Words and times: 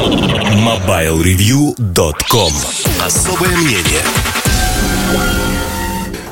MobileReview.com 0.00 2.52
Особое 3.04 3.54
мнение 3.58 4.00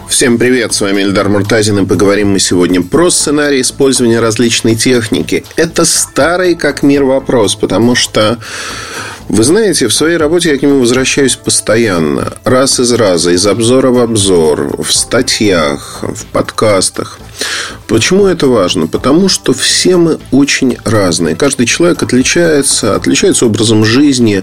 Всем 0.09 0.39
привет, 0.39 0.73
с 0.73 0.81
вами 0.81 1.03
Эльдар 1.03 1.29
Муртазин 1.29 1.81
и 1.81 1.87
поговорим 1.87 2.31
мы 2.31 2.39
сегодня 2.39 2.83
про 2.83 3.11
сценарий 3.11 3.61
использования 3.61 4.21
различной 4.21 4.75
техники. 4.75 5.45
Это 5.55 5.85
старый 5.85 6.55
как 6.55 6.83
мир 6.83 7.05
вопрос, 7.05 7.55
потому 7.55 7.95
что 7.95 8.39
вы 9.29 9.45
знаете, 9.45 9.87
в 9.87 9.93
своей 9.93 10.17
работе 10.17 10.51
я 10.51 10.59
к 10.59 10.63
нему 10.63 10.81
возвращаюсь 10.81 11.37
постоянно. 11.37 12.33
Раз 12.45 12.81
из 12.81 12.91
раза, 12.93 13.33
из 13.33 13.47
обзора 13.47 13.91
в 13.91 13.99
обзор, 13.99 14.83
в 14.83 14.91
статьях, 14.91 16.03
в 16.03 16.25
подкастах. 16.27 17.19
Почему 17.87 18.27
это 18.27 18.47
важно? 18.47 18.87
Потому 18.87 19.29
что 19.29 19.53
все 19.53 19.99
мы 19.99 20.19
очень 20.31 20.79
разные. 20.85 21.37
Каждый 21.37 21.67
человек 21.67 22.03
отличается, 22.03 22.97
отличается 22.97 23.45
образом 23.45 23.85
жизни, 23.85 24.43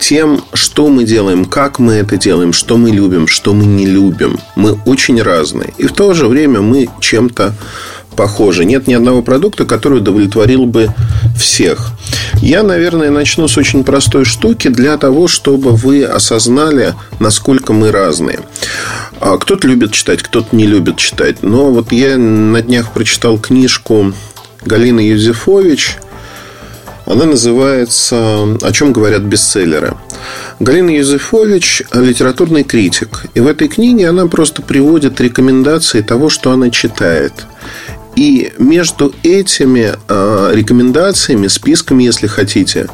тем, 0.00 0.42
что 0.54 0.88
мы 0.88 1.04
делаем, 1.04 1.44
как 1.44 1.78
мы 1.78 1.94
это 1.94 2.16
делаем, 2.16 2.52
что 2.52 2.76
мы 2.76 2.90
любим, 2.90 3.28
что 3.28 3.54
мы 3.54 3.66
не 3.66 3.86
любим. 3.86 4.40
Мы 4.56 4.72
очень 4.86 5.22
разные. 5.22 5.72
И 5.78 5.86
в 5.86 5.92
то 5.92 6.14
же 6.14 6.26
время 6.26 6.60
мы 6.60 6.88
чем-то 7.00 7.54
похожи. 8.16 8.64
Нет 8.64 8.86
ни 8.86 8.94
одного 8.94 9.22
продукта, 9.22 9.64
который 9.64 9.98
удовлетворил 9.98 10.66
бы 10.66 10.88
всех. 11.38 11.92
Я, 12.42 12.62
наверное, 12.62 13.10
начну 13.10 13.46
с 13.46 13.56
очень 13.56 13.84
простой 13.84 14.24
штуки 14.24 14.68
для 14.68 14.96
того, 14.96 15.28
чтобы 15.28 15.70
вы 15.70 16.04
осознали, 16.04 16.94
насколько 17.20 17.72
мы 17.72 17.92
разные. 17.92 18.40
А 19.20 19.36
кто-то 19.36 19.68
любит 19.68 19.92
читать, 19.92 20.22
кто-то 20.22 20.56
не 20.56 20.66
любит 20.66 20.96
читать. 20.96 21.42
Но 21.42 21.70
вот 21.70 21.92
я 21.92 22.16
на 22.16 22.62
днях 22.62 22.92
прочитал 22.92 23.38
книжку 23.38 24.12
Галины 24.64 25.00
Юзефович– 25.00 25.98
она 27.10 27.24
называется 27.26 28.56
«О 28.60 28.72
чем 28.72 28.92
говорят 28.92 29.22
бестселлеры». 29.22 29.94
Галина 30.60 30.90
Юзефович– 30.90 31.82
литературный 31.92 32.64
критик. 32.64 33.24
И 33.34 33.40
в 33.40 33.46
этой 33.46 33.68
книге 33.68 34.08
она 34.08 34.26
просто 34.26 34.62
приводит 34.62 35.20
рекомендации 35.20 36.02
того, 36.02 36.28
что 36.28 36.52
она 36.52 36.70
читает. 36.70 37.32
И 38.16 38.52
между 38.58 39.14
этими 39.22 39.94
э, 40.08 40.50
рекомендациями, 40.54 41.48
списками, 41.48 42.04
если 42.04 42.26
хотите, 42.26 42.88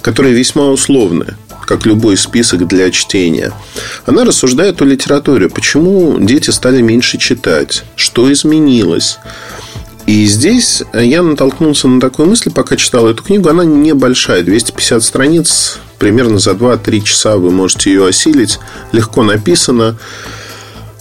которые 0.00 0.34
весьма 0.34 0.66
условны, 0.66 1.34
как 1.66 1.86
любой 1.86 2.16
список 2.16 2.66
для 2.66 2.90
чтения. 2.90 3.52
Она 4.06 4.24
рассуждает 4.24 4.82
о 4.82 4.84
литературе. 4.84 5.48
Почему 5.48 6.18
дети 6.18 6.50
стали 6.50 6.82
меньше 6.82 7.18
читать? 7.18 7.84
Что 7.96 8.30
изменилось? 8.32 9.18
И 10.06 10.24
здесь 10.26 10.82
я 10.92 11.22
натолкнулся 11.22 11.88
на 11.88 12.00
такую 12.00 12.28
мысль, 12.28 12.50
пока 12.50 12.76
читал 12.76 13.08
эту 13.08 13.22
книгу. 13.22 13.48
Она 13.48 13.64
небольшая, 13.64 14.42
250 14.42 15.02
страниц. 15.02 15.78
Примерно 15.98 16.38
за 16.38 16.52
2-3 16.52 17.02
часа 17.02 17.36
вы 17.36 17.50
можете 17.50 17.90
ее 17.90 18.06
осилить. 18.06 18.58
Легко 18.90 19.22
написано. 19.22 19.96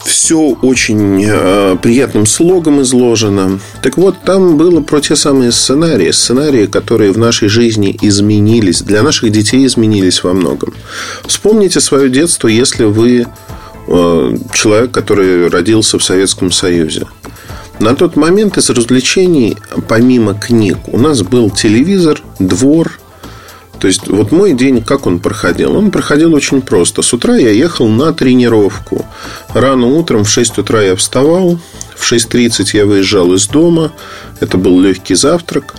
Все 0.06 0.40
очень 0.62 1.24
э, 1.28 1.78
приятным 1.82 2.26
слогом 2.26 2.82
изложено. 2.82 3.60
Так 3.84 3.98
вот, 3.98 4.16
там 4.24 4.58
было 4.58 4.82
про 4.82 5.00
те 5.00 5.16
самые 5.16 5.52
сценарии. 5.52 6.12
Сценарии, 6.12 6.66
которые 6.66 7.12
в 7.12 7.18
нашей 7.18 7.50
жизни 7.50 7.98
изменились. 8.02 8.82
Для 8.82 9.04
наших 9.04 9.32
детей 9.32 9.66
изменились 9.66 10.24
во 10.24 10.34
многом. 10.34 10.74
Вспомните 11.26 11.80
свое 11.82 12.10
детство, 12.10 12.48
если 12.48 12.86
вы 12.86 13.28
э, 13.88 14.38
человек, 14.54 14.92
который 14.92 15.50
родился 15.50 16.00
в 16.00 16.04
Советском 16.04 16.52
Союзе. 16.52 17.06
На 17.82 17.96
тот 17.96 18.16
момент 18.16 18.60
из 18.60 18.70
развлечений, 18.70 19.58
помимо 19.88 20.36
книг, 20.36 20.78
у 20.86 21.00
нас 21.00 21.24
был 21.24 21.50
телевизор, 21.50 22.22
двор. 22.38 23.00
То 23.80 23.88
есть, 23.88 24.08
вот 24.08 24.32
мой 24.32 24.54
день, 24.54 24.84
как 24.84 25.08
он 25.08 25.20
проходил? 25.20 25.76
Он 25.76 25.90
проходил 25.90 26.36
очень 26.36 26.62
просто. 26.62 27.02
С 27.02 27.12
утра 27.12 27.36
я 27.36 27.50
ехал 27.50 27.88
на 27.88 28.14
тренировку. 28.14 29.04
Рано 29.56 29.88
утром 29.88 30.26
в 30.26 30.30
6 30.30 30.60
утра 30.60 30.84
я 30.84 30.96
вставал. 30.96 31.58
В 31.96 32.12
6.30 32.12 32.70
я 32.78 32.86
выезжал 32.86 33.34
из 33.34 33.48
дома. 33.48 33.92
Это 34.40 34.60
был 34.60 34.80
легкий 34.80 35.16
завтрак. 35.16 35.74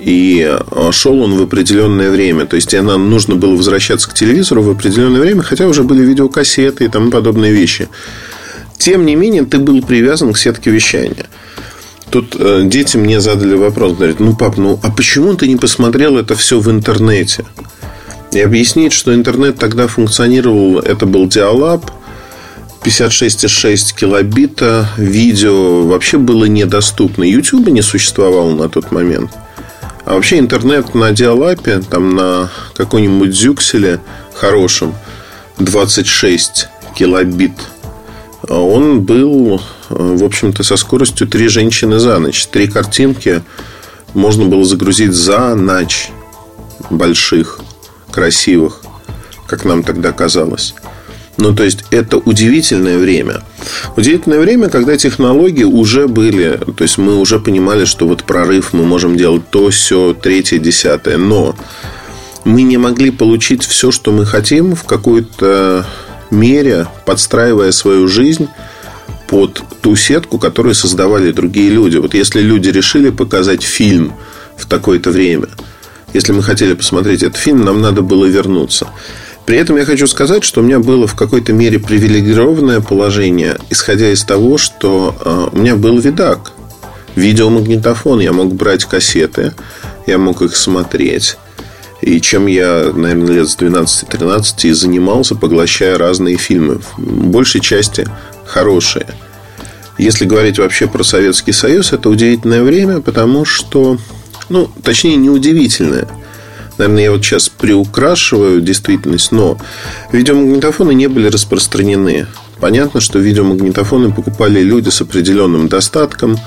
И 0.00 0.42
а, 0.48 0.90
шел 0.90 1.20
он 1.20 1.36
в 1.36 1.42
определенное 1.42 2.10
время. 2.10 2.46
То 2.46 2.56
есть, 2.56 2.72
нам 2.72 3.10
нужно 3.10 3.36
было 3.36 3.54
возвращаться 3.54 4.08
к 4.08 4.14
телевизору 4.14 4.62
в 4.62 4.70
определенное 4.70 5.20
время, 5.20 5.42
хотя 5.42 5.66
уже 5.66 5.84
были 5.84 6.02
видеокассеты 6.02 6.86
и 6.86 6.88
тому 6.88 7.10
подобные 7.10 7.52
вещи. 7.52 7.88
Тем 8.78 9.04
не 9.04 9.14
менее, 9.14 9.44
ты 9.44 9.58
был 9.58 9.82
привязан 9.82 10.32
к 10.32 10.38
сетке 10.38 10.70
вещания. 10.70 11.26
Тут 12.10 12.34
э, 12.38 12.62
дети 12.64 12.96
мне 12.96 13.20
задали 13.20 13.54
вопрос, 13.54 13.96
говорят, 13.96 14.18
ну, 14.18 14.34
пап, 14.34 14.56
ну, 14.56 14.80
а 14.82 14.90
почему 14.90 15.34
ты 15.34 15.46
не 15.46 15.56
посмотрел 15.56 16.16
это 16.16 16.34
все 16.34 16.58
в 16.58 16.70
интернете? 16.70 17.44
И 18.32 18.40
объяснить, 18.40 18.92
что 18.92 19.14
интернет 19.14 19.58
тогда 19.58 19.86
функционировал, 19.86 20.78
это 20.78 21.04
был 21.04 21.28
диалаб, 21.28 21.90
56,6 22.84 23.94
килобита, 23.94 24.88
видео 24.96 25.86
вообще 25.86 26.18
было 26.18 26.46
недоступно. 26.46 27.22
YouTube 27.22 27.68
не 27.68 27.80
существовало 27.80 28.54
на 28.54 28.68
тот 28.68 28.90
момент. 28.90 29.30
А 30.04 30.14
вообще 30.14 30.38
интернет 30.40 30.94
на 30.94 31.12
диалапе, 31.12 31.80
там 31.80 32.16
на 32.16 32.50
каком-нибудь 32.74 33.32
зюкселе 33.34 34.00
хорошем, 34.34 34.94
26 35.58 36.68
килобит, 36.96 37.52
он 38.48 39.02
был, 39.02 39.62
в 39.88 40.24
общем-то, 40.24 40.64
со 40.64 40.76
скоростью 40.76 41.28
три 41.28 41.46
женщины 41.46 42.00
за 42.00 42.18
ночь. 42.18 42.46
Три 42.46 42.66
картинки 42.66 43.44
можно 44.12 44.46
было 44.46 44.64
загрузить 44.64 45.12
за 45.12 45.54
ночь 45.54 46.10
больших, 46.90 47.60
красивых, 48.10 48.80
как 49.46 49.64
нам 49.64 49.84
тогда 49.84 50.10
казалось. 50.10 50.74
Ну, 51.38 51.54
то 51.54 51.64
есть, 51.64 51.84
это 51.90 52.18
удивительное 52.18 52.98
время. 52.98 53.42
Удивительное 53.96 54.38
время, 54.38 54.68
когда 54.68 54.96
технологии 54.96 55.64
уже 55.64 56.06
были, 56.06 56.60
то 56.76 56.82
есть, 56.82 56.98
мы 56.98 57.16
уже 57.16 57.40
понимали, 57.40 57.84
что 57.84 58.06
вот 58.06 58.24
прорыв, 58.24 58.72
мы 58.72 58.84
можем 58.84 59.16
делать 59.16 59.42
то, 59.50 59.70
все, 59.70 60.14
третье, 60.14 60.58
десятое. 60.58 61.16
Но 61.16 61.56
мы 62.44 62.62
не 62.62 62.76
могли 62.76 63.10
получить 63.10 63.64
все, 63.64 63.90
что 63.90 64.12
мы 64.12 64.26
хотим 64.26 64.74
в 64.74 64.84
какой-то 64.84 65.86
мере, 66.30 66.86
подстраивая 67.06 67.72
свою 67.72 68.08
жизнь 68.08 68.48
под 69.26 69.62
ту 69.80 69.96
сетку, 69.96 70.38
которую 70.38 70.74
создавали 70.74 71.32
другие 71.32 71.70
люди. 71.70 71.96
Вот 71.96 72.14
если 72.14 72.42
люди 72.42 72.68
решили 72.68 73.10
показать 73.10 73.62
фильм 73.62 74.12
в 74.56 74.66
такое-то 74.66 75.10
время– 75.10 75.48
Если 76.14 76.32
мы 76.32 76.42
хотели 76.42 76.74
посмотреть 76.74 77.22
этот 77.22 77.36
фильм, 77.38 77.64
нам 77.64 77.80
надо 77.80 78.02
было 78.02 78.26
вернуться. 78.26 78.88
При 79.46 79.56
этом 79.56 79.76
я 79.76 79.84
хочу 79.84 80.06
сказать, 80.06 80.44
что 80.44 80.60
у 80.60 80.64
меня 80.64 80.78
было 80.78 81.06
в 81.06 81.14
какой-то 81.14 81.52
мере 81.52 81.78
привилегированное 81.78 82.80
положение, 82.80 83.58
исходя 83.70 84.10
из 84.12 84.24
того, 84.24 84.56
что 84.56 85.16
э, 85.20 85.48
у 85.52 85.58
меня 85.58 85.74
был 85.76 85.98
видак, 85.98 86.52
видеомагнитофон, 87.16 88.20
я 88.20 88.32
мог 88.32 88.54
брать 88.54 88.84
кассеты, 88.84 89.52
я 90.06 90.18
мог 90.18 90.42
их 90.42 90.56
смотреть. 90.56 91.36
И 92.00 92.20
чем 92.20 92.46
я, 92.46 92.90
наверное, 92.94 93.34
лет 93.34 93.48
с 93.48 93.56
12-13 93.56 94.68
и 94.68 94.72
занимался, 94.72 95.36
поглощая 95.36 95.98
разные 95.98 96.36
фильмы. 96.36 96.80
В 96.96 97.26
большей 97.26 97.60
части 97.60 98.06
хорошие. 98.44 99.06
Если 99.98 100.24
говорить 100.24 100.58
вообще 100.58 100.88
про 100.88 101.04
Советский 101.04 101.52
Союз, 101.52 101.92
это 101.92 102.08
удивительное 102.08 102.62
время, 102.62 103.00
потому 103.00 103.44
что, 103.44 103.98
ну, 104.48 104.68
точнее, 104.82 105.16
неудивительное. 105.16 106.08
Наверное, 106.78 107.04
я 107.04 107.12
вот 107.12 107.24
сейчас 107.24 107.48
приукрашиваю 107.48 108.60
действительность, 108.60 109.32
но 109.32 109.58
видеомагнитофоны 110.10 110.94
не 110.94 111.08
были 111.08 111.28
распространены. 111.28 112.26
Понятно, 112.60 113.00
что 113.00 113.18
видеомагнитофоны 113.18 114.12
покупали 114.12 114.60
люди 114.60 114.88
с 114.88 115.00
определенным 115.00 115.68
достатком, 115.68 116.38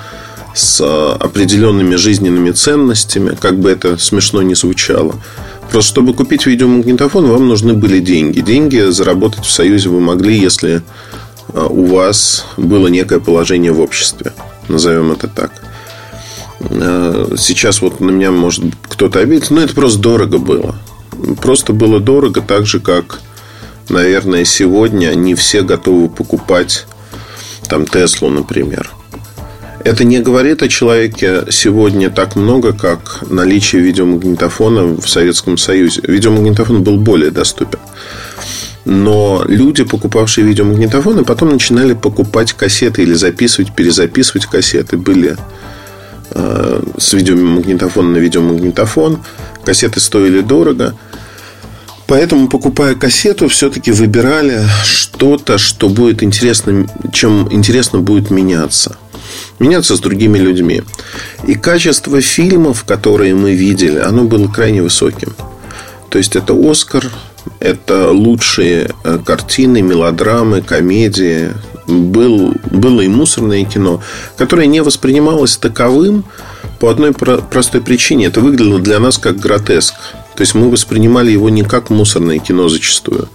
с 0.54 0.82
определенными 1.16 1.96
жизненными 1.96 2.52
ценностями, 2.52 3.38
как 3.40 3.60
бы 3.60 3.70
это 3.70 3.98
смешно 3.98 4.42
не 4.42 4.56
звучало. 4.56 5.16
Просто 5.72 5.92
чтобы 5.92 6.14
купить 6.14 6.46
видеомагнитофон, 6.46 7.28
вам 7.28 7.48
нужны 7.48 7.74
были 7.74 8.00
деньги. 8.00 8.40
Деньги 8.40 8.90
заработать 8.90 9.46
в 9.46 9.52
Союзе 9.52 9.90
вы 9.90 10.00
могли, 10.00 10.40
если 10.40 10.82
а, 11.54 11.68
у 11.68 11.86
вас 11.86 12.46
было 12.56 12.88
некое 12.88 13.20
положение 13.20 13.72
в 13.72 13.82
обществе. 13.82 14.34
Назовем 14.70 15.12
это 15.12 15.28
так. 15.28 15.52
А, 16.60 17.34
сейчас 17.38 17.82
вот 17.82 18.00
на 18.00 18.12
меня 18.12 18.32
может 18.32 18.64
кто-то 18.84 19.20
обидится, 19.20 19.54
но 19.54 19.62
это 19.62 19.74
просто 19.74 20.00
дорого 20.00 20.38
было. 20.38 20.76
Просто 21.42 21.74
было 21.74 22.00
дорого, 22.00 22.42
так 22.42 22.66
же, 22.66 22.80
как, 22.80 23.22
наверное, 23.90 24.46
сегодня 24.46 25.14
не 25.16 25.34
все 25.36 25.62
готовы 25.62 26.10
покупать 26.10 26.86
там 27.68 27.86
Теслу, 27.86 28.30
например. 28.30 28.92
Это 29.86 30.04
не 30.04 30.20
говорит 30.20 30.64
о 30.64 30.68
человеке 30.68 31.44
сегодня 31.52 32.10
так 32.10 32.36
много, 32.36 32.74
как 32.74 33.24
наличие 33.30 33.84
видеомагнитофона 33.84 34.84
в 35.00 35.08
Советском 35.08 35.60
Союзе. 35.60 36.02
Видеомагнитофон 36.08 36.82
был 36.82 36.98
более 36.98 37.30
доступен. 37.30 37.78
Но 38.84 39.44
люди, 39.48 39.84
покупавшие 39.84 40.46
видеомагнитофоны, 40.46 41.24
потом 41.24 41.52
начинали 41.52 41.94
покупать 41.94 42.54
кассеты 42.54 43.04
или 43.04 43.14
записывать, 43.14 43.76
перезаписывать 43.76 44.48
кассеты. 44.48 44.98
Были 44.98 45.34
э, 45.34 45.38
с 46.36 47.14
видеомагнитофона 47.14 48.10
на 48.10 48.18
видеомагнитофон. 48.18 49.20
Кассеты 49.64 50.00
стоили 50.00 50.42
дорого. 50.42 50.96
Поэтому, 52.08 52.50
покупая 52.50 52.94
кассету, 52.96 53.48
все-таки 53.48 53.92
выбирали 53.92 54.62
что-то, 54.84 55.58
что 55.58 55.90
будет 55.90 56.22
интересно, 56.22 56.88
чем 57.12 57.48
интересно 57.52 58.00
будет 58.00 58.30
меняться 58.30 58.98
меняться 59.60 59.96
с 59.96 60.00
другими 60.00 60.38
людьми. 60.38 60.84
И 61.48 61.56
качество 61.56 62.22
фильмов, 62.22 62.84
которые 62.84 63.36
мы 63.36 63.54
видели, 63.54 64.00
оно 64.00 64.24
было 64.24 64.48
крайне 64.48 64.82
высоким. 64.82 65.34
То 66.10 66.18
есть 66.18 66.36
это 66.36 66.54
Оскар, 66.54 67.10
это 67.60 68.12
лучшие 68.12 68.92
э, 69.04 69.20
картины, 69.26 69.82
мелодрамы, 69.82 70.62
комедии. 70.62 71.50
Был, 71.88 72.56
было 72.72 73.02
и 73.02 73.08
мусорное 73.08 73.64
кино, 73.66 74.02
которое 74.38 74.68
не 74.68 74.82
воспринималось 74.82 75.58
таковым 75.58 76.24
по 76.80 76.90
одной 76.90 77.14
простой 77.14 77.82
причине. 77.82 78.26
Это 78.26 78.42
выглядело 78.42 78.80
для 78.80 79.00
нас 79.00 79.18
как 79.18 79.38
гротеск. 79.38 79.94
То 80.36 80.42
есть 80.42 80.56
мы 80.56 80.70
воспринимали 80.70 81.32
его 81.32 81.50
не 81.50 81.64
как 81.64 81.90
мусорное 81.90 82.40
кино 82.40 82.68
зачастую. 82.68 83.30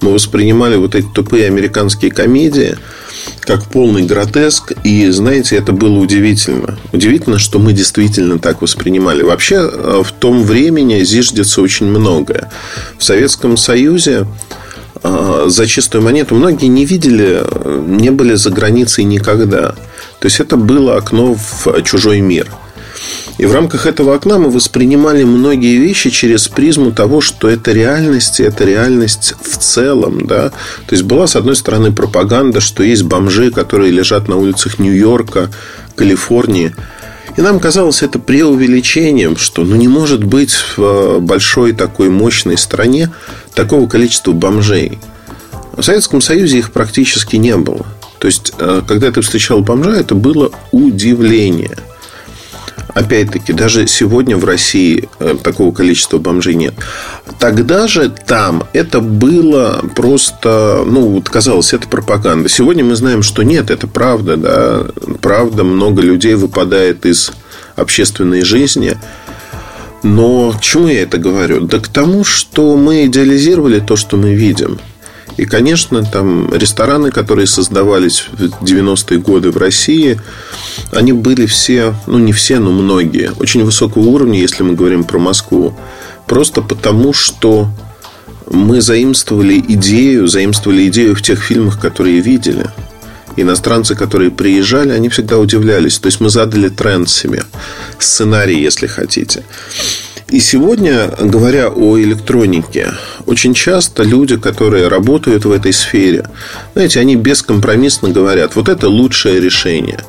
Мы 0.00 0.12
воспринимали 0.12 0.76
вот 0.76 0.94
эти 0.94 1.06
тупые 1.12 1.46
американские 1.46 2.10
комедии 2.10 2.76
как 3.40 3.64
полный 3.64 4.02
гротеск. 4.02 4.72
И, 4.84 5.10
знаете, 5.10 5.56
это 5.56 5.72
было 5.72 5.98
удивительно. 5.98 6.78
Удивительно, 6.92 7.38
что 7.38 7.58
мы 7.58 7.72
действительно 7.72 8.38
так 8.38 8.62
воспринимали. 8.62 9.22
Вообще, 9.22 9.56
э, 9.56 10.02
в 10.04 10.12
том 10.12 10.42
времени 10.44 11.02
зиждется 11.02 11.60
очень 11.60 11.86
многое. 11.86 12.50
В 12.98 13.04
Советском 13.04 13.56
Союзе 13.56 14.26
за 15.02 15.66
чистую 15.66 16.02
монету 16.02 16.34
многие 16.34 16.66
не 16.66 16.84
видели, 16.84 17.42
э, 17.42 17.84
не 17.86 18.10
были 18.10 18.34
за 18.34 18.50
границей 18.50 19.04
никогда. 19.04 19.74
То 20.20 20.26
есть 20.26 20.40
это 20.40 20.56
было 20.56 20.96
окно 20.96 21.34
в 21.34 21.82
чужой 21.82 22.20
мир. 22.20 22.48
И 23.38 23.46
в 23.46 23.54
рамках 23.54 23.86
этого 23.86 24.16
окна 24.16 24.38
мы 24.38 24.50
воспринимали 24.50 25.22
многие 25.22 25.76
вещи 25.76 26.10
через 26.10 26.48
призму 26.48 26.90
того, 26.90 27.20
что 27.20 27.48
это 27.48 27.72
реальность, 27.72 28.40
и 28.40 28.42
это 28.42 28.64
реальность 28.64 29.34
в 29.40 29.58
целом. 29.58 30.26
Да? 30.26 30.50
То 30.50 30.92
есть 30.92 31.04
была, 31.04 31.28
с 31.28 31.36
одной 31.36 31.54
стороны, 31.54 31.92
пропаганда, 31.92 32.60
что 32.60 32.82
есть 32.82 33.04
бомжи, 33.04 33.52
которые 33.52 33.92
лежат 33.92 34.26
на 34.26 34.36
улицах 34.36 34.80
Нью-Йорка, 34.80 35.50
Калифорнии. 35.94 36.74
И 37.38 37.40
нам 37.40 37.60
казалось 37.60 38.02
это 38.02 38.18
преувеличением, 38.18 39.36
что 39.36 39.64
ну, 39.64 39.76
не 39.76 39.86
может 39.86 40.24
быть 40.24 40.50
в 40.50 40.78
э, 40.80 41.18
большой 41.20 41.72
такой 41.72 42.10
мощной 42.10 42.58
стране 42.58 43.12
такого 43.54 43.88
количества 43.88 44.32
бомжей. 44.32 44.98
В 45.76 45.82
Советском 45.84 46.20
Союзе 46.20 46.58
их 46.58 46.72
практически 46.72 47.36
не 47.36 47.56
было. 47.56 47.86
То 48.18 48.26
есть, 48.26 48.52
э, 48.58 48.82
когда 48.88 49.12
ты 49.12 49.20
встречал 49.20 49.60
бомжа, 49.60 49.92
это 49.92 50.16
было 50.16 50.50
удивление– 50.72 51.78
Опять-таки, 52.98 53.52
даже 53.52 53.86
сегодня 53.86 54.36
в 54.36 54.44
России 54.44 55.08
э, 55.20 55.36
такого 55.40 55.72
количества 55.72 56.18
бомжей 56.18 56.56
нет. 56.56 56.74
Тогда 57.38 57.86
же 57.86 58.10
там 58.10 58.64
это 58.72 58.98
было 58.98 59.84
просто, 59.94 60.82
ну, 60.84 61.02
вот 61.02 61.28
казалось, 61.28 61.72
это 61.72 61.86
пропаганда. 61.86 62.48
Сегодня 62.48 62.84
мы 62.84 62.96
знаем, 62.96 63.22
что 63.22 63.44
нет, 63.44 63.70
это 63.70 63.86
правда, 63.86 64.36
да, 64.36 64.86
правда, 65.20 65.62
много 65.62 66.02
людей 66.02 66.34
выпадает 66.34 67.06
из 67.06 67.30
общественной 67.76 68.42
жизни. 68.42 68.96
Но 70.02 70.50
к 70.50 70.60
чему 70.60 70.88
я 70.88 71.02
это 71.02 71.18
говорю? 71.18 71.60
Да 71.60 71.78
к 71.78 71.86
тому, 71.86 72.24
что 72.24 72.76
мы 72.76 73.06
идеализировали 73.06 73.78
то, 73.78 73.94
что 73.94 74.16
мы 74.16 74.34
видим. 74.34 74.80
И, 75.36 75.44
конечно, 75.44 76.02
там 76.02 76.52
рестораны, 76.52 77.12
которые 77.12 77.46
создавались 77.46 78.26
в 78.32 78.64
90-е 78.64 79.20
годы 79.20 79.52
в 79.52 79.56
России, 79.56 80.20
они 80.92 81.12
были 81.12 81.46
все, 81.46 81.94
ну 82.06 82.18
не 82.18 82.32
все, 82.32 82.58
но 82.58 82.70
многие, 82.70 83.32
очень 83.38 83.64
высокого 83.64 84.02
уровня, 84.02 84.38
если 84.38 84.62
мы 84.62 84.74
говорим 84.74 85.04
про 85.04 85.18
Москву. 85.18 85.74
Просто 86.26 86.62
потому, 86.62 87.12
что 87.12 87.68
мы 88.50 88.80
заимствовали 88.80 89.58
идею, 89.58 90.26
заимствовали 90.26 90.88
идею 90.88 91.14
в 91.14 91.22
тех 91.22 91.42
фильмах, 91.42 91.80
которые 91.80 92.20
видели. 92.20 92.66
Иностранцы, 93.36 93.94
которые 93.94 94.30
приезжали, 94.30 94.90
они 94.90 95.08
всегда 95.08 95.38
удивлялись. 95.38 95.98
То 95.98 96.06
есть 96.06 96.20
мы 96.20 96.28
задали 96.28 96.68
тренд 96.68 97.08
себе, 97.08 97.44
сценарий, 97.98 98.60
если 98.60 98.86
хотите. 98.86 99.44
И 100.30 100.40
сегодня, 100.40 101.08
говоря 101.18 101.68
о 101.68 101.98
электронике, 101.98 102.92
очень 103.24 103.54
часто 103.54 104.02
люди, 104.02 104.36
которые 104.36 104.88
работают 104.88 105.46
в 105.46 105.52
этой 105.52 105.72
сфере, 105.72 106.28
знаете, 106.74 107.00
они 107.00 107.16
бескомпромиссно 107.16 108.10
говорят, 108.10 108.54
вот 108.54 108.68
это 108.68 108.88
лучшее 108.88 109.40
решение. 109.40 110.00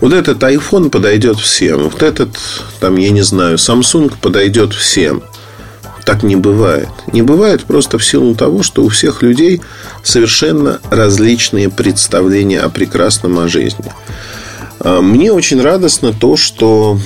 Вот 0.00 0.12
этот 0.12 0.42
iPhone 0.42 0.90
подойдет 0.90 1.38
всем. 1.38 1.88
Вот 1.88 2.02
этот, 2.02 2.30
там, 2.80 2.96
я 2.96 3.10
не 3.10 3.22
знаю, 3.22 3.56
Samsung 3.56 4.12
подойдет 4.20 4.72
всем. 4.72 5.22
Так 6.04 6.22
не 6.22 6.36
бывает. 6.36 6.88
Не 7.12 7.22
бывает 7.22 7.64
просто 7.64 7.98
в 7.98 8.04
силу 8.04 8.34
того, 8.34 8.62
что 8.62 8.82
у 8.82 8.88
всех 8.88 9.22
людей 9.22 9.60
совершенно 10.02 10.80
различные 10.90 11.68
представления 11.68 12.60
о 12.60 12.70
прекрасном 12.70 13.38
о 13.40 13.48
жизни. 13.48 13.92
А, 14.80 15.00
мне 15.00 15.32
очень 15.32 15.60
радостно 15.60 16.12
то, 16.12 16.36
что 16.36 16.98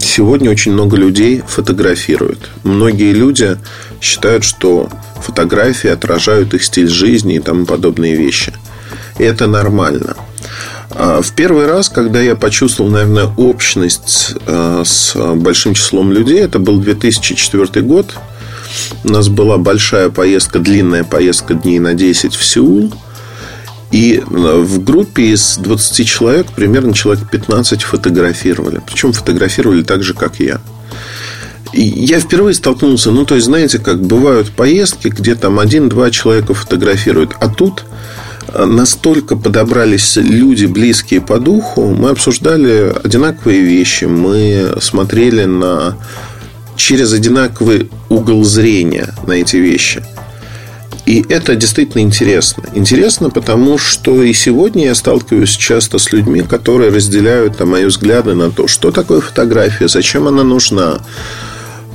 сегодня 0.00 0.50
очень 0.50 0.72
много 0.72 0.96
людей 0.96 1.42
фотографируют. 1.46 2.48
Многие 2.62 3.12
люди 3.12 3.58
считают, 4.00 4.44
что 4.44 4.88
фотографии 5.20 5.90
отражают 5.90 6.54
их 6.54 6.64
стиль 6.64 6.88
жизни 6.88 7.34
и 7.34 7.40
тому 7.40 7.66
подобные 7.66 8.14
вещи. 8.14 8.54
И 9.18 9.24
это 9.24 9.48
нормально. 9.48 10.16
А, 10.90 11.22
в 11.22 11.32
первый 11.34 11.66
раз, 11.66 11.88
когда 11.88 12.20
я 12.20 12.36
почувствовал, 12.36 12.90
наверное, 12.90 13.30
общность 13.36 14.34
а, 14.46 14.82
с 14.84 15.14
большим 15.34 15.74
числом 15.74 16.12
людей, 16.12 16.40
это 16.40 16.58
был 16.58 16.78
2004 16.78 17.84
год. 17.84 18.14
У 19.04 19.08
нас 19.08 19.28
была 19.28 19.58
большая 19.58 20.10
поездка, 20.10 20.58
длинная 20.58 21.04
поездка 21.04 21.54
дней 21.54 21.78
на 21.78 21.94
10 21.94 22.34
в 22.34 22.44
Сеул– 22.44 22.92
и 23.90 24.18
э, 24.18 24.22
в 24.24 24.84
группе 24.84 25.32
из 25.32 25.56
20 25.58 26.06
человек 26.06 26.46
примерно 26.54 26.94
человек 26.94 27.28
15 27.28 27.82
фотографировали. 27.82 28.80
Причем 28.86 29.12
фотографировали 29.12 29.82
так 29.82 30.02
же, 30.02 30.14
как 30.14 30.38
я. 30.38 30.60
И 31.72 31.82
я 31.82 32.20
впервые 32.20 32.54
столкнулся, 32.54 33.10
ну, 33.10 33.24
то 33.24 33.36
есть, 33.36 33.46
знаете, 33.46 33.78
как 33.78 34.02
бывают 34.02 34.50
поездки, 34.50 35.08
где 35.08 35.34
там 35.34 35.58
один-два 35.58 36.10
человека 36.10 36.54
фотографируют. 36.54 37.32
А 37.40 37.48
тут 37.48 37.84
э, 37.84 37.90
настолько 38.54 39.36
подобрались 39.36 40.16
люди, 40.16 40.66
близкие 40.66 41.20
по 41.20 41.38
духу, 41.38 41.88
мы 41.88 42.10
обсуждали 42.10 42.92
одинаковые 43.02 43.60
вещи, 43.60 44.04
мы 44.04 44.74
смотрели 44.80 45.44
на 45.44 45.96
через 46.76 47.12
одинаковый 47.12 47.90
угол 48.08 48.42
зрения 48.44 49.14
на 49.26 49.32
эти 49.32 49.56
вещи. 49.56 50.02
И 51.06 51.24
это 51.28 51.56
действительно 51.56 52.02
интересно. 52.02 52.64
Интересно, 52.74 53.30
потому 53.30 53.78
что 53.78 54.22
и 54.22 54.32
сегодня 54.32 54.86
я 54.86 54.94
сталкиваюсь 54.94 55.56
часто 55.56 55.98
с 55.98 56.12
людьми, 56.12 56.42
которые 56.42 56.90
разделяют 56.90 57.58
там, 57.58 57.70
мои 57.70 57.84
взгляды 57.84 58.34
на 58.34 58.50
то, 58.50 58.68
что 58.68 58.90
такое 58.90 59.20
фотография, 59.20 59.88
зачем 59.88 60.28
она 60.28 60.44
нужна, 60.44 61.00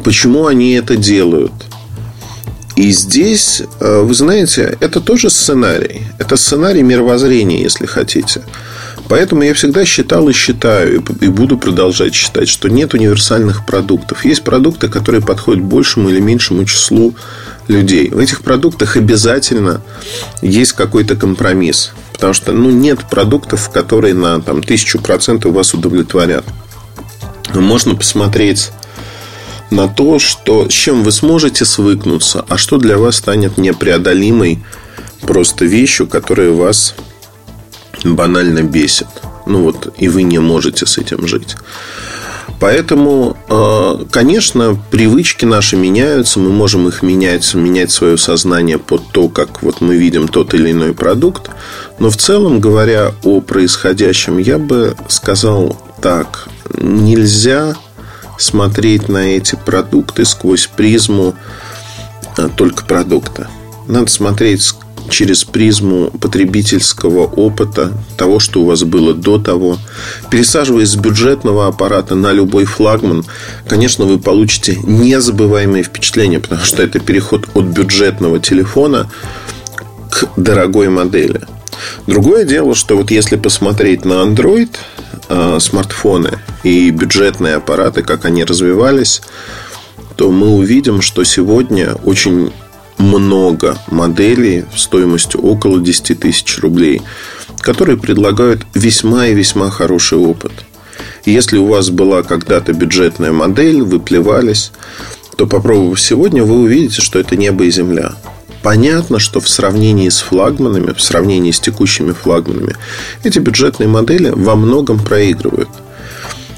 почему 0.03 0.47
они 0.47 0.73
это 0.73 0.97
делают. 0.97 1.53
И 2.75 2.91
здесь, 2.91 3.61
э, 3.79 4.01
вы 4.01 4.13
знаете, 4.13 4.77
это 4.81 4.99
тоже 4.99 5.29
сценарий. 5.29 6.01
Это 6.19 6.35
сценарий 6.35 6.83
мировоззрения, 6.83 7.61
если 7.61 7.85
хотите. 7.85 8.43
Поэтому 9.07 9.43
я 9.43 9.53
всегда 9.53 9.85
считал 9.85 10.27
и 10.29 10.33
считаю, 10.33 11.03
и 11.21 11.27
буду 11.27 11.57
продолжать 11.57 12.13
считать, 12.13 12.49
что 12.49 12.69
нет 12.69 12.93
универсальных 12.93 13.65
продуктов. 13.65 14.25
Есть 14.25 14.43
продукты, 14.43 14.89
которые 14.89 15.21
подходят 15.21 15.63
большему 15.63 16.09
или 16.09 16.19
меньшему 16.19 16.65
числу 16.65 17.15
людей. 17.67 18.09
В 18.09 18.17
этих 18.17 18.41
продуктах 18.41 18.97
обязательно 18.97 19.81
есть 20.41 20.73
какой-то 20.73 21.15
компромисс. 21.15 21.91
Потому 22.13 22.33
что 22.33 22.51
ну, 22.51 22.71
нет 22.71 22.99
продуктов, 23.09 23.69
которые 23.69 24.13
на 24.13 24.41
там, 24.41 24.63
тысячу 24.63 24.99
процентов 24.99 25.53
вас 25.53 25.73
удовлетворят. 25.73 26.45
Можно 27.53 27.95
посмотреть 27.95 28.71
на 29.71 29.87
то, 29.87 30.19
что, 30.19 30.69
с 30.69 30.73
чем 30.73 31.03
вы 31.03 31.11
сможете 31.11 31.65
свыкнуться, 31.65 32.45
а 32.47 32.57
что 32.57 32.77
для 32.77 32.97
вас 32.97 33.17
станет 33.17 33.57
непреодолимой 33.57 34.63
просто 35.21 35.65
вещью, 35.65 36.07
которая 36.07 36.51
вас 36.51 36.95
банально 38.03 38.61
бесит. 38.61 39.07
Ну 39.45 39.63
вот, 39.63 39.93
и 39.97 40.07
вы 40.07 40.23
не 40.23 40.39
можете 40.39 40.85
с 40.85 40.97
этим 40.97 41.27
жить. 41.27 41.55
Поэтому, 42.59 43.35
э, 43.49 44.05
конечно, 44.11 44.79
привычки 44.89 45.45
наши 45.45 45.75
меняются, 45.75 46.39
мы 46.39 46.51
можем 46.51 46.87
их 46.87 47.03
менять, 47.03 47.53
менять 47.53 47.91
свое 47.91 48.17
сознание 48.17 48.77
под 48.77 49.09
то, 49.11 49.27
как 49.27 49.61
вот 49.61 49.81
мы 49.81 49.97
видим 49.97 50.27
тот 50.27 50.53
или 50.53 50.71
иной 50.71 50.93
продукт. 50.93 51.49
Но 51.99 52.09
в 52.09 52.17
целом, 52.17 52.61
говоря 52.61 53.11
о 53.23 53.41
происходящем, 53.41 54.37
я 54.37 54.57
бы 54.57 54.95
сказал 55.09 55.77
так, 56.01 56.47
нельзя 56.77 57.75
смотреть 58.37 59.09
на 59.09 59.35
эти 59.35 59.55
продукты 59.55 60.25
сквозь 60.25 60.67
призму 60.67 61.35
э, 62.37 62.49
только 62.55 62.85
продукта. 62.85 63.47
Надо 63.87 64.11
смотреть 64.11 64.73
через 65.09 65.43
призму 65.43 66.09
потребительского 66.09 67.25
опыта, 67.25 67.91
того, 68.17 68.39
что 68.39 68.61
у 68.61 68.65
вас 68.65 68.83
было 68.83 69.13
до 69.13 69.37
того. 69.37 69.77
Пересаживаясь 70.29 70.89
с 70.89 70.95
бюджетного 70.95 71.67
аппарата 71.67 72.15
на 72.15 72.31
любой 72.31 72.65
флагман, 72.65 73.25
конечно, 73.67 74.05
вы 74.05 74.19
получите 74.19 74.77
незабываемые 74.83 75.83
впечатления, 75.83 76.39
потому 76.39 76.61
что 76.61 76.83
это 76.83 76.99
переход 76.99 77.47
от 77.53 77.65
бюджетного 77.65 78.39
телефона 78.39 79.09
к 80.09 80.27
дорогой 80.37 80.89
модели. 80.89 81.41
Другое 82.07 82.45
дело, 82.45 82.73
что 82.73 82.95
вот 82.95 83.11
если 83.11 83.35
посмотреть 83.35 84.05
на 84.05 84.23
Android, 84.23 84.69
э, 85.29 85.59
смартфоны 85.59 86.39
и 86.63 86.89
бюджетные 86.89 87.55
аппараты, 87.55 88.01
как 88.01 88.25
они 88.25 88.43
развивались, 88.43 89.21
то 90.15 90.31
мы 90.31 90.49
увидим, 90.49 91.01
что 91.01 91.23
сегодня 91.23 91.93
очень 92.03 92.51
много 92.97 93.77
моделей 93.87 94.65
стоимостью 94.75 95.41
около 95.41 95.79
10 95.79 96.19
тысяч 96.19 96.59
рублей, 96.59 97.01
которые 97.59 97.97
предлагают 97.97 98.65
весьма 98.73 99.27
и 99.27 99.33
весьма 99.33 99.69
хороший 99.69 100.17
опыт. 100.17 100.51
если 101.25 101.57
у 101.57 101.65
вас 101.65 101.89
была 101.89 102.23
когда-то 102.23 102.73
бюджетная 102.73 103.31
модель, 103.31 103.81
вы 103.81 103.99
плевались, 103.99 104.71
то 105.35 105.47
попробовав 105.47 105.99
сегодня, 105.99 106.43
вы 106.43 106.59
увидите, 106.59 107.01
что 107.01 107.19
это 107.19 107.35
небо 107.35 107.65
и 107.65 107.71
земля. 107.71 108.15
Понятно, 108.65 109.19
что 109.19 109.41
в 109.41 109.47
сравнении 109.47 110.09
с 110.09 110.21
флагманами, 110.21 110.91
в 110.91 110.99
сравнении 110.99 111.51
с 111.51 111.59
текущими 111.59 112.13
флагманами, 112.13 112.75
эти 113.23 113.37
бюджетные 113.37 113.87
модели 113.87 114.31
во 114.31 114.55
многом 114.55 114.97
проигрывают. 114.97 115.69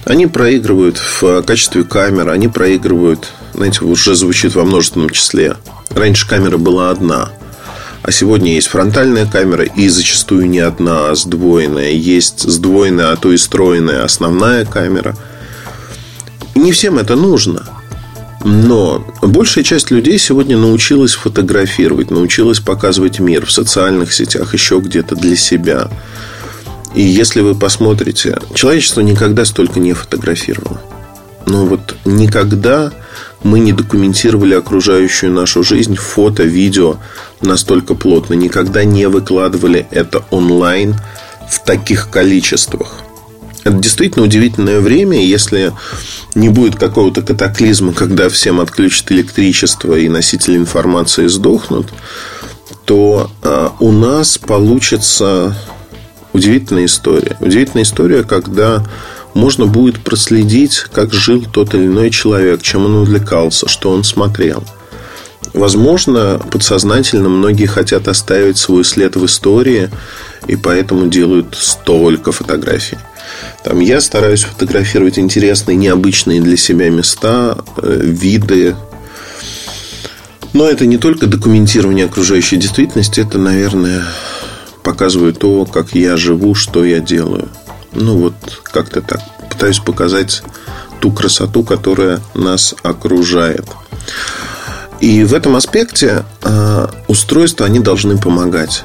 Они 0.05 0.25
проигрывают 0.25 0.97
в 0.99 1.41
качестве 1.41 1.83
камеры, 1.83 2.31
они 2.31 2.47
проигрывают, 2.47 3.27
знаете, 3.53 3.83
уже 3.83 4.15
звучит 4.15 4.55
во 4.55 4.63
множественном 4.63 5.09
числе 5.09 5.57
Раньше 5.89 6.29
камера 6.29 6.55
была 6.55 6.91
одна. 6.91 7.29
А 8.03 8.11
сегодня 8.13 8.53
есть 8.53 8.67
фронтальная 8.67 9.25
камера 9.25 9.65
и 9.65 9.89
зачастую 9.89 10.47
не 10.47 10.59
одна, 10.59 11.09
а 11.09 11.15
сдвоенная. 11.15 11.91
Есть 11.91 12.49
сдвоенная, 12.49 13.11
а 13.11 13.17
то 13.17 13.33
и 13.33 13.37
стройная 13.37 14.05
основная 14.05 14.63
камера. 14.63 15.13
И 16.55 16.59
не 16.59 16.71
всем 16.71 16.99
это 16.99 17.17
нужно. 17.17 17.76
Но 18.45 19.05
большая 19.21 19.63
часть 19.63 19.91
людей 19.91 20.17
сегодня 20.17 20.57
научилась 20.57 21.13
фотографировать, 21.13 22.11
научилась 22.11 22.59
показывать 22.59 23.19
мир 23.19 23.45
в 23.45 23.51
социальных 23.51 24.13
сетях, 24.13 24.53
еще 24.53 24.79
где-то 24.79 25.15
для 25.15 25.35
себя. 25.35 25.89
И 26.93 27.01
если 27.01 27.41
вы 27.41 27.55
посмотрите, 27.55 28.39
человечество 28.53 29.01
никогда 29.01 29.45
столько 29.45 29.79
не 29.79 29.93
фотографировало. 29.93 30.81
Но 31.45 31.65
вот 31.65 31.95
никогда 32.05 32.91
мы 33.43 33.59
не 33.59 33.71
документировали 33.71 34.53
окружающую 34.53 35.31
нашу 35.31 35.63
жизнь 35.63 35.95
фото, 35.95 36.43
видео 36.43 36.97
настолько 37.41 37.95
плотно, 37.95 38.33
никогда 38.33 38.83
не 38.83 39.07
выкладывали 39.07 39.87
это 39.91 40.25
онлайн 40.29 40.95
в 41.49 41.63
таких 41.63 42.09
количествах. 42.09 43.03
Это 43.67 43.79
действительно 43.79 44.23
удивительное 44.23 44.79
время, 44.79 45.21
если 45.21 45.73
не 46.35 46.47
будет 46.47 46.77
какого-то 46.77 47.21
катаклизма, 47.21 47.91
когда 47.91 48.29
всем 48.29 48.61
отключат 48.61 49.11
электричество 49.11 49.93
и 49.93 50.07
носители 50.07 50.55
информации 50.55 51.27
сдохнут, 51.27 51.87
то 52.85 53.29
э, 53.43 53.69
у 53.81 53.91
нас 53.91 54.37
получится 54.37 55.53
удивительная 56.31 56.85
история. 56.85 57.35
Удивительная 57.41 57.83
история, 57.83 58.23
когда 58.23 58.85
можно 59.33 59.65
будет 59.65 59.99
проследить, 59.99 60.85
как 60.93 61.11
жил 61.11 61.43
тот 61.43 61.75
или 61.75 61.87
иной 61.87 62.09
человек, 62.09 62.61
чем 62.61 62.85
он 62.85 62.95
увлекался, 62.95 63.67
что 63.67 63.91
он 63.91 64.05
смотрел. 64.05 64.63
Возможно, 65.53 66.39
подсознательно 66.51 67.27
многие 67.27 67.65
хотят 67.65 68.07
оставить 68.07 68.57
свой 68.57 68.85
след 68.85 69.17
в 69.17 69.25
истории, 69.25 69.89
и 70.47 70.55
поэтому 70.55 71.07
делают 71.07 71.57
столько 71.59 72.31
фотографий. 72.31 72.97
Там 73.63 73.79
я 73.79 73.99
стараюсь 74.01 74.43
фотографировать 74.43 75.19
интересные, 75.19 75.75
необычные 75.75 76.41
для 76.41 76.57
себя 76.57 76.89
места, 76.89 77.57
э, 77.77 77.99
виды. 78.01 78.75
Но 80.53 80.67
это 80.69 80.85
не 80.85 80.97
только 80.97 81.27
документирование 81.27 82.05
окружающей 82.05 82.57
действительности, 82.57 83.19
это, 83.19 83.37
наверное, 83.37 84.03
показывает 84.83 85.39
то, 85.39 85.65
как 85.65 85.93
я 85.95 86.15
живу, 86.17 86.55
что 86.55 86.85
я 86.85 86.99
делаю. 86.99 87.49
Ну, 87.93 88.17
вот 88.17 88.33
как-то 88.63 89.01
так. 89.01 89.21
Пытаюсь 89.49 89.79
показать 89.79 90.43
ту 90.99 91.11
красоту, 91.11 91.63
которая 91.63 92.21
нас 92.33 92.73
окружает. 92.83 93.65
И 94.99 95.23
в 95.23 95.33
этом 95.33 95.55
аспекте 95.55 96.23
э, 96.43 96.87
устройства, 97.07 97.65
они 97.65 97.79
должны 97.79 98.17
помогать. 98.17 98.83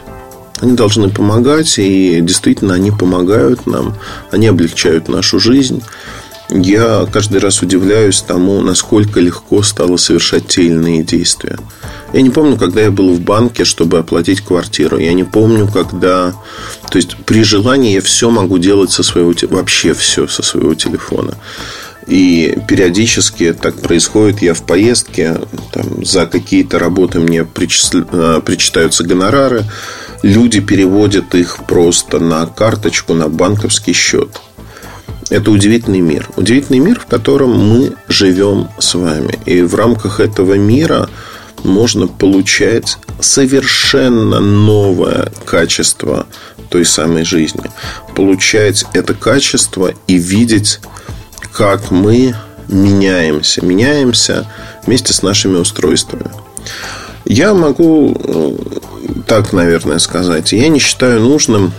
Они 0.62 0.74
должны 0.76 1.10
помогать, 1.10 1.76
и 1.78 2.20
действительно 2.22 2.74
они 2.74 2.92
помогают 2.92 3.66
нам, 3.66 3.96
они 4.30 4.46
облегчают 4.46 5.08
нашу 5.08 5.40
жизнь. 5.40 5.82
Я 6.50 7.08
каждый 7.12 7.40
раз 7.40 7.62
удивляюсь 7.62 8.22
тому, 8.22 8.60
насколько 8.60 9.18
легко 9.18 9.64
стало 9.64 9.96
совершать 9.96 10.46
те 10.46 10.62
или 10.62 10.74
иные 10.74 11.02
действия. 11.02 11.58
Я 12.12 12.22
не 12.22 12.30
помню, 12.30 12.56
когда 12.56 12.80
я 12.80 12.92
был 12.92 13.12
в 13.12 13.20
банке, 13.20 13.64
чтобы 13.64 13.98
оплатить 13.98 14.42
квартиру. 14.42 14.98
Я 14.98 15.14
не 15.14 15.24
помню, 15.24 15.66
когда... 15.66 16.32
То 16.90 16.96
есть, 16.96 17.16
при 17.26 17.42
желании 17.42 17.94
я 17.94 18.00
все 18.00 18.30
могу 18.30 18.58
делать 18.58 18.92
со 18.92 19.02
своего... 19.02 19.34
Вообще 19.50 19.94
все 19.94 20.28
со 20.28 20.44
своего 20.44 20.74
телефона. 20.74 21.34
И 22.06 22.58
периодически 22.68 23.52
так 23.52 23.80
происходит. 23.80 24.42
Я 24.42 24.54
в 24.54 24.62
поездке, 24.62 25.40
там, 25.72 26.04
за 26.04 26.26
какие-то 26.26 26.78
работы 26.78 27.18
мне 27.18 27.44
причисля... 27.44 28.04
Э, 28.12 28.40
причитаются 28.44 29.04
гонорары. 29.04 29.64
Люди 30.22 30.60
переводят 30.60 31.34
их 31.34 31.64
просто 31.66 32.20
на 32.20 32.46
карточку, 32.46 33.12
на 33.12 33.28
банковский 33.28 33.92
счет. 33.92 34.40
Это 35.30 35.50
удивительный 35.50 36.00
мир. 36.00 36.28
Удивительный 36.36 36.78
мир, 36.78 37.00
в 37.00 37.06
котором 37.06 37.50
мы 37.52 37.94
живем 38.08 38.68
с 38.78 38.94
вами. 38.94 39.38
И 39.46 39.62
в 39.62 39.74
рамках 39.74 40.20
этого 40.20 40.54
мира 40.54 41.08
можно 41.64 42.06
получать 42.06 42.98
совершенно 43.20 44.40
новое 44.40 45.32
качество 45.44 46.26
той 46.68 46.84
самой 46.84 47.24
жизни. 47.24 47.70
Получать 48.14 48.84
это 48.92 49.14
качество 49.14 49.92
и 50.06 50.18
видеть, 50.18 50.80
как 51.52 51.90
мы 51.90 52.34
меняемся. 52.68 53.64
Меняемся 53.64 54.46
вместе 54.86 55.12
с 55.12 55.22
нашими 55.22 55.58
устройствами. 55.58 56.30
Я 57.24 57.54
могу 57.54 58.16
э, 58.18 58.56
так, 59.32 59.54
наверное, 59.54 59.98
сказать. 59.98 60.52
Я 60.52 60.68
не 60.68 60.78
считаю 60.78 61.18
нужным 61.18 61.72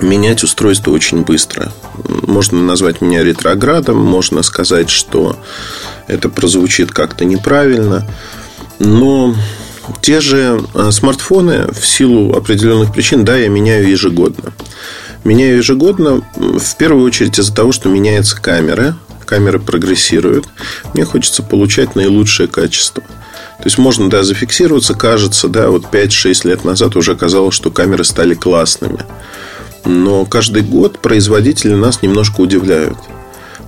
менять 0.00 0.42
устройство 0.42 0.90
очень 0.90 1.24
быстро. 1.24 1.70
Можно 2.08 2.62
назвать 2.62 3.02
меня 3.02 3.22
ретроградом, 3.22 3.98
можно 3.98 4.42
сказать, 4.42 4.88
что 4.88 5.36
это 6.06 6.30
прозвучит 6.30 6.90
как-то 6.90 7.26
неправильно. 7.26 8.08
Но 8.78 9.34
те 10.00 10.22
же 10.22 10.64
э, 10.72 10.90
смартфоны 10.90 11.66
в 11.70 11.86
силу 11.86 12.34
определенных 12.34 12.94
причин, 12.94 13.26
да, 13.26 13.36
я 13.36 13.48
меняю 13.48 13.86
ежегодно. 13.86 14.54
Меняю 15.24 15.58
ежегодно 15.58 16.22
в 16.34 16.76
первую 16.78 17.04
очередь 17.04 17.38
из-за 17.38 17.54
того, 17.54 17.72
что 17.72 17.90
меняется 17.90 18.40
камера. 18.40 18.96
Камеры 19.26 19.58
прогрессируют. 19.58 20.46
Мне 20.94 21.04
хочется 21.04 21.42
получать 21.42 21.94
наилучшее 21.94 22.48
качество. 22.48 23.02
То 23.62 23.68
есть 23.68 23.78
можно, 23.78 24.10
да, 24.10 24.24
зафиксироваться, 24.24 24.94
кажется, 24.94 25.46
да, 25.46 25.70
вот 25.70 25.84
5-6 25.84 26.48
лет 26.48 26.64
назад 26.64 26.96
уже 26.96 27.14
казалось, 27.14 27.54
что 27.54 27.70
камеры 27.70 28.02
стали 28.02 28.34
классными. 28.34 28.98
Но 29.84 30.24
каждый 30.24 30.62
год 30.62 30.98
производители 30.98 31.74
нас 31.74 32.02
немножко 32.02 32.40
удивляют. 32.40 32.98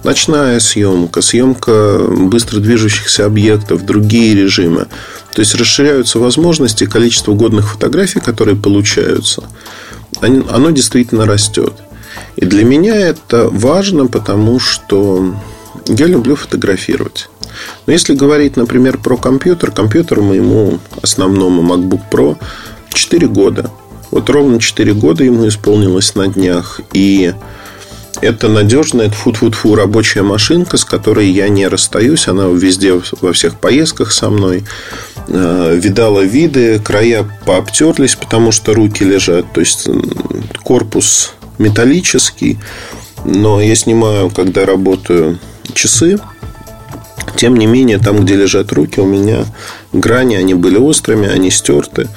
Ночная 0.02 0.58
съемка, 0.58 1.22
съемка 1.22 2.00
быстро 2.08 2.58
движущихся 2.58 3.24
объектов, 3.24 3.86
другие 3.86 4.34
режимы. 4.34 4.88
То 5.32 5.40
есть 5.40 5.54
расширяются 5.54 6.18
возможности, 6.18 6.86
количество 6.86 7.32
годных 7.32 7.70
фотографий, 7.74 8.18
которые 8.18 8.56
получаются, 8.56 9.44
оно 10.20 10.70
действительно 10.70 11.24
растет. 11.24 11.72
И 12.34 12.44
для 12.44 12.64
меня 12.64 12.96
это 12.96 13.48
важно, 13.48 14.08
потому 14.08 14.58
что 14.58 15.36
я 15.86 16.06
люблю 16.06 16.36
фотографировать. 16.36 17.28
Но 17.86 17.92
если 17.92 18.14
говорить, 18.14 18.56
например, 18.56 18.98
про 18.98 19.16
компьютер, 19.16 19.70
компьютер 19.70 20.20
моему 20.20 20.78
основному 21.02 21.62
MacBook 21.62 22.02
Pro 22.10 22.36
4 22.92 23.26
года. 23.28 23.70
Вот 24.10 24.30
ровно 24.30 24.60
4 24.60 24.94
года 24.94 25.24
ему 25.24 25.46
исполнилось 25.48 26.14
на 26.14 26.28
днях. 26.28 26.80
И 26.92 27.34
это 28.20 28.48
надежная, 28.48 29.06
это 29.06 29.14
фу 29.14 29.32
фу 29.32 29.50
фу 29.50 29.74
рабочая 29.74 30.22
машинка, 30.22 30.76
с 30.76 30.84
которой 30.84 31.28
я 31.30 31.48
не 31.48 31.66
расстаюсь. 31.66 32.28
Она 32.28 32.46
везде, 32.46 33.00
во 33.20 33.32
всех 33.32 33.58
поездках 33.58 34.12
со 34.12 34.30
мной. 34.30 34.64
Э, 35.28 35.78
видала 35.80 36.20
виды, 36.20 36.78
края 36.78 37.28
пообтерлись, 37.44 38.14
потому 38.14 38.52
что 38.52 38.74
руки 38.74 39.04
лежат. 39.04 39.52
То 39.52 39.60
есть 39.60 39.88
корпус 40.62 41.34
металлический. 41.58 42.58
Но 43.24 43.60
я 43.60 43.74
снимаю, 43.74 44.30
когда 44.30 44.66
работаю, 44.66 45.38
часы. 45.74 46.18
Тем 47.36 47.56
не 47.56 47.66
менее, 47.66 47.98
там, 47.98 48.24
где 48.24 48.36
лежат 48.36 48.72
руки, 48.72 49.00
у 49.00 49.06
меня 49.06 49.44
грани, 49.92 50.36
они 50.36 50.54
были 50.54 50.76
острыми, 50.76 51.28
они 51.28 51.50
стерты. 51.50 52.08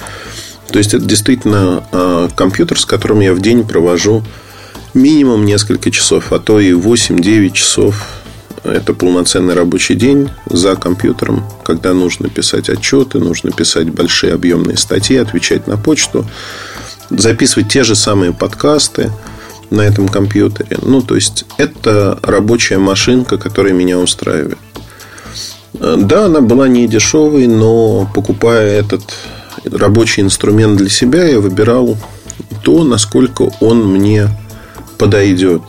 То 0.69 0.79
есть, 0.79 0.93
это 0.93 1.05
действительно 1.05 1.83
э, 1.91 2.29
компьютер, 2.35 2.79
с 2.79 2.85
которым 2.85 3.21
я 3.21 3.33
в 3.33 3.41
день 3.41 3.65
провожу 3.65 4.23
минимум 4.93 5.45
несколько 5.45 5.91
часов, 5.91 6.31
а 6.31 6.39
то 6.39 6.59
и 6.59 6.71
8-9 6.71 7.51
часов. 7.51 8.07
Это 8.63 8.93
полноценный 8.93 9.53
рабочий 9.53 9.95
день 9.95 10.29
за 10.49 10.75
компьютером, 10.75 11.43
когда 11.63 11.93
нужно 11.93 12.27
писать 12.29 12.69
отчеты, 12.69 13.19
нужно 13.19 13.51
писать 13.51 13.89
большие 13.89 14.33
объемные 14.33 14.77
статьи, 14.77 15.15
отвечать 15.15 15.67
на 15.67 15.77
почту, 15.77 16.25
записывать 17.09 17.69
те 17.69 17.83
же 17.83 17.95
самые 17.95 18.33
подкасты 18.33 19.11
на 19.69 19.81
этом 19.81 20.07
компьютере. 20.07 20.77
Ну, 20.81 21.01
то 21.01 21.15
есть, 21.15 21.45
это 21.57 22.19
рабочая 22.21 22.77
машинка, 22.77 23.37
которая 23.37 23.73
меня 23.73 23.99
устраивает. 23.99 24.57
Да, 25.73 26.25
она 26.25 26.41
была 26.41 26.67
не 26.67 26.87
дешевой, 26.87 27.47
но 27.47 28.09
покупая 28.13 28.79
этот 28.79 29.03
рабочий 29.65 30.21
инструмент 30.21 30.77
для 30.77 30.89
себя, 30.89 31.25
я 31.25 31.39
выбирал 31.39 31.97
то, 32.63 32.83
насколько 32.83 33.51
он 33.59 33.85
мне 33.85 34.29
подойдет. 34.97 35.61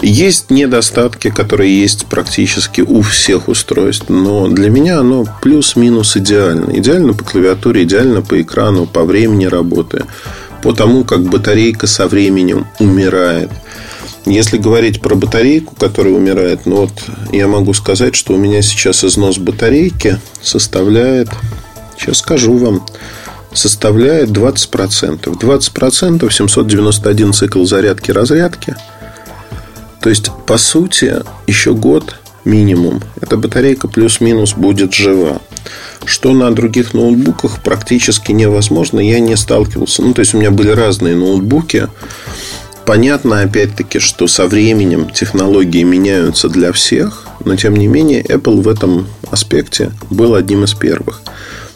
Есть 0.00 0.50
недостатки, 0.50 1.30
которые 1.30 1.80
есть 1.80 2.06
практически 2.06 2.80
у 2.80 3.02
всех 3.02 3.48
устройств, 3.48 4.08
но 4.08 4.48
для 4.48 4.68
меня 4.68 4.98
оно 4.98 5.24
плюс-минус 5.40 6.16
идеально. 6.16 6.76
Идеально 6.76 7.12
по 7.12 7.22
клавиатуре, 7.22 7.84
идеально 7.84 8.20
по 8.20 8.40
экрану, 8.40 8.86
по 8.86 9.04
времени 9.04 9.44
работы, 9.44 10.04
по 10.62 10.72
тому, 10.72 11.04
как 11.04 11.22
батарейка 11.22 11.86
со 11.86 12.06
временем 12.06 12.66
умирает. 12.78 13.50
Если 14.24 14.56
говорить 14.56 15.00
про 15.00 15.16
батарейку, 15.16 15.74
которая 15.74 16.14
умирает, 16.14 16.64
ну 16.64 16.76
вот 16.76 16.92
я 17.32 17.48
могу 17.48 17.74
сказать, 17.74 18.14
что 18.14 18.34
у 18.34 18.36
меня 18.36 18.62
сейчас 18.62 19.04
износ 19.04 19.38
батарейки 19.38 20.20
составляет, 20.40 21.28
сейчас 21.98 22.18
скажу 22.18 22.56
вам, 22.56 22.86
составляет 23.52 24.30
20%. 24.30 25.24
20% 25.24 26.32
791 26.32 27.32
цикл 27.32 27.64
зарядки-разрядки. 27.64 28.76
То 30.00 30.08
есть, 30.08 30.30
по 30.46 30.56
сути, 30.56 31.16
еще 31.46 31.74
год 31.74 32.16
минимум. 32.44 33.02
Эта 33.20 33.36
батарейка 33.36 33.88
плюс-минус 33.88 34.54
будет 34.54 34.92
жива. 34.94 35.40
Что 36.04 36.32
на 36.32 36.50
других 36.54 36.94
ноутбуках 36.94 37.62
практически 37.62 38.32
невозможно, 38.32 39.00
я 39.00 39.20
не 39.20 39.36
сталкивался. 39.36 40.02
Ну, 40.02 40.14
то 40.14 40.20
есть, 40.20 40.34
у 40.34 40.38
меня 40.38 40.50
были 40.50 40.70
разные 40.70 41.14
ноутбуки. 41.16 41.88
Понятно, 42.84 43.40
опять-таки, 43.40 44.00
что 44.00 44.26
со 44.26 44.46
временем 44.46 45.08
технологии 45.08 45.84
меняются 45.84 46.48
для 46.48 46.72
всех, 46.72 47.26
но 47.44 47.54
тем 47.56 47.76
не 47.76 47.86
менее 47.86 48.22
Apple 48.22 48.60
в 48.60 48.68
этом 48.68 49.06
аспекте 49.30 49.92
был 50.10 50.34
одним 50.34 50.64
из 50.64 50.74
первых. 50.74 51.22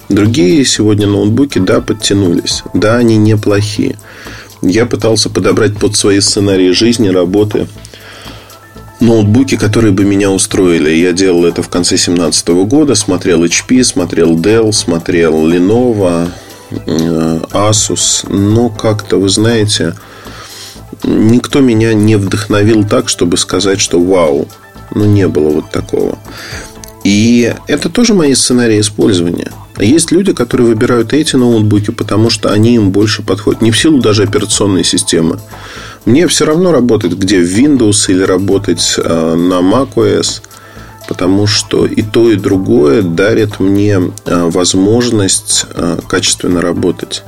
Другие 0.09 0.65
сегодня 0.65 1.07
ноутбуки, 1.07 1.59
да, 1.59 1.81
подтянулись. 1.81 2.63
Да, 2.75 2.97
они 2.97 3.17
неплохие. 3.17 3.99
Я 4.63 4.87
пытался 4.87 5.31
подобрать 5.31 5.77
под 5.77 5.97
свои 5.97 6.21
сценарии 6.21 6.71
жизни, 6.71 7.09
работы 7.09 7.69
ноутбуки, 9.01 9.57
которые 9.57 9.93
бы 9.93 10.05
меня 10.05 10.31
устроили. 10.31 10.91
Я 10.91 11.13
делал 11.13 11.45
это 11.45 11.63
в 11.63 11.69
конце 11.69 11.97
2017 11.97 12.49
года. 12.69 12.95
Смотрел 12.95 13.45
HP, 13.45 13.83
смотрел 13.85 14.37
Dell, 14.37 14.73
смотрел 14.73 15.49
Lenovo, 15.49 16.29
э, 16.71 17.41
Asus. 17.53 18.27
Но 18.29 18.69
как-то, 18.71 19.19
вы 19.19 19.29
знаете, 19.29 19.95
никто 21.05 21.61
меня 21.61 21.95
не 21.95 22.17
вдохновил 22.17 22.85
так, 22.85 23.09
чтобы 23.09 23.37
сказать, 23.37 23.81
что 23.81 24.01
вау. 24.01 24.49
Ну, 24.95 25.05
не 25.05 25.29
было 25.29 25.51
вот 25.51 25.71
такого. 25.71 26.19
И 27.05 27.55
это 27.69 27.89
тоже 27.89 28.15
мои 28.15 28.35
сценарии 28.35 28.81
использования. 28.81 29.53
Есть 29.79 30.11
люди, 30.11 30.33
которые 30.33 30.69
выбирают 30.69 31.13
эти 31.13 31.37
ноутбуки, 31.37 31.91
потому 31.91 32.31
что 32.31 32.51
они 32.51 32.77
им 32.77 32.91
больше 32.91 33.23
подходят. 33.23 33.63
Не 33.63 33.71
в 33.71 33.79
силу 33.79 34.01
даже 34.01 34.23
операционной 34.23 34.85
системы. 34.85 35.39
Мне 36.07 36.29
все 36.29 36.47
равно 36.47 36.71
работать 36.71 37.15
где 37.15 37.41
в 37.41 37.49
Windows 37.49 38.09
или 38.09 38.23
работать 38.23 38.95
э, 38.97 39.35
на 39.35 39.55
macOS, 39.55 40.41
потому 41.09 41.49
что 41.49 41.85
и 41.85 42.01
то, 42.01 42.31
и 42.31 42.37
другое 42.37 43.03
дарит 43.03 43.59
мне 43.59 44.01
э, 44.25 44.45
возможность 44.49 45.67
э, 45.75 45.99
качественно 46.09 46.63
работать. 46.63 47.25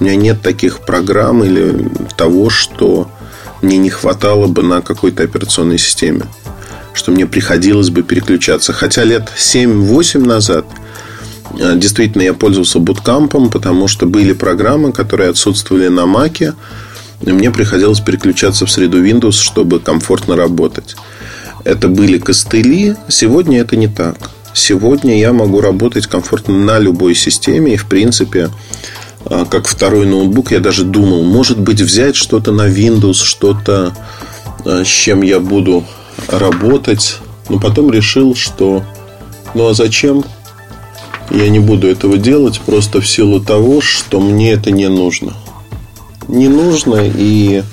У 0.00 0.04
меня 0.04 0.16
нет 0.16 0.40
таких 0.40 0.80
программ 0.80 1.44
или 1.44 1.90
того, 2.16 2.48
что 2.48 3.10
мне 3.60 3.76
не 3.76 3.90
хватало 3.90 4.46
бы 4.46 4.62
на 4.62 4.80
какой-то 4.80 5.22
операционной 5.22 5.76
системе. 5.76 6.22
Что 6.94 7.12
мне 7.12 7.26
приходилось 7.26 7.90
бы 7.90 8.02
переключаться. 8.02 8.72
Хотя 8.72 9.04
лет 9.04 9.30
7-8 9.36 10.26
назад– 10.26 10.64
действительно, 11.58 12.22
я 12.22 12.34
пользовался 12.34 12.78
буткампом, 12.78 13.50
потому 13.50 13.88
что 13.88 14.06
были 14.06 14.32
программы, 14.32 14.92
которые 14.92 15.30
отсутствовали 15.30 15.88
на 15.88 16.06
Маке. 16.06 16.54
И 17.22 17.32
мне 17.32 17.50
приходилось 17.50 18.00
переключаться 18.00 18.66
в 18.66 18.70
среду 18.70 19.04
Windows, 19.04 19.32
чтобы 19.32 19.80
комфортно 19.80 20.36
работать. 20.36 20.96
Это 21.64 21.88
были 21.88 22.18
костыли. 22.18 22.96
Сегодня 23.08 23.60
это 23.60 23.76
не 23.76 23.88
так. 23.88 24.30
Сегодня 24.54 25.18
я 25.18 25.32
могу 25.32 25.60
работать 25.60 26.06
комфортно 26.06 26.56
на 26.56 26.78
любой 26.78 27.14
системе. 27.14 27.74
И, 27.74 27.76
в 27.76 27.86
принципе, 27.86 28.50
э, 29.26 29.44
как 29.50 29.68
второй 29.68 30.06
ноутбук, 30.06 30.50
я 30.50 30.60
даже 30.60 30.84
думал, 30.84 31.24
может 31.24 31.58
быть, 31.58 31.80
взять 31.80 32.16
что-то 32.16 32.52
на 32.52 32.68
Windows, 32.68 33.22
что-то, 33.22 33.94
э, 34.64 34.84
с 34.84 34.88
чем 34.88 35.22
я 35.22 35.40
буду 35.40 35.84
работать. 36.28 37.18
Но 37.48 37.58
потом 37.58 37.90
решил, 37.90 38.34
что 38.34 38.82
ну 39.54 39.68
а 39.68 39.74
зачем? 39.74 40.24
Я 41.30 41.48
не 41.48 41.58
буду 41.58 41.88
этого 41.88 42.18
делать 42.18 42.60
просто 42.60 43.00
в 43.00 43.08
силу 43.08 43.40
того, 43.40 43.80
что 43.80 44.20
мне 44.20 44.52
это 44.52 44.70
не 44.70 44.88
нужно. 44.88 45.34
Не 46.30 46.48
нужно 46.48 47.00
и, 47.02 47.64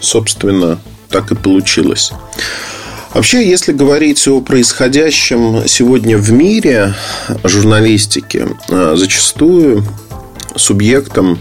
собственно, 0.00 0.80
так 1.10 1.30
и 1.30 1.36
получилось. 1.36 2.10
Вообще, 3.12 3.48
если 3.48 3.72
говорить 3.72 4.26
о 4.26 4.40
происходящем 4.40 5.68
сегодня 5.68 6.18
в 6.18 6.32
мире 6.32 6.94
журналистики, 7.44 8.48
а, 8.68 8.96
зачастую 8.96 9.84
субъектом, 10.56 11.38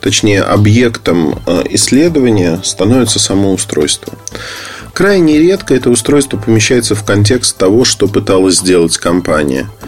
точнее 0.00 0.42
объектом 0.42 1.42
а, 1.44 1.64
исследования 1.68 2.60
становится 2.62 3.18
само 3.18 3.52
устройство. 3.52 4.12
Крайне 4.92 5.38
редко 5.38 5.74
это 5.74 5.90
устройство 5.90 6.36
помещается 6.36 6.94
в 6.94 7.04
контекст 7.04 7.56
того, 7.56 7.84
что 7.84 8.06
пыталась 8.06 8.58
сделать 8.58 8.96
компания– 8.96 9.68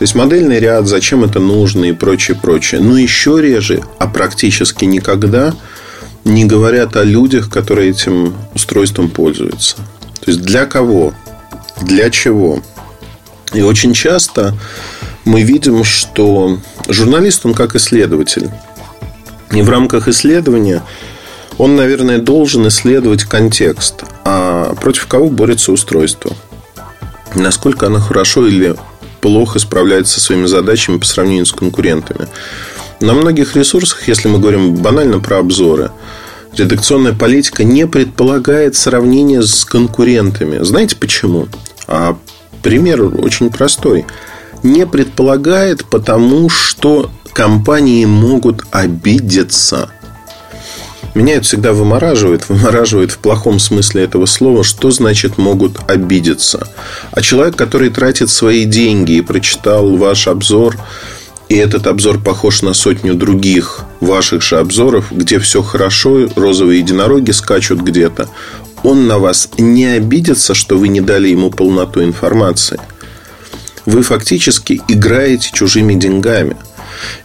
то 0.00 0.04
есть 0.04 0.14
модельный 0.14 0.58
ряд, 0.60 0.86
зачем 0.86 1.24
это 1.24 1.40
нужно 1.40 1.84
и 1.84 1.92
прочее, 1.92 2.34
прочее. 2.34 2.80
Но 2.80 2.96
еще 2.96 3.38
реже, 3.38 3.82
а 3.98 4.06
практически 4.06 4.86
никогда 4.86 5.52
не 6.24 6.46
говорят 6.46 6.96
о 6.96 7.04
людях, 7.04 7.50
которые 7.50 7.90
этим 7.90 8.34
устройством 8.54 9.10
пользуются. 9.10 9.76
То 10.20 10.30
есть 10.30 10.40
для 10.40 10.64
кого? 10.64 11.12
Для 11.82 12.08
чего? 12.08 12.62
И 13.52 13.60
очень 13.60 13.92
часто 13.92 14.54
мы 15.26 15.42
видим, 15.42 15.84
что 15.84 16.58
журналист, 16.88 17.44
он 17.44 17.52
как 17.52 17.74
исследователь. 17.76 18.48
И 19.50 19.60
в 19.60 19.68
рамках 19.68 20.08
исследования 20.08 20.82
он, 21.58 21.76
наверное, 21.76 22.16
должен 22.16 22.66
исследовать 22.68 23.24
контекст. 23.24 24.04
А 24.24 24.74
против 24.76 25.08
кого 25.08 25.28
борется 25.28 25.72
устройство? 25.72 26.34
Насколько 27.34 27.88
оно 27.88 28.00
хорошо 28.00 28.46
или 28.46 28.74
плохо 29.20 29.58
справляется 29.58 30.14
со 30.14 30.20
своими 30.20 30.46
задачами 30.46 30.98
по 30.98 31.06
сравнению 31.06 31.46
с 31.46 31.52
конкурентами. 31.52 32.28
На 33.00 33.14
многих 33.14 33.56
ресурсах, 33.56 34.08
если 34.08 34.28
мы 34.28 34.38
говорим 34.38 34.74
банально 34.76 35.20
про 35.20 35.38
обзоры, 35.38 35.90
редакционная 36.56 37.12
политика 37.12 37.64
не 37.64 37.86
предполагает 37.86 38.76
сравнения 38.76 39.42
с 39.42 39.64
конкурентами. 39.64 40.62
Знаете 40.62 40.96
почему? 40.96 41.48
А 41.86 42.18
пример 42.62 43.02
очень 43.02 43.50
простой. 43.50 44.04
Не 44.62 44.86
предполагает, 44.86 45.86
потому 45.86 46.50
что 46.50 47.10
компании 47.32 48.04
могут 48.04 48.64
обидеться. 48.70 49.90
Меня 51.14 51.34
это 51.34 51.44
всегда 51.44 51.72
вымораживает. 51.72 52.48
Вымораживает 52.48 53.10
в 53.10 53.18
плохом 53.18 53.58
смысле 53.58 54.04
этого 54.04 54.26
слова. 54.26 54.62
Что 54.62 54.90
значит 54.90 55.38
могут 55.38 55.78
обидеться? 55.88 56.68
А 57.10 57.20
человек, 57.20 57.56
который 57.56 57.90
тратит 57.90 58.30
свои 58.30 58.64
деньги 58.64 59.12
и 59.12 59.20
прочитал 59.20 59.96
ваш 59.96 60.28
обзор, 60.28 60.76
и 61.48 61.56
этот 61.56 61.88
обзор 61.88 62.20
похож 62.20 62.62
на 62.62 62.74
сотню 62.74 63.14
других 63.14 63.80
ваших 64.00 64.42
же 64.42 64.58
обзоров, 64.58 65.06
где 65.10 65.40
все 65.40 65.62
хорошо, 65.62 66.28
розовые 66.36 66.78
единороги 66.78 67.32
скачут 67.32 67.80
где-то, 67.80 68.28
он 68.84 69.08
на 69.08 69.18
вас 69.18 69.48
не 69.58 69.86
обидится, 69.86 70.54
что 70.54 70.78
вы 70.78 70.86
не 70.86 71.00
дали 71.00 71.28
ему 71.28 71.50
полноту 71.50 72.04
информации. 72.04 72.78
Вы 73.84 74.02
фактически 74.02 74.80
играете 74.88 75.50
чужими 75.52 75.94
деньгами– 75.94 76.56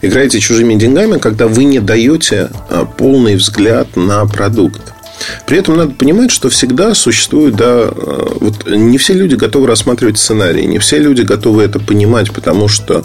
играете 0.02 0.40
чужими 0.40 0.74
деньгами, 0.74 1.18
когда 1.18 1.46
вы 1.46 1.64
не 1.64 1.80
даете 1.80 2.50
а, 2.68 2.84
полный 2.84 3.36
взгляд 3.36 3.96
на 3.96 4.24
продукт. 4.26 4.92
При 5.46 5.58
этом 5.58 5.76
надо 5.76 5.92
понимать, 5.92 6.30
что 6.30 6.50
всегда 6.50 6.94
существует, 6.94 7.56
да, 7.56 7.66
а, 7.66 8.36
вот 8.40 8.66
не 8.68 8.98
все 8.98 9.14
люди 9.14 9.34
готовы 9.34 9.66
рассматривать 9.66 10.18
сценарий, 10.18 10.66
не 10.66 10.78
все 10.78 10.98
люди 10.98 11.22
готовы 11.22 11.62
это 11.62 11.78
понимать, 11.78 12.32
потому 12.32 12.68
что 12.68 13.04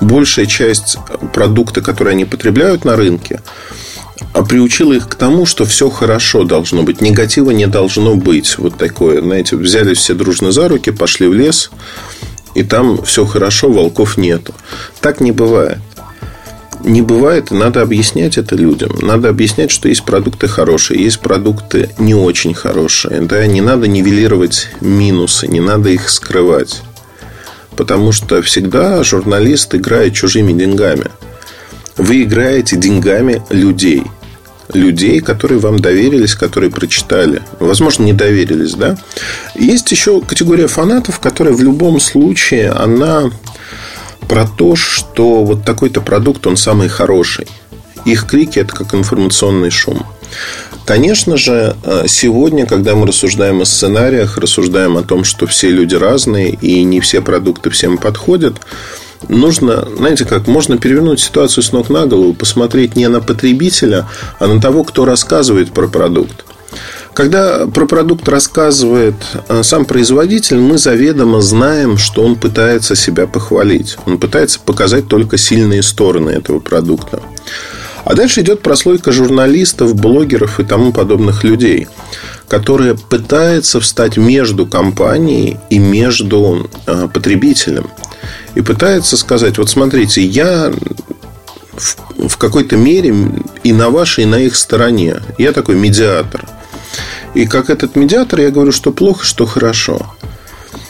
большая 0.00 0.46
часть 0.46 0.98
продукта, 1.32 1.80
который 1.80 2.12
они 2.12 2.24
потребляют 2.24 2.84
на 2.84 2.96
рынке, 2.96 3.40
а 4.32 4.44
приучила 4.44 4.92
их 4.92 5.08
к 5.08 5.14
тому, 5.14 5.46
что 5.46 5.64
все 5.64 5.90
хорошо 5.90 6.44
должно 6.44 6.82
быть, 6.82 7.00
негатива 7.00 7.50
не 7.50 7.66
должно 7.66 8.14
быть. 8.14 8.58
Вот 8.58 8.76
такое, 8.76 9.20
знаете, 9.20 9.56
взяли 9.56 9.94
все 9.94 10.14
дружно 10.14 10.52
за 10.52 10.68
руки, 10.68 10.90
пошли 10.90 11.26
в 11.28 11.34
лес, 11.34 11.70
и 12.54 12.62
там 12.62 13.02
все 13.02 13.24
хорошо, 13.24 13.70
волков 13.70 14.16
нету. 14.16 14.54
Так 15.00 15.20
не 15.20 15.32
бывает 15.32 15.78
не 16.84 17.02
бывает, 17.02 17.50
и 17.50 17.54
надо 17.54 17.82
объяснять 17.82 18.38
это 18.38 18.54
людям. 18.54 18.96
Надо 19.00 19.28
объяснять, 19.28 19.70
что 19.70 19.88
есть 19.88 20.04
продукты 20.04 20.48
хорошие, 20.48 21.02
есть 21.02 21.20
продукты 21.20 21.90
не 21.98 22.14
очень 22.14 22.54
хорошие. 22.54 23.20
Да? 23.22 23.46
Не 23.46 23.60
надо 23.60 23.88
нивелировать 23.88 24.68
минусы, 24.80 25.48
не 25.48 25.60
надо 25.60 25.90
их 25.90 26.08
скрывать. 26.08 26.82
Потому 27.76 28.12
что 28.12 28.42
всегда 28.42 29.02
журналист 29.02 29.74
играет 29.74 30.14
чужими 30.14 30.52
деньгами. 30.52 31.06
Вы 31.96 32.22
играете 32.22 32.76
деньгами 32.76 33.42
людей. 33.50 34.04
Людей, 34.72 35.20
которые 35.20 35.58
вам 35.58 35.78
доверились, 35.78 36.34
которые 36.34 36.70
прочитали. 36.70 37.42
Возможно, 37.58 38.04
не 38.04 38.12
доверились, 38.12 38.74
да? 38.74 38.98
Есть 39.54 39.90
еще 39.90 40.20
категория 40.20 40.66
фанатов, 40.66 41.20
которая 41.20 41.54
в 41.54 41.62
любом 41.62 42.00
случае, 42.00 42.70
она 42.70 43.30
про 44.28 44.46
то, 44.46 44.76
что 44.76 45.44
вот 45.44 45.64
такой-то 45.64 46.00
продукт, 46.00 46.46
он 46.46 46.56
самый 46.56 46.88
хороший. 46.88 47.46
Их 48.04 48.26
крики– 48.26 48.58
это 48.60 48.74
как 48.74 48.94
информационный 48.94 49.70
шум. 49.70 50.06
Конечно 50.84 51.36
же, 51.36 51.76
э, 51.84 52.04
сегодня, 52.06 52.66
когда 52.66 52.94
мы 52.94 53.06
рассуждаем 53.06 53.60
о 53.60 53.64
сценариях, 53.64 54.38
рассуждаем 54.38 54.96
о 54.96 55.02
том, 55.02 55.24
что 55.24 55.46
все 55.46 55.70
люди 55.70 55.94
разные 55.94 56.50
и 56.50 56.82
не 56.82 57.00
все 57.00 57.20
продукты 57.20 57.70
всем 57.70 57.98
подходят, 57.98 58.56
нужно, 59.28 59.86
знаете 59.96 60.24
как, 60.24 60.46
можно 60.46 60.78
перевернуть 60.78 61.20
ситуацию 61.20 61.62
с 61.64 61.72
ног 61.72 61.90
на 61.90 62.06
голову, 62.06 62.32
посмотреть 62.32 62.96
не 62.96 63.08
на 63.08 63.20
потребителя, 63.20 64.06
а 64.38 64.46
на 64.46 64.60
того, 64.60 64.84
кто 64.84 65.04
рассказывает 65.04 65.72
про 65.72 65.88
продукт. 65.88 66.44
Когда 67.18 67.66
про 67.66 67.84
продукт 67.84 68.28
рассказывает 68.28 69.16
э, 69.48 69.64
сам 69.64 69.86
производитель, 69.86 70.58
мы 70.58 70.78
заведомо 70.78 71.40
знаем, 71.40 71.98
что 71.98 72.22
он 72.22 72.36
пытается 72.36 72.94
себя 72.94 73.26
похвалить. 73.26 73.96
Он 74.06 74.18
пытается 74.18 74.60
показать 74.60 75.08
только 75.08 75.36
сильные 75.36 75.82
стороны 75.82 76.30
этого 76.30 76.60
продукта. 76.60 77.20
А 78.04 78.14
дальше 78.14 78.42
идет 78.42 78.62
прослойка 78.62 79.10
журналистов, 79.10 79.96
блогеров 79.96 80.60
и 80.60 80.64
тому 80.64 80.92
подобных 80.92 81.42
людей, 81.42 81.88
которые 82.46 82.94
пытаются 82.94 83.80
встать 83.80 84.16
между 84.16 84.64
компанией 84.64 85.56
и 85.70 85.80
между 85.80 86.70
э, 86.86 87.08
потребителем. 87.12 87.90
И 88.54 88.60
пытаются 88.60 89.16
сказать, 89.16 89.58
вот 89.58 89.68
смотрите, 89.68 90.24
я 90.24 90.72
в 92.16 92.36
какой-то 92.36 92.76
мере 92.76 93.12
и 93.64 93.72
на 93.72 93.90
вашей, 93.90 94.22
и 94.22 94.28
на 94.28 94.38
их 94.38 94.54
стороне. 94.54 95.16
Я 95.36 95.50
такой 95.50 95.74
медиатор– 95.74 96.46
и 97.34 97.46
как 97.46 97.70
этот 97.70 97.96
медиатор 97.96 98.40
я 98.40 98.50
говорю, 98.50 98.72
что 98.72 98.92
плохо, 98.92 99.24
что 99.24 99.46
хорошо. 99.46 100.14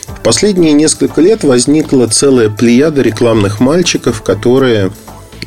В 0.07 0.22
последние 0.22 0.72
несколько 0.72 1.20
лет 1.20 1.44
возникла 1.44 2.07
целая 2.07 2.51
плеяда 2.51 3.03
рекламных 3.03 3.61
мальчиков, 3.61 4.22
которые 4.22 4.90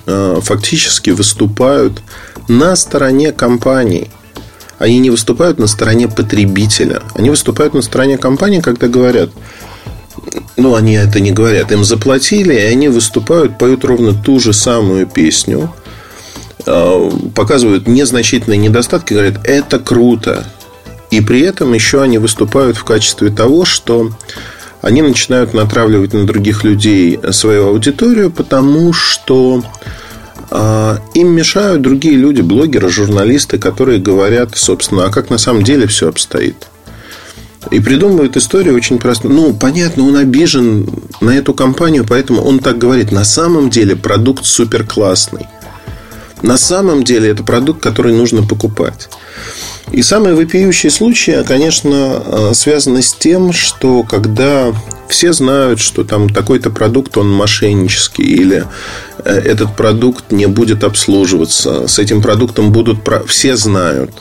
э, 0.06 0.40
фактически 0.42 1.12
выступают 1.12 2.02
на 2.48 2.76
стороне 2.76 3.32
компаний. 3.32 4.10
Они 4.80 5.00
не 5.00 5.10
выступают 5.12 5.60
на 5.60 5.68
стороне 5.68 6.08
потребителя. 6.08 7.04
Они 7.14 7.30
выступают 7.30 7.74
на 7.74 7.82
стороне 7.82 8.18
компании, 8.18 8.62
когда 8.62 8.88
говорят, 8.88 9.30
ну, 10.58 10.76
они 10.76 10.94
это 10.94 11.20
не 11.20 11.32
говорят, 11.32 11.72
им 11.72 11.84
заплатили, 11.84 12.54
и 12.54 12.66
они 12.66 12.88
выступают, 12.88 13.58
поют 13.58 13.86
ровно 13.86 14.14
ту 14.14 14.40
же 14.40 14.54
самую 14.54 15.08
песню, 15.08 15.74
э, 16.66 17.12
показывают 17.36 17.88
незначительные 17.88 18.58
недостатки, 18.58 19.14
говорят, 19.14 19.46
это 19.46 19.80
круто, 19.80 20.46
и 21.12 21.20
при 21.22 21.42
этом 21.42 21.74
еще 21.74 22.02
они 22.02 22.18
выступают 22.18 22.78
в 22.78 22.84
качестве 22.86 23.30
того, 23.30 23.66
что 23.66 24.12
они 24.82 25.02
начинают 25.02 25.54
натравливать 25.54 26.14
на 26.14 26.26
других 26.26 26.64
людей 26.64 27.20
свою 27.32 27.68
аудиторию, 27.68 28.32
потому 28.32 28.94
что 28.94 29.64
э, 30.50 30.98
им 31.14 31.28
мешают 31.30 31.82
другие 31.82 32.16
люди, 32.16 32.42
блогеры, 32.42 32.90
журналисты, 32.90 33.60
которые 33.60 34.00
говорят, 34.00 34.58
собственно, 34.58 35.06
а 35.06 35.12
как 35.12 35.30
на 35.30 35.38
самом 35.38 35.64
деле 35.64 35.86
все 35.86 36.08
обстоит. 36.08 36.68
И 37.70 37.80
придумывают 37.80 38.38
историю 38.38 38.76
очень 38.76 38.98
просто. 38.98 39.30
Ну, 39.30 39.54
понятно, 39.54 40.08
он 40.08 40.16
обижен 40.16 40.90
на 41.20 41.30
эту 41.32 41.54
компанию, 41.54 42.06
поэтому 42.08 42.42
он 42.42 42.58
так 42.58 42.80
говорит. 42.80 43.12
На 43.12 43.24
самом 43.24 43.70
деле 43.70 43.96
продукт 43.96 44.46
супер 44.46 44.84
классный. 44.84 45.46
На 46.42 46.58
самом 46.58 47.04
деле 47.04 47.30
это 47.30 47.44
продукт, 47.44 47.84
который 47.84 48.14
нужно 48.14 48.42
покупать. 48.42 49.10
И 49.92 50.02
самые 50.04 50.36
вопиющие 50.36 50.90
случаи, 50.90 51.44
конечно, 51.46 52.24
э, 52.26 52.52
связаны 52.54 53.02
с 53.02 53.14
тем, 53.14 53.52
что 53.52 54.04
когда 54.04 54.74
все 55.10 55.34
знают, 55.34 55.82
что 55.82 56.06
там 56.06 56.30
такой-то 56.30 56.70
продукт, 56.70 57.18
он 57.18 57.30
мошеннический, 57.30 58.24
или 58.24 58.66
э, 59.18 59.30
этот 59.30 59.76
продукт 59.76 60.32
не 60.32 60.46
будет 60.46 60.86
обслуживаться, 60.86 61.88
с 61.88 62.00
этим 62.00 62.22
продуктом 62.22 62.72
будут... 62.72 63.00
Все 63.28 63.58
знают. 63.58 64.12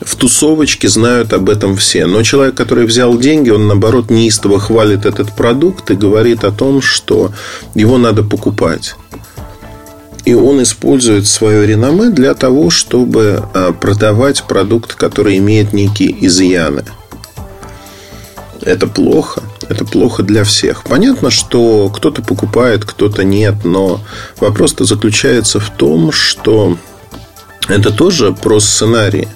В 0.00 0.16
тусовочке 0.16 0.88
знают 0.88 1.32
об 1.32 1.48
этом 1.48 1.76
все. 1.76 2.06
Но 2.06 2.24
человек, 2.24 2.56
который 2.56 2.86
взял 2.86 3.16
деньги, 3.16 3.50
он, 3.50 3.68
наоборот, 3.68 4.10
неистово 4.10 4.58
хвалит 4.58 5.06
этот 5.06 5.32
продукт 5.34 5.90
и 5.92 5.94
говорит 5.94 6.42
о 6.42 6.50
том, 6.50 6.82
что 6.82 7.32
его 7.74 7.98
надо 7.98 8.24
покупать. 8.24 8.96
И 10.26 10.34
он 10.34 10.60
использует 10.60 11.26
свое 11.28 11.66
реноме 11.66 12.10
для 12.10 12.34
того, 12.34 12.68
чтобы 12.68 13.44
а, 13.54 13.72
продавать 13.72 14.42
продукт, 14.42 14.94
который 14.94 15.38
имеет 15.38 15.72
некие 15.72 16.26
изъяны. 16.26 16.84
Это 18.60 18.88
плохо. 18.88 19.44
Это 19.68 19.84
плохо 19.84 20.24
для 20.24 20.42
всех. 20.42 20.82
Понятно, 20.82 21.30
что 21.30 21.88
кто-то 21.90 22.22
покупает, 22.22 22.84
кто-то 22.84 23.22
нет, 23.22 23.64
но 23.64 24.00
вопрос-то 24.40 24.84
заключается 24.84 25.60
в 25.60 25.70
том, 25.70 26.10
что 26.10 26.76
это 27.68 27.92
тоже 27.92 28.32
про 28.32 28.58
сценарий. 28.58 29.28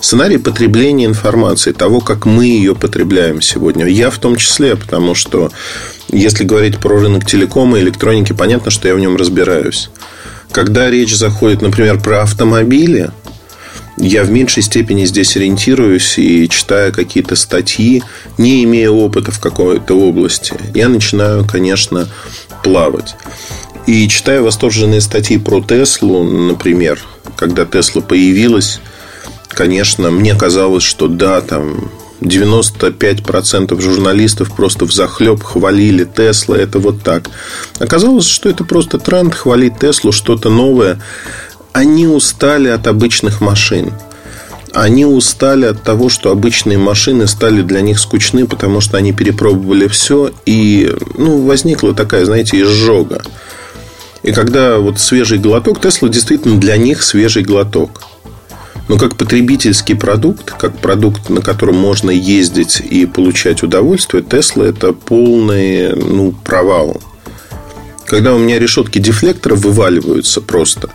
Сценарий 0.00 0.38
потребления 0.38 1.06
информации, 1.06 1.72
того, 1.72 2.00
как 2.00 2.26
мы 2.26 2.44
ее 2.44 2.76
потребляем 2.76 3.42
сегодня. 3.42 3.86
Я 3.86 4.10
в 4.10 4.18
том 4.18 4.36
числе, 4.36 4.76
потому 4.76 5.16
что 5.16 5.50
если 6.08 6.44
говорить 6.44 6.78
про 6.78 7.00
рынок 7.00 7.26
телекома 7.26 7.78
и 7.78 7.82
электроники, 7.82 8.32
понятно, 8.32 8.70
что 8.70 8.86
я 8.86 8.94
в 8.94 9.00
нем 9.00 9.16
разбираюсь. 9.16 9.90
Когда 10.52 10.90
речь 10.90 11.14
заходит, 11.14 11.62
например, 11.62 12.00
про 12.00 12.22
автомобили, 12.22 13.10
я 13.96 14.22
в 14.24 14.30
меньшей 14.30 14.62
степени 14.62 15.04
здесь 15.04 15.36
ориентируюсь 15.36 16.18
и 16.18 16.48
читая 16.48 16.92
какие-то 16.92 17.36
статьи, 17.36 18.02
не 18.38 18.64
имея 18.64 18.90
опыта 18.90 19.32
в 19.32 19.40
какой-то 19.40 19.94
области, 19.94 20.54
я 20.74 20.88
начинаю, 20.88 21.44
конечно, 21.44 22.08
плавать. 22.62 23.16
И 23.86 24.08
читая 24.08 24.42
восторженные 24.42 25.00
статьи 25.00 25.38
про 25.38 25.62
Теслу, 25.62 26.22
например, 26.22 27.00
когда 27.36 27.64
Тесла 27.64 28.02
появилась, 28.02 28.80
конечно, 29.48 30.10
мне 30.10 30.34
казалось, 30.34 30.84
что 30.84 31.08
да, 31.08 31.40
там 31.40 31.90
95% 32.20 33.80
журналистов 33.80 34.54
просто 34.54 34.84
в 34.86 34.92
захлеб 34.92 35.42
хвалили 35.42 36.04
Тесла, 36.04 36.56
это 36.56 36.78
вот 36.78 37.02
так. 37.02 37.30
Оказалось, 37.78 38.26
что 38.26 38.48
это 38.48 38.64
просто 38.64 38.98
тренд 38.98 39.34
хвалить 39.34 39.78
Теслу, 39.78 40.12
что-то 40.12 40.50
новое. 40.50 41.00
Они 41.72 42.06
устали 42.06 42.68
от 42.68 42.86
обычных 42.86 43.40
машин. 43.40 43.92
Они 44.72 45.04
устали 45.04 45.64
от 45.64 45.82
того, 45.82 46.08
что 46.08 46.30
обычные 46.30 46.76
машины 46.76 47.26
стали 47.26 47.62
для 47.62 47.80
них 47.80 47.98
скучны, 47.98 48.46
потому 48.46 48.80
что 48.80 48.96
они 48.96 49.12
перепробовали 49.12 49.88
все, 49.88 50.30
и 50.44 50.94
ну, 51.16 51.46
возникла 51.46 51.94
такая, 51.94 52.24
знаете, 52.26 52.60
изжога. 52.60 53.22
И 54.22 54.32
когда 54.32 54.78
вот 54.78 54.98
свежий 54.98 55.38
глоток, 55.38 55.80
Тесла 55.80 56.08
действительно 56.08 56.58
для 56.58 56.76
них 56.76 57.02
свежий 57.02 57.42
глоток. 57.42 58.02
Но 58.88 58.96
как 58.96 59.16
потребительский 59.16 59.94
продукт, 59.94 60.50
как 60.50 60.78
продукт, 60.78 61.28
на 61.28 61.42
котором 61.42 61.76
можно 61.76 62.10
ездить 62.10 62.80
и 62.80 63.04
получать 63.04 63.62
удовольствие, 63.62 64.22
Тесла 64.22 64.64
это 64.64 64.94
полный 64.94 65.94
ну, 65.94 66.32
провал. 66.32 67.00
Когда 68.06 68.34
у 68.34 68.38
меня 68.38 68.58
решетки 68.58 68.98
дефлектора 68.98 69.54
вываливаются 69.54 70.40
просто, 70.40 70.88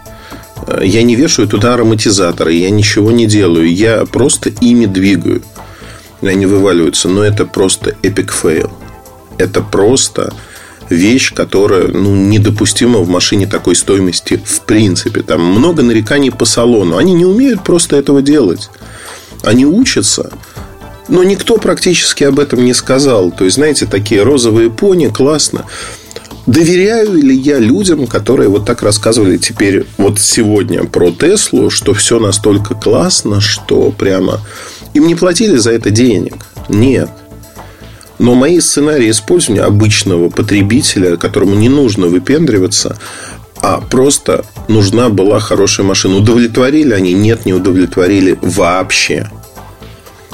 э, 0.67 0.82
я 0.84 1.03
не 1.03 1.15
вешаю 1.15 1.47
туда 1.47 1.75
ароматизаторы, 1.75 2.53
я 2.53 2.71
ничего 2.71 3.12
не 3.12 3.27
делаю, 3.27 3.71
я 3.71 4.06
просто 4.06 4.49
ими 4.49 4.88
двигаю. 4.88 5.43
Они 6.21 6.47
вываливаются, 6.47 7.10
но 7.10 7.23
это 7.23 7.45
просто 7.45 7.95
epic 8.02 8.34
fail. 8.34 8.72
Это 9.38 9.62
просто 9.62 10.34
вещь, 10.89 11.34
которая 11.34 11.88
ну, 11.88 12.15
недопустима 12.15 13.00
в 13.00 13.10
машине 13.10 13.48
такой 13.48 13.76
стоимости 13.76 14.41
в 14.46 14.62
принципе. 14.62 15.22
Там 15.22 15.43
много 15.43 15.84
нареканий 15.84 16.32
по 16.32 16.46
салону. 16.46 16.98
Они 16.98 17.13
не 17.13 17.26
умеют 17.26 17.63
просто 17.63 17.96
этого 17.96 18.22
делать. 18.22 18.69
Они 19.43 19.65
учатся. 19.65 20.32
Но 21.10 21.24
никто 21.24 21.58
практически 21.58 22.24
об 22.24 22.39
этом 22.39 22.63
не 22.63 22.74
сказал. 22.74 23.32
То 23.32 23.46
есть, 23.46 23.56
знаете, 23.56 23.86
такие 23.86 24.24
розовые 24.24 24.69
пони, 24.69 25.08
классно. 25.08 25.65
Доверяю 26.46 27.13
ли 27.13 27.36
я 27.36 27.60
людям, 27.60 28.06
которые 28.06 28.50
вот 28.50 28.65
так 28.65 28.84
рассказывали 28.84 29.38
теперь, 29.38 29.86
вот 29.98 30.19
сегодня 30.19 30.84
про 30.84 31.12
Теслу, 31.12 31.69
что 31.69 31.93
все 31.93 32.19
настолько 32.19 32.76
классно, 32.76 33.39
что 33.39 33.91
прямо 33.91 34.41
им 34.93 35.08
не 35.08 35.15
платили 35.15 35.56
за 35.56 35.72
это 35.72 35.89
денег? 35.89 36.46
Нет. 36.67 37.10
Но 38.24 38.36
мои 38.36 38.62
сценарии 38.62 39.10
использования 39.10 39.64
обычного 39.64 40.30
потребителя, 40.30 41.18
которому 41.18 41.56
не 41.56 41.68
нужно 41.68 42.08
выпендриваться, 42.08 42.98
а 43.62 43.82
просто 43.82 44.46
нужна 44.70 45.10
была 45.10 45.42
хорошая 45.42 45.86
машина. 45.86 46.16
Удовлетворили 46.16 46.94
они? 46.94 47.12
Нет, 47.12 47.46
не 47.46 47.54
удовлетворили 47.54 48.40
вообще. 48.42 49.30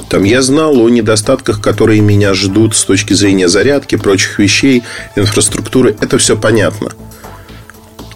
Там 0.08 0.22
я 0.22 0.40
знал 0.40 0.76
о 0.76 0.88
недостатках, 0.88 1.60
которые 1.60 2.00
меня 2.00 2.32
ждут 2.32 2.76
с 2.76 2.84
точки 2.84 3.12
зрения 3.12 3.48
зарядки, 3.48 3.96
прочих 3.96 4.38
вещей, 4.38 4.84
инфраструктуры. 5.16 5.96
Это 6.00 6.16
все 6.16 6.36
понятно. 6.36 6.92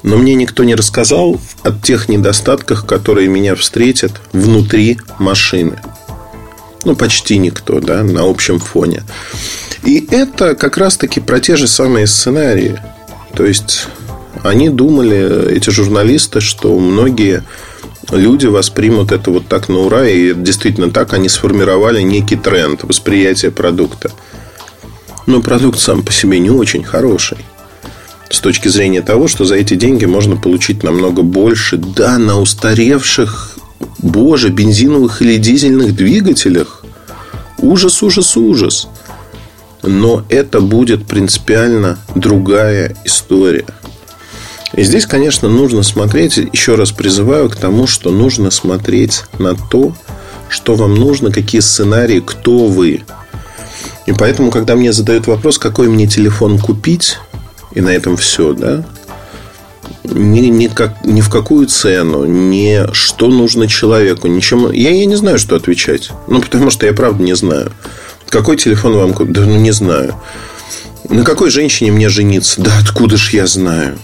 Но 0.04 0.16
мне 0.16 0.36
никто 0.36 0.62
не 0.62 0.76
рассказал 0.76 1.40
о 1.64 1.72
тех 1.72 2.08
недостатках, 2.08 2.86
которые 2.86 3.26
меня 3.26 3.56
встретят 3.56 4.12
внутри 4.32 4.98
машины. 5.18 5.80
Ну, 6.84 6.94
почти 6.94 7.38
никто, 7.38 7.80
да, 7.80 8.02
на 8.02 8.28
общем 8.28 8.58
фоне. 8.58 9.02
И 9.84 10.06
это 10.10 10.54
как 10.54 10.76
раз-таки 10.76 11.20
про 11.20 11.40
те 11.40 11.56
же 11.56 11.66
самые 11.66 12.06
сценарии. 12.06 12.80
То 13.34 13.44
есть, 13.44 13.86
они 14.42 14.68
думали, 14.68 15.50
эти 15.50 15.70
журналисты, 15.70 16.40
что 16.40 16.78
многие 16.78 17.42
люди 18.10 18.46
воспримут 18.46 19.12
это 19.12 19.30
вот 19.30 19.48
так 19.48 19.68
на 19.68 19.80
ура. 19.80 20.06
И 20.06 20.34
действительно 20.34 20.90
так 20.90 21.12
они 21.12 21.28
сформировали 21.28 22.02
некий 22.02 22.36
тренд 22.36 22.84
восприятия 22.84 23.50
продукта. 23.50 24.10
Но 25.26 25.40
продукт 25.40 25.78
сам 25.78 26.02
по 26.02 26.12
себе 26.12 26.38
не 26.38 26.50
очень 26.50 26.84
хороший. 26.84 27.38
С 28.30 28.40
точки 28.40 28.68
зрения 28.68 29.00
того, 29.00 29.28
что 29.28 29.44
за 29.44 29.54
эти 29.56 29.74
деньги 29.74 30.04
можно 30.04 30.36
получить 30.36 30.82
намного 30.82 31.22
больше. 31.22 31.76
Да, 31.76 32.18
на 32.18 32.40
устаревших 32.40 33.56
Боже, 33.98 34.50
бензиновых 34.50 35.22
или 35.22 35.36
дизельных 35.36 35.94
двигателях. 35.94 36.84
Ужас, 37.58 38.02
ужас, 38.02 38.36
ужас. 38.36 38.88
Но 39.82 40.24
это 40.28 40.60
будет 40.60 41.06
принципиально 41.06 41.98
другая 42.14 42.96
история. 43.04 43.66
И 44.74 44.82
здесь, 44.82 45.06
конечно, 45.06 45.48
нужно 45.48 45.82
смотреть, 45.82 46.36
еще 46.36 46.74
раз 46.74 46.90
призываю 46.90 47.48
к 47.48 47.56
тому, 47.56 47.86
что 47.86 48.10
нужно 48.10 48.50
смотреть 48.50 49.22
на 49.38 49.54
то, 49.54 49.94
что 50.48 50.74
вам 50.74 50.94
нужно, 50.94 51.30
какие 51.30 51.60
сценарии, 51.60 52.22
кто 52.24 52.66
вы. 52.66 53.04
И 54.06 54.12
поэтому, 54.12 54.50
когда 54.50 54.74
мне 54.74 54.92
задают 54.92 55.26
вопрос, 55.26 55.58
какой 55.58 55.88
мне 55.88 56.06
телефон 56.06 56.58
купить, 56.58 57.18
и 57.72 57.80
на 57.80 57.90
этом 57.90 58.16
все, 58.16 58.52
да, 58.52 58.84
ни, 60.04 60.40
ни, 60.40 60.66
как, 60.68 61.04
ни 61.04 61.20
в 61.20 61.30
какую 61.30 61.66
цену, 61.66 62.24
ни 62.24 62.92
что 62.92 63.28
нужно 63.28 63.68
человеку, 63.68 64.28
ничему. 64.28 64.70
Я, 64.70 64.90
я 64.90 65.06
не 65.06 65.16
знаю, 65.16 65.38
что 65.38 65.56
отвечать. 65.56 66.10
Ну, 66.28 66.40
потому 66.40 66.70
что 66.70 66.86
я 66.86 66.92
правда 66.92 67.22
не 67.22 67.34
знаю. 67.34 67.72
Какой 68.28 68.56
телефон 68.56 68.96
вам 68.96 69.12
купить? 69.12 69.32
Да 69.32 69.42
ну 69.42 69.56
не 69.58 69.72
знаю. 69.72 70.14
На 71.08 71.24
какой 71.24 71.50
женщине 71.50 71.92
мне 71.92 72.08
жениться? 72.08 72.60
Да 72.60 72.72
откуда 72.82 73.16
ж 73.16 73.30
я 73.30 73.46
знаю? 73.46 73.98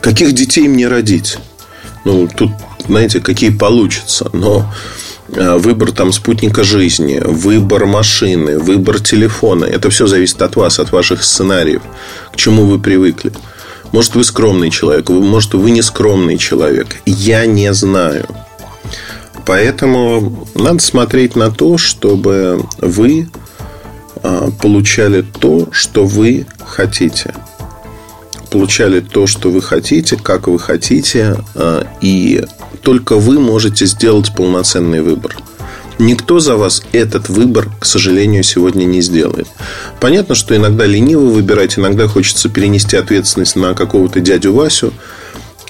Каких 0.00 0.32
детей 0.32 0.68
мне 0.68 0.88
родить? 0.88 1.38
Ну, 2.04 2.28
тут, 2.28 2.50
знаете, 2.86 3.20
какие 3.20 3.50
получатся. 3.50 4.28
Но 4.32 4.72
а, 5.36 5.58
выбор 5.58 5.92
там 5.92 6.12
спутника 6.12 6.64
жизни, 6.64 7.20
выбор 7.24 7.86
машины, 7.86 8.58
выбор 8.58 9.00
телефона. 9.00 9.64
Это 9.64 9.90
все 9.90 10.06
зависит 10.06 10.40
от 10.42 10.56
вас, 10.56 10.78
от 10.78 10.92
ваших 10.92 11.24
сценариев, 11.24 11.82
к 12.32 12.36
чему 12.36 12.66
вы 12.66 12.78
привыкли. 12.78 13.32
Может, 13.94 14.16
вы 14.16 14.24
скромный 14.24 14.70
человек, 14.70 15.08
может, 15.08 15.54
вы 15.54 15.70
не 15.70 15.80
скромный 15.80 16.36
человек. 16.36 16.96
Я 17.06 17.46
не 17.46 17.72
знаю. 17.72 18.26
Поэтому 19.46 20.48
надо 20.56 20.80
смотреть 20.80 21.36
на 21.36 21.52
то, 21.52 21.78
чтобы 21.78 22.66
вы 22.78 23.28
а, 24.16 24.50
получали 24.60 25.22
то, 25.22 25.68
что 25.70 26.06
вы 26.06 26.44
хотите. 26.58 27.36
Получали 28.50 28.98
то, 28.98 29.28
что 29.28 29.52
вы 29.52 29.62
хотите, 29.62 30.16
как 30.16 30.48
вы 30.48 30.58
хотите, 30.58 31.36
а, 31.54 31.86
и 32.00 32.44
только 32.82 33.14
вы 33.14 33.38
можете 33.38 33.86
сделать 33.86 34.34
полноценный 34.34 35.02
выбор. 35.02 35.36
Никто 35.98 36.40
за 36.40 36.56
вас 36.56 36.82
этот 36.92 37.28
выбор, 37.28 37.68
к 37.78 37.84
сожалению, 37.84 38.42
сегодня 38.42 38.84
не 38.84 39.00
сделает. 39.00 39.46
Понятно, 40.00 40.34
что 40.34 40.56
иногда 40.56 40.86
лениво 40.86 41.26
выбирать, 41.26 41.78
иногда 41.78 42.08
хочется 42.08 42.48
перенести 42.48 42.96
ответственность 42.96 43.56
на 43.56 43.74
какого-то 43.74 44.20
дядю 44.20 44.52
Васю, 44.52 44.92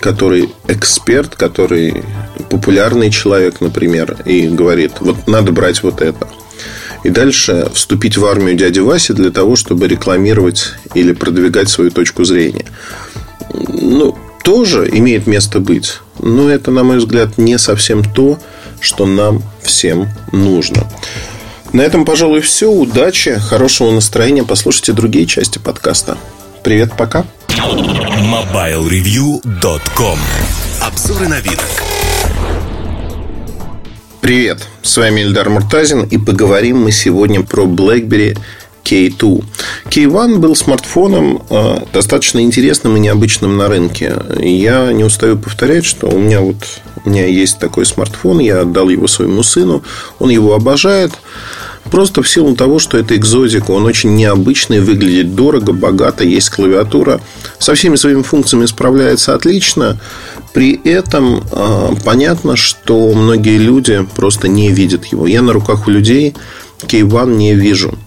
который 0.00 0.50
эксперт, 0.66 1.34
который 1.34 2.04
популярный 2.50 3.10
человек, 3.10 3.60
например, 3.60 4.16
и 4.24 4.48
говорит, 4.48 4.92
вот 5.00 5.26
надо 5.26 5.52
брать 5.52 5.82
вот 5.82 6.00
это. 6.00 6.28
И 7.04 7.10
дальше 7.10 7.68
вступить 7.74 8.16
в 8.16 8.24
армию 8.24 8.56
дяди 8.56 8.80
Васи 8.80 9.12
для 9.12 9.30
того, 9.30 9.56
чтобы 9.56 9.88
рекламировать 9.88 10.72
или 10.94 11.12
продвигать 11.12 11.68
свою 11.68 11.90
точку 11.90 12.24
зрения. 12.24 12.64
Ну, 13.52 14.16
тоже 14.42 14.88
имеет 14.90 15.26
место 15.26 15.60
быть. 15.60 16.00
Но 16.18 16.50
это, 16.50 16.70
на 16.70 16.82
мой 16.82 16.98
взгляд, 16.98 17.36
не 17.36 17.58
совсем 17.58 18.02
то, 18.02 18.38
что 18.84 19.06
нам 19.06 19.42
всем 19.62 20.08
нужно. 20.32 20.86
На 21.72 21.82
этом, 21.82 22.04
пожалуй, 22.04 22.40
все. 22.40 22.68
Удачи, 22.70 23.38
хорошего 23.38 23.90
настроения. 23.90 24.44
Послушайте 24.44 24.92
другие 24.92 25.26
части 25.26 25.58
подкаста. 25.58 26.16
Привет, 26.62 26.92
пока. 26.96 27.24
MobileReview.com 27.48 30.18
Обзоры 30.80 31.28
на 31.28 31.40
вид. 31.40 31.60
Привет, 34.20 34.66
с 34.82 34.96
вами 34.96 35.20
Ильдар 35.20 35.50
Муртазин 35.50 36.04
и 36.04 36.16
поговорим 36.16 36.82
мы 36.82 36.92
сегодня 36.92 37.42
про 37.42 37.64
BlackBerry 37.64 38.38
K2. 38.84 39.44
K1 39.86 40.38
был 40.38 40.56
смартфоном 40.56 41.42
э, 41.50 41.78
достаточно 41.92 42.40
интересным 42.40 42.96
и 42.96 43.00
необычным 43.00 43.56
на 43.56 43.68
рынке. 43.68 44.14
Я 44.40 44.92
не 44.92 45.04
устаю 45.04 45.36
повторять, 45.36 45.84
что 45.84 46.08
у 46.08 46.18
меня 46.18 46.40
вот 46.40 46.56
у 47.04 47.10
меня 47.10 47.26
есть 47.26 47.58
такой 47.58 47.84
смартфон, 47.86 48.38
я 48.38 48.62
отдал 48.62 48.88
его 48.88 49.06
своему 49.06 49.42
сыну, 49.42 49.82
он 50.18 50.30
его 50.30 50.54
обожает. 50.54 51.12
Просто 51.90 52.22
в 52.22 52.28
силу 52.28 52.56
того, 52.56 52.78
что 52.78 52.96
это 52.96 53.14
экзотика, 53.14 53.70
он 53.70 53.84
очень 53.84 54.16
необычный, 54.16 54.80
выглядит 54.80 55.34
дорого, 55.34 55.72
богато, 55.72 56.24
есть 56.24 56.50
клавиатура. 56.50 57.20
Со 57.58 57.74
всеми 57.74 57.96
своими 57.96 58.22
функциями 58.22 58.64
справляется 58.66 59.34
отлично. 59.34 60.00
При 60.54 60.80
этом 60.82 61.44
э, 61.50 61.90
понятно, 62.04 62.56
что 62.56 63.12
многие 63.12 63.58
люди 63.58 64.06
просто 64.16 64.48
не 64.48 64.70
видят 64.70 65.04
его. 65.06 65.26
Я 65.26 65.42
на 65.42 65.52
руках 65.52 65.86
у 65.86 65.90
людей 65.90 66.34
K1 66.86 67.36
не 67.36 67.54
вижу. 67.54 67.98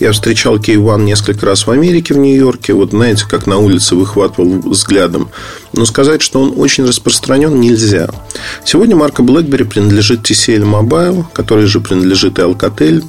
Я 0.00 0.12
встречал 0.12 0.56
K1 0.56 1.02
несколько 1.02 1.46
раз 1.46 1.66
в 1.66 1.70
Америке, 1.70 2.14
в 2.14 2.18
Нью-Йорке. 2.18 2.72
Вот 2.72 2.90
знаете, 2.90 3.24
как 3.28 3.46
на 3.46 3.58
улице 3.58 3.94
выхватывал 3.94 4.60
взглядом. 4.60 5.28
Но 5.72 5.86
сказать, 5.86 6.22
что 6.22 6.40
он 6.40 6.54
очень 6.56 6.86
распространен, 6.86 7.60
нельзя. 7.60 8.08
Сегодня 8.64 8.96
марка 8.96 9.22
BlackBerry 9.22 9.64
принадлежит 9.64 10.30
TCL 10.30 10.62
Mobile, 10.62 11.24
который 11.32 11.66
же 11.66 11.80
принадлежит 11.80 12.38
и 12.38 12.42
Alcatel. 12.42 13.04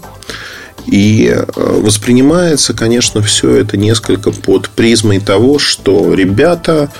И 0.85 1.27
э, 1.27 1.45
воспринимается, 1.55 2.73
конечно, 2.73 3.21
все 3.21 3.55
это 3.55 3.75
несколько 3.75 4.31
под 4.31 4.69
призмой 4.69 5.19
того, 5.19 5.59
что 5.59 6.13
ребята, 6.13 6.91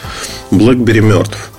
BlackBerry 0.52 1.02
мертв. 1.02 1.52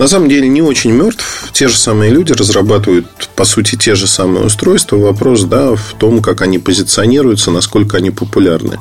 На 0.00 0.08
самом 0.08 0.30
деле 0.30 0.48
не 0.48 0.62
очень 0.62 0.92
мертв. 0.92 1.50
Те 1.52 1.68
же 1.68 1.76
самые 1.76 2.10
люди 2.10 2.32
разрабатывают, 2.32 3.06
по 3.36 3.44
сути, 3.44 3.76
те 3.76 3.94
же 3.94 4.06
самые 4.06 4.46
устройства. 4.46 4.96
Вопрос 4.96 5.42
да, 5.42 5.74
в 5.74 5.94
том, 5.98 6.22
как 6.22 6.40
они 6.40 6.58
позиционируются, 6.58 7.50
насколько 7.50 7.98
они 7.98 8.10
популярны. 8.10 8.78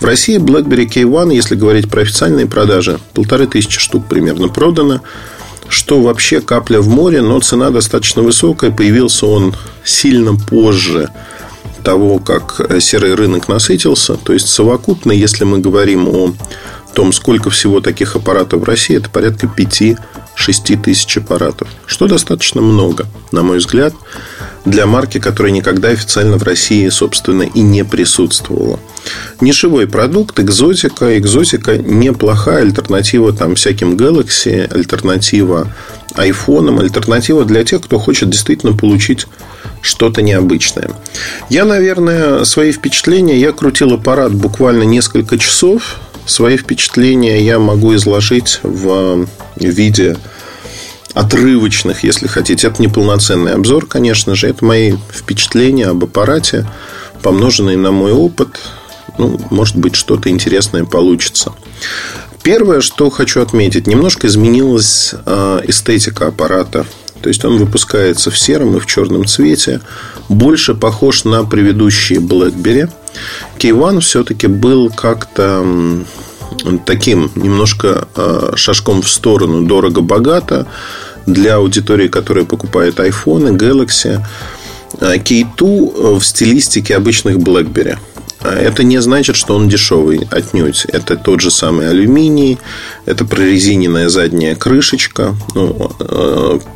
В 0.00 0.04
России 0.06 0.38
BlackBerry 0.38 0.88
K1, 0.88 1.34
если 1.34 1.56
говорить 1.56 1.90
про 1.90 2.00
официальные 2.00 2.46
продажи, 2.46 2.98
полторы 3.12 3.46
тысячи 3.46 3.78
штук 3.78 4.06
примерно 4.06 4.48
продано. 4.48 5.02
Что 5.68 6.00
вообще 6.00 6.40
капля 6.40 6.80
в 6.80 6.88
море, 6.88 7.20
но 7.20 7.38
цена 7.40 7.68
достаточно 7.68 8.22
высокая. 8.22 8.70
Появился 8.70 9.26
он 9.26 9.54
сильно 9.84 10.34
позже 10.34 11.10
того, 11.84 12.18
как 12.18 12.78
серый 12.80 13.14
рынок 13.14 13.46
насытился. 13.46 14.14
То 14.14 14.32
есть, 14.32 14.48
совокупно, 14.48 15.12
если 15.12 15.44
мы 15.44 15.58
говорим 15.58 16.08
о 16.08 16.32
том, 16.94 17.12
сколько 17.12 17.50
всего 17.50 17.82
таких 17.82 18.16
аппаратов 18.16 18.62
в 18.62 18.64
России, 18.64 18.96
это 18.96 19.10
порядка 19.10 19.48
5 19.48 19.96
6 20.42 20.82
тысяч 20.82 21.16
аппаратов, 21.16 21.68
что 21.86 22.08
достаточно 22.08 22.60
много, 22.60 23.06
на 23.30 23.42
мой 23.42 23.58
взгляд, 23.58 23.94
для 24.64 24.86
марки, 24.86 25.20
которая 25.20 25.52
никогда 25.52 25.88
официально 25.90 26.36
в 26.36 26.42
России, 26.42 26.88
собственно, 26.88 27.42
и 27.42 27.60
не 27.60 27.84
присутствовала. 27.84 28.80
Нишевой 29.40 29.86
продукт, 29.86 30.40
экзотика. 30.40 31.16
Экзотика 31.16 31.78
неплохая 31.78 32.62
альтернатива 32.62 33.32
там, 33.32 33.54
всяким 33.54 33.94
Galaxy, 33.94 34.66
альтернатива 34.72 35.68
айфонам, 36.14 36.80
альтернатива 36.80 37.44
для 37.44 37.62
тех, 37.64 37.80
кто 37.82 38.00
хочет 38.00 38.30
действительно 38.30 38.76
получить 38.76 39.26
что-то 39.80 40.22
необычное. 40.22 40.90
Я, 41.50 41.64
наверное, 41.64 42.44
свои 42.44 42.72
впечатления, 42.72 43.38
я 43.38 43.52
крутил 43.52 43.94
аппарат 43.94 44.32
буквально 44.32 44.82
несколько 44.82 45.38
часов, 45.38 46.00
Свои 46.26 46.56
впечатления 46.56 47.42
я 47.42 47.58
могу 47.58 47.94
изложить 47.94 48.60
в 48.62 49.26
виде 49.56 50.16
отрывочных, 51.14 52.04
если 52.04 52.26
хотите. 52.26 52.68
Это 52.68 52.80
не 52.80 52.88
полноценный 52.88 53.54
обзор, 53.54 53.86
конечно 53.86 54.34
же. 54.34 54.48
Это 54.48 54.64
мои 54.64 54.94
впечатления 55.12 55.86
об 55.86 56.04
аппарате, 56.04 56.66
помноженные 57.22 57.76
на 57.76 57.90
мой 57.90 58.12
опыт. 58.12 58.60
Ну, 59.18 59.38
может 59.50 59.76
быть, 59.76 59.94
что-то 59.94 60.30
интересное 60.30 60.84
получится. 60.84 61.52
Первое, 62.42 62.80
что 62.80 63.10
хочу 63.10 63.40
отметить, 63.40 63.86
немножко 63.86 64.26
изменилась 64.26 65.14
а, 65.26 65.60
эстетика 65.64 66.28
аппарата. 66.28 66.86
То 67.22 67.28
есть 67.28 67.44
он 67.44 67.58
выпускается 67.58 68.30
в 68.30 68.38
сером 68.38 68.76
и 68.76 68.80
в 68.80 68.86
черном 68.86 69.26
цвете. 69.26 69.80
Больше 70.28 70.74
похож 70.74 71.24
на 71.24 71.44
предыдущие 71.44 72.18
BlackBerry. 72.18 72.90
K1 73.58 74.00
все-таки 74.00 74.46
был 74.46 74.90
как-то 74.90 75.64
таким 76.84 77.30
немножко 77.34 78.08
а, 78.14 78.52
шажком 78.56 79.02
в 79.02 79.08
сторону 79.08 79.62
дорого-богато 79.66 80.66
для 81.26 81.56
аудитории, 81.56 82.08
которая 82.08 82.44
покупает 82.44 82.98
iPhone, 82.98 83.56
Galaxy. 83.56 84.20
K2 85.00 85.60
а, 85.60 86.18
в 86.18 86.24
стилистике 86.24 86.96
обычных 86.96 87.36
BlackBerry. 87.36 87.98
А 88.44 88.54
это 88.54 88.82
не 88.82 89.00
значит, 89.00 89.36
что 89.36 89.54
он 89.54 89.68
дешевый, 89.68 90.26
отнюдь. 90.30 90.84
Это 90.86 91.16
тот 91.16 91.40
же 91.40 91.50
самый 91.50 91.88
алюминий, 91.88 92.58
это 93.06 93.24
прорезиненная 93.24 94.08
задняя 94.08 94.54
крышечка, 94.54 95.34
ну, 95.54 95.92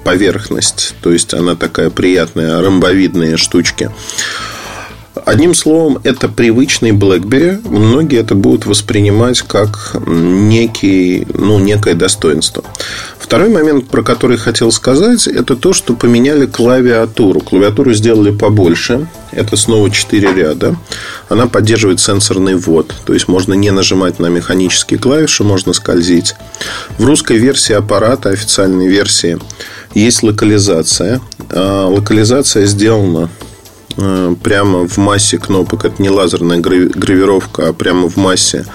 поверхность, 0.05 0.95
то 1.03 1.13
есть 1.13 1.35
она 1.35 1.57
такая 1.57 1.91
приятная, 1.91 2.61
ромбовидные 2.61 3.37
штучки. 3.37 3.91
Одним 5.25 5.55
словом, 5.55 5.99
это 6.05 6.29
привычный 6.29 6.91
BlackBerry. 6.93 7.67
Многие 7.67 8.21
это 8.21 8.35
будут 8.35 8.67
воспринимать 8.67 9.41
как 9.43 9.97
некий, 10.07 11.27
ну, 11.33 11.59
некое 11.59 11.95
достоинство. 11.95 12.63
Второй 13.27 13.49
момент, 13.49 13.89
про 13.89 14.03
который 14.03 14.37
хотел 14.37 14.71
сказать, 14.71 15.27
это 15.27 15.57
то, 15.57 15.73
что 15.73 15.95
поменяли 15.95 16.47
клавиатуру. 16.47 17.41
Клавиатуру 17.41 17.93
сделали 17.93 18.31
побольше. 18.31 19.09
Это 19.33 19.57
снова 19.57 19.91
4 19.91 20.33
ряда. 20.33 20.77
Она 21.29 21.47
поддерживает 21.47 21.99
сенсорный 21.99 22.55
ввод. 22.55 22.95
То 23.05 23.15
есть, 23.15 23.27
можно 23.27 23.55
не 23.55 23.73
нажимать 23.73 24.21
на 24.21 24.29
механические 24.29 25.01
клавиши, 25.01 25.43
можно 25.43 25.73
скользить. 25.73 26.37
В 26.99 27.05
русской 27.05 27.37
версии 27.39 27.73
аппарата, 27.73 28.29
официальной 28.29 28.87
версии, 28.87 29.39
есть 29.93 30.23
локализация. 30.23 31.21
А 31.51 31.89
локализация 31.89 32.67
сделана 32.67 33.29
Э, 33.99 34.35
прямо 34.43 34.87
в 34.87 34.99
массе 34.99 35.39
кнопок. 35.39 35.85
Это 35.85 36.03
не 36.03 36.11
лазерная 36.11 36.59
гравировка, 36.59 37.69
а 37.69 37.73
прямо 37.73 38.09
в 38.09 38.17
массе 38.17 38.67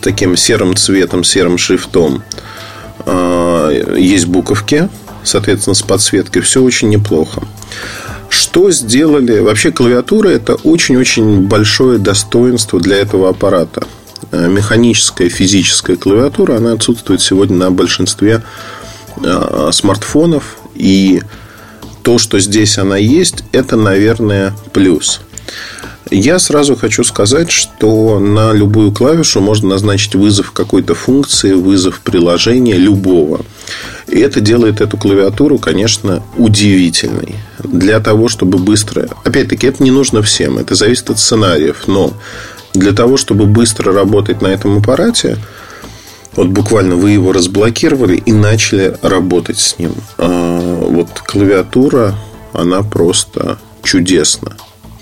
таким 0.00 0.36
серым 0.36 0.76
цветом, 0.76 1.24
серым 1.24 1.58
шрифтом. 1.58 2.22
Э, 3.08 3.94
есть 3.96 4.26
буковки, 4.26 4.88
соответственно, 5.24 5.74
с 5.74 5.82
подсветкой. 5.82 6.42
Все 6.42 6.62
очень 6.62 6.90
неплохо. 6.90 7.42
Что 8.28 8.70
сделали? 8.70 9.38
Вообще 9.38 9.72
клавиатура 9.72 10.28
это 10.28 10.54
очень-очень 10.56 11.46
большое 11.46 11.98
достоинство 11.98 12.80
для 12.80 12.96
этого 12.96 13.30
аппарата. 13.30 13.86
Э, 14.30 14.48
механическая, 14.48 15.30
физическая 15.30 15.96
клавиатура, 15.96 16.56
она 16.56 16.72
отсутствует 16.72 17.22
сегодня 17.22 17.56
на 17.56 17.70
большинстве 17.70 18.42
смартфонов. 19.72 20.58
И 20.76 21.22
то, 22.04 22.18
что 22.18 22.38
здесь 22.38 22.78
она 22.78 22.96
есть, 22.96 23.42
это, 23.50 23.76
наверное, 23.76 24.54
плюс. 24.72 25.20
Я 26.10 26.38
сразу 26.38 26.74
хочу 26.76 27.04
сказать, 27.04 27.50
что 27.50 28.18
на 28.18 28.52
любую 28.52 28.92
клавишу 28.92 29.40
можно 29.40 29.70
назначить 29.70 30.14
вызов 30.14 30.52
какой-то 30.52 30.94
функции, 30.94 31.52
вызов 31.52 32.00
приложения 32.00 32.74
любого. 32.74 33.44
И 34.06 34.18
это 34.18 34.40
делает 34.40 34.80
эту 34.80 34.96
клавиатуру, 34.96 35.58
конечно, 35.58 36.22
удивительной. 36.36 37.34
Для 37.62 38.00
того, 38.00 38.28
чтобы 38.28 38.58
быстро... 38.58 39.08
Опять-таки, 39.24 39.66
это 39.66 39.82
не 39.82 39.90
нужно 39.90 40.22
всем, 40.22 40.56
это 40.56 40.74
зависит 40.74 41.10
от 41.10 41.18
сценариев. 41.18 41.86
Но 41.86 42.14
для 42.72 42.92
того, 42.92 43.18
чтобы 43.18 43.44
быстро 43.44 43.92
работать 43.92 44.40
на 44.40 44.46
этом 44.46 44.78
аппарате, 44.78 45.36
вот 46.36 46.48
буквально 46.48 46.96
вы 46.96 47.10
его 47.10 47.32
разблокировали 47.32 48.16
и 48.16 48.32
начали 48.32 48.96
работать 49.02 49.58
с 49.58 49.78
ним. 49.78 49.92
А, 50.16 50.58
вот 50.88 51.08
клавиатура, 51.26 52.14
она 52.54 52.82
просто 52.82 53.58
чудесна. 53.82 54.56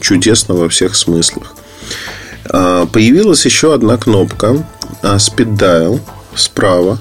Чудесна 0.07 0.55
во 0.55 0.69
всех 0.69 0.95
смыслах. 0.95 1.55
А, 2.49 2.87
появилась 2.87 3.45
еще 3.45 3.75
одна 3.75 3.97
кнопка 3.97 4.65
а, 5.03 5.17
Speed 5.17 5.57
Dial 5.57 6.01
справа. 6.35 6.99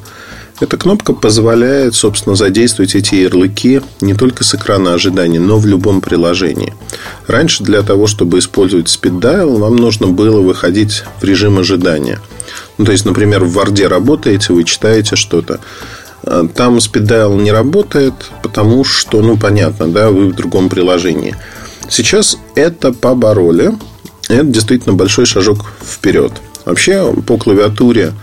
Эта 0.59 0.77
кнопка 0.77 1.13
позволяет, 1.13 1.95
собственно, 1.95 2.35
задействовать 2.35 2.95
эти 2.95 3.15
ярлыки 3.15 3.81
не 4.01 4.13
только 4.13 4.43
с 4.43 4.55
экрана 4.55 4.93
ожидания, 4.93 5.39
но 5.39 5.59
в 5.59 5.65
любом 5.65 6.01
приложении. 6.01 6.73
Раньше 7.27 7.63
для 7.63 7.83
того, 7.83 8.07
чтобы 8.07 8.39
использовать 8.39 8.87
Speed 8.87 9.19
Dial, 9.19 9.57
вам 9.59 9.75
нужно 9.75 10.07
было 10.07 10.41
выходить 10.41 11.03
в 11.19 11.23
режим 11.23 11.59
ожидания– 11.59 12.19
ну, 12.77 12.85
то 12.85 12.91
есть, 12.91 13.05
например, 13.05 13.43
в 13.43 13.53
Варде 13.53 13.87
работаете, 13.87 14.53
вы 14.53 14.63
читаете 14.63 15.15
что-то. 15.15 15.59
А, 16.23 16.47
там 16.47 16.79
спиддайл 16.81 17.35
не 17.35 17.51
работает, 17.51 18.13
потому 18.43 18.83
что, 18.83 19.21
ну, 19.21 19.37
понятно, 19.37 19.87
да, 19.87 20.09
вы 20.09 20.27
в 20.29 20.35
другом 20.35 20.69
приложении. 20.69 21.35
Сейчас 21.89 22.37
это 22.55 22.91
побороли. 22.91 23.71
Это 24.27 24.43
действительно 24.43 24.95
большой 24.95 25.25
шажок 25.25 25.65
вперед. 25.81 26.33
Вообще, 26.65 27.13
по 27.27 27.37
клавиатуре, 27.37 28.13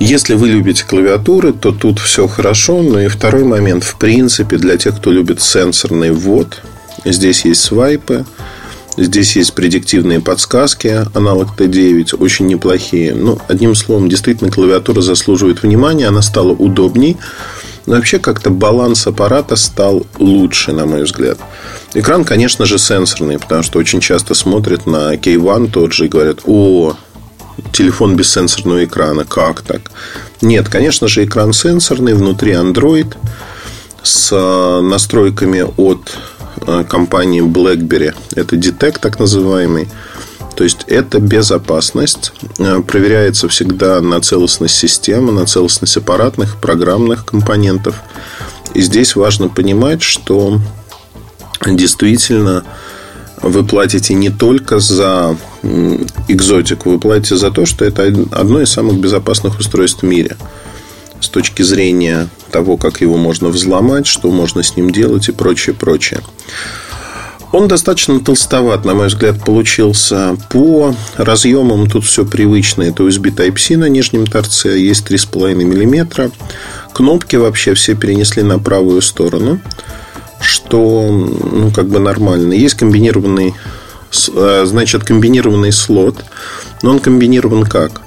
если 0.00 0.34
вы 0.34 0.48
любите 0.48 0.84
клавиатуры, 0.84 1.52
то 1.52 1.72
тут 1.72 1.98
все 1.98 2.26
хорошо. 2.26 2.82
Но 2.82 3.00
и 3.00 3.08
второй 3.08 3.44
момент, 3.44 3.84
в 3.84 3.98
принципе, 3.98 4.56
для 4.56 4.76
тех, 4.76 4.96
кто 4.96 5.10
любит 5.12 5.40
сенсорный 5.40 6.10
ввод, 6.10 6.62
здесь 7.04 7.44
есть 7.44 7.62
свайпы. 7.62 8.24
Здесь 8.96 9.36
есть 9.36 9.54
предиктивные 9.54 10.18
подсказки, 10.18 11.06
аналог 11.14 11.56
Т9, 11.56 12.16
очень 12.18 12.46
неплохие. 12.48 13.14
Ну, 13.14 13.38
одним 13.46 13.76
словом, 13.76 14.08
действительно, 14.08 14.50
клавиатура 14.50 15.02
заслуживает 15.02 15.62
внимания, 15.62 16.08
она 16.08 16.20
стала 16.20 16.50
удобней. 16.50 17.16
Но 17.86 17.94
вообще 17.94 18.18
как-то 18.18 18.50
баланс 18.50 19.06
аппарата 19.06 19.54
стал 19.54 20.04
лучше, 20.18 20.72
на 20.72 20.84
мой 20.84 21.04
взгляд. 21.04 21.38
Экран, 21.98 22.24
конечно 22.24 22.64
же, 22.64 22.78
сенсорный, 22.78 23.40
потому 23.40 23.64
что 23.64 23.80
очень 23.80 23.98
часто 23.98 24.34
смотрят 24.34 24.86
на 24.86 25.16
K1 25.16 25.68
тот 25.72 25.92
же 25.92 26.04
и 26.06 26.08
говорят, 26.08 26.38
о, 26.44 26.94
телефон 27.72 28.14
без 28.14 28.30
сенсорного 28.30 28.84
экрана, 28.84 29.24
как 29.24 29.62
так? 29.62 29.80
Нет, 30.40 30.68
конечно 30.68 31.08
же, 31.08 31.24
экран 31.24 31.52
сенсорный, 31.52 32.14
внутри 32.14 32.52
Android 32.52 33.16
с 34.04 34.30
э, 34.30 34.80
настройками 34.80 35.66
от 35.76 36.16
э, 36.68 36.84
компании 36.88 37.42
BlackBerry. 37.42 38.14
Это 38.36 38.54
Detect, 38.54 39.00
так 39.00 39.18
называемый. 39.18 39.88
То 40.54 40.62
есть 40.62 40.84
это 40.86 41.18
безопасность. 41.18 42.32
Э, 42.60 42.80
проверяется 42.80 43.48
всегда 43.48 44.00
на 44.00 44.20
целостность 44.20 44.76
системы, 44.76 45.32
на 45.32 45.46
целостность 45.46 45.96
аппаратных, 45.96 46.60
программных 46.60 47.24
компонентов. 47.24 47.96
И 48.74 48.82
здесь 48.82 49.16
важно 49.16 49.48
понимать, 49.48 50.02
что 50.02 50.60
действительно 51.66 52.64
вы 53.42 53.64
платите 53.64 54.14
не 54.14 54.30
только 54.30 54.80
за 54.80 55.36
экзотику, 56.28 56.90
вы 56.90 56.98
платите 56.98 57.36
за 57.36 57.50
то, 57.50 57.66
что 57.66 57.84
это 57.84 58.02
одно 58.32 58.60
из 58.60 58.70
самых 58.70 58.98
безопасных 58.98 59.58
устройств 59.58 60.02
в 60.02 60.06
мире 60.06 60.36
с 61.20 61.28
точки 61.28 61.62
зрения 61.62 62.28
того, 62.50 62.76
как 62.76 63.00
его 63.00 63.16
можно 63.16 63.48
взломать, 63.48 64.06
что 64.06 64.30
можно 64.30 64.62
с 64.62 64.76
ним 64.76 64.90
делать 64.90 65.28
и 65.28 65.32
прочее, 65.32 65.74
прочее. 65.74 66.20
Он 67.50 67.66
достаточно 67.66 68.20
толстоват, 68.20 68.84
на 68.84 68.94
мой 68.94 69.06
взгляд, 69.06 69.42
получился. 69.42 70.36
По 70.50 70.94
разъемам 71.16 71.88
тут 71.88 72.04
все 72.04 72.26
привычно. 72.26 72.82
Это 72.82 73.04
USB 73.04 73.34
Type-C 73.34 73.78
на 73.78 73.88
нижнем 73.88 74.26
торце, 74.26 74.78
есть 74.78 75.10
3,5 75.10 75.54
мм. 75.54 76.30
Кнопки 76.92 77.36
вообще 77.36 77.72
все 77.74 77.94
перенесли 77.94 78.42
на 78.42 78.58
правую 78.58 79.00
сторону, 79.00 79.60
что 80.40 81.10
ну, 81.10 81.70
как 81.70 81.88
бы 81.88 81.98
нормально. 81.98 82.52
Есть 82.52 82.74
комбинированный 82.74 83.54
э, 84.34 84.62
значит, 84.66 85.04
комбинированный 85.04 85.72
слот. 85.72 86.24
Но 86.82 86.90
он 86.90 86.98
комбинирован 87.00 87.64
как? 87.64 88.00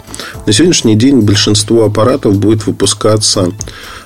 На 0.46 0.54
сегодняшний 0.54 0.96
день 0.96 1.22
большинство 1.22 1.86
аппаратов 1.86 2.38
будет 2.38 2.66
выпускаться 2.66 3.52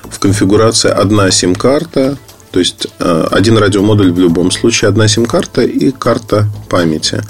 в 0.08 0.18
конфигурации 0.18 0.90
одна 0.90 1.30
сим-карта, 1.30 2.16
то 2.50 2.58
есть 2.58 2.86
э, 2.98 3.26
один 3.30 3.58
радиомодуль 3.58 4.12
в 4.12 4.18
любом 4.18 4.50
случае, 4.50 4.88
одна 4.88 5.08
сим-карта 5.08 5.62
и 5.62 5.90
карта 5.90 6.48
памяти. 6.68 7.22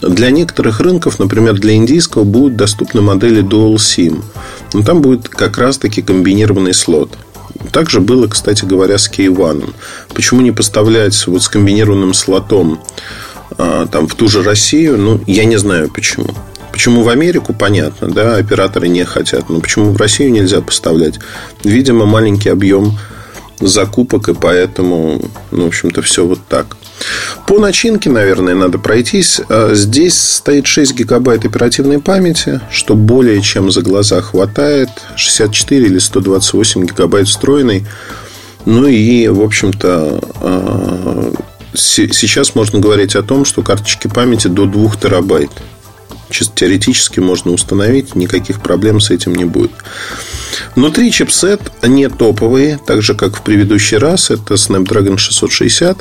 Для 0.00 0.30
некоторых 0.30 0.80
рынков, 0.80 1.18
например, 1.18 1.54
для 1.54 1.74
индийского, 1.74 2.24
будут 2.24 2.56
доступны 2.56 3.00
модели 3.00 3.42
Dual 3.42 3.76
SIM. 3.76 4.22
Но 4.72 4.82
там 4.82 5.00
будет 5.00 5.28
как 5.28 5.58
раз-таки 5.58 6.02
комбинированный 6.02 6.74
слот. 6.74 7.16
Также 7.72 8.00
было, 8.00 8.26
кстати 8.26 8.64
говоря, 8.64 8.98
с 8.98 9.10
K1. 9.10 9.74
Почему 10.14 10.40
не 10.40 10.52
поставлять 10.52 11.26
вот 11.26 11.42
с 11.42 11.48
комбинированным 11.48 12.14
слотом 12.14 12.80
э, 13.58 13.86
там, 13.90 14.08
в 14.08 14.14
ту 14.14 14.28
же 14.28 14.42
Россию? 14.42 14.98
Ну, 14.98 15.20
я 15.26 15.44
не 15.44 15.56
знаю 15.56 15.90
почему. 15.90 16.34
Почему 16.72 17.02
в 17.02 17.08
Америку, 17.10 17.52
понятно, 17.52 18.08
да, 18.08 18.36
операторы 18.36 18.88
не 18.88 19.04
хотят. 19.04 19.50
Но 19.50 19.60
почему 19.60 19.92
в 19.92 19.96
Россию 19.96 20.32
нельзя 20.32 20.62
поставлять? 20.62 21.18
Видимо, 21.62 22.06
маленький 22.06 22.48
объем 22.48 22.98
закупок, 23.60 24.28
и 24.28 24.34
поэтому, 24.34 25.20
ну, 25.50 25.64
в 25.64 25.68
общем-то, 25.68 26.02
все 26.02 26.26
вот 26.26 26.40
так. 26.48 26.76
По 27.46 27.58
начинке, 27.58 28.10
наверное, 28.10 28.54
надо 28.54 28.78
пройтись. 28.78 29.40
А, 29.48 29.74
здесь 29.74 30.18
стоит 30.18 30.66
6 30.66 30.94
гигабайт 30.94 31.44
оперативной 31.44 32.00
памяти, 32.00 32.60
что 32.70 32.94
более 32.94 33.40
чем 33.42 33.70
за 33.70 33.82
глаза 33.82 34.20
хватает. 34.20 34.88
64 35.16 35.86
или 35.86 35.98
128 35.98 36.86
гигабайт 36.86 37.28
встроенный. 37.28 37.86
Ну 38.64 38.86
и, 38.86 39.28
в 39.28 39.42
общем-то, 39.42 40.20
а, 40.40 41.32
сейчас 41.74 42.54
можно 42.54 42.78
говорить 42.78 43.16
о 43.16 43.22
том, 43.22 43.44
что 43.44 43.62
карточки 43.62 44.08
памяти 44.08 44.48
до 44.48 44.66
2 44.66 44.96
терабайт. 44.96 45.50
Чисто 46.30 46.54
теоретически 46.56 47.20
можно 47.20 47.50
установить, 47.50 48.14
никаких 48.14 48.62
проблем 48.62 49.00
с 49.00 49.10
этим 49.10 49.34
не 49.34 49.44
будет. 49.44 49.72
Внутри 50.74 51.10
чипсет 51.10 51.60
не 51.82 52.08
топовый, 52.08 52.78
так 52.86 53.02
же, 53.02 53.14
как 53.14 53.36
в 53.36 53.42
предыдущий 53.42 53.98
раз. 53.98 54.30
Это 54.30 54.54
Snapdragon 54.54 55.18
660. 55.18 55.98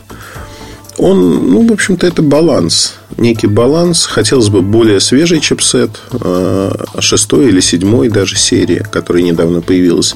Он, 1.01 1.49
ну, 1.49 1.67
в 1.67 1.71
общем-то, 1.71 2.05
это 2.05 2.21
баланс. 2.21 2.93
Некий 3.17 3.47
баланс. 3.47 4.05
Хотелось 4.05 4.49
бы 4.49 4.61
более 4.61 4.99
свежий 4.99 5.41
чипсет. 5.41 5.99
Э, 6.11 6.71
шестой 6.99 7.47
или 7.47 7.59
седьмой 7.59 8.07
даже 8.07 8.37
серии, 8.37 8.85
которая 8.91 9.23
недавно 9.23 9.61
появилась. 9.61 10.15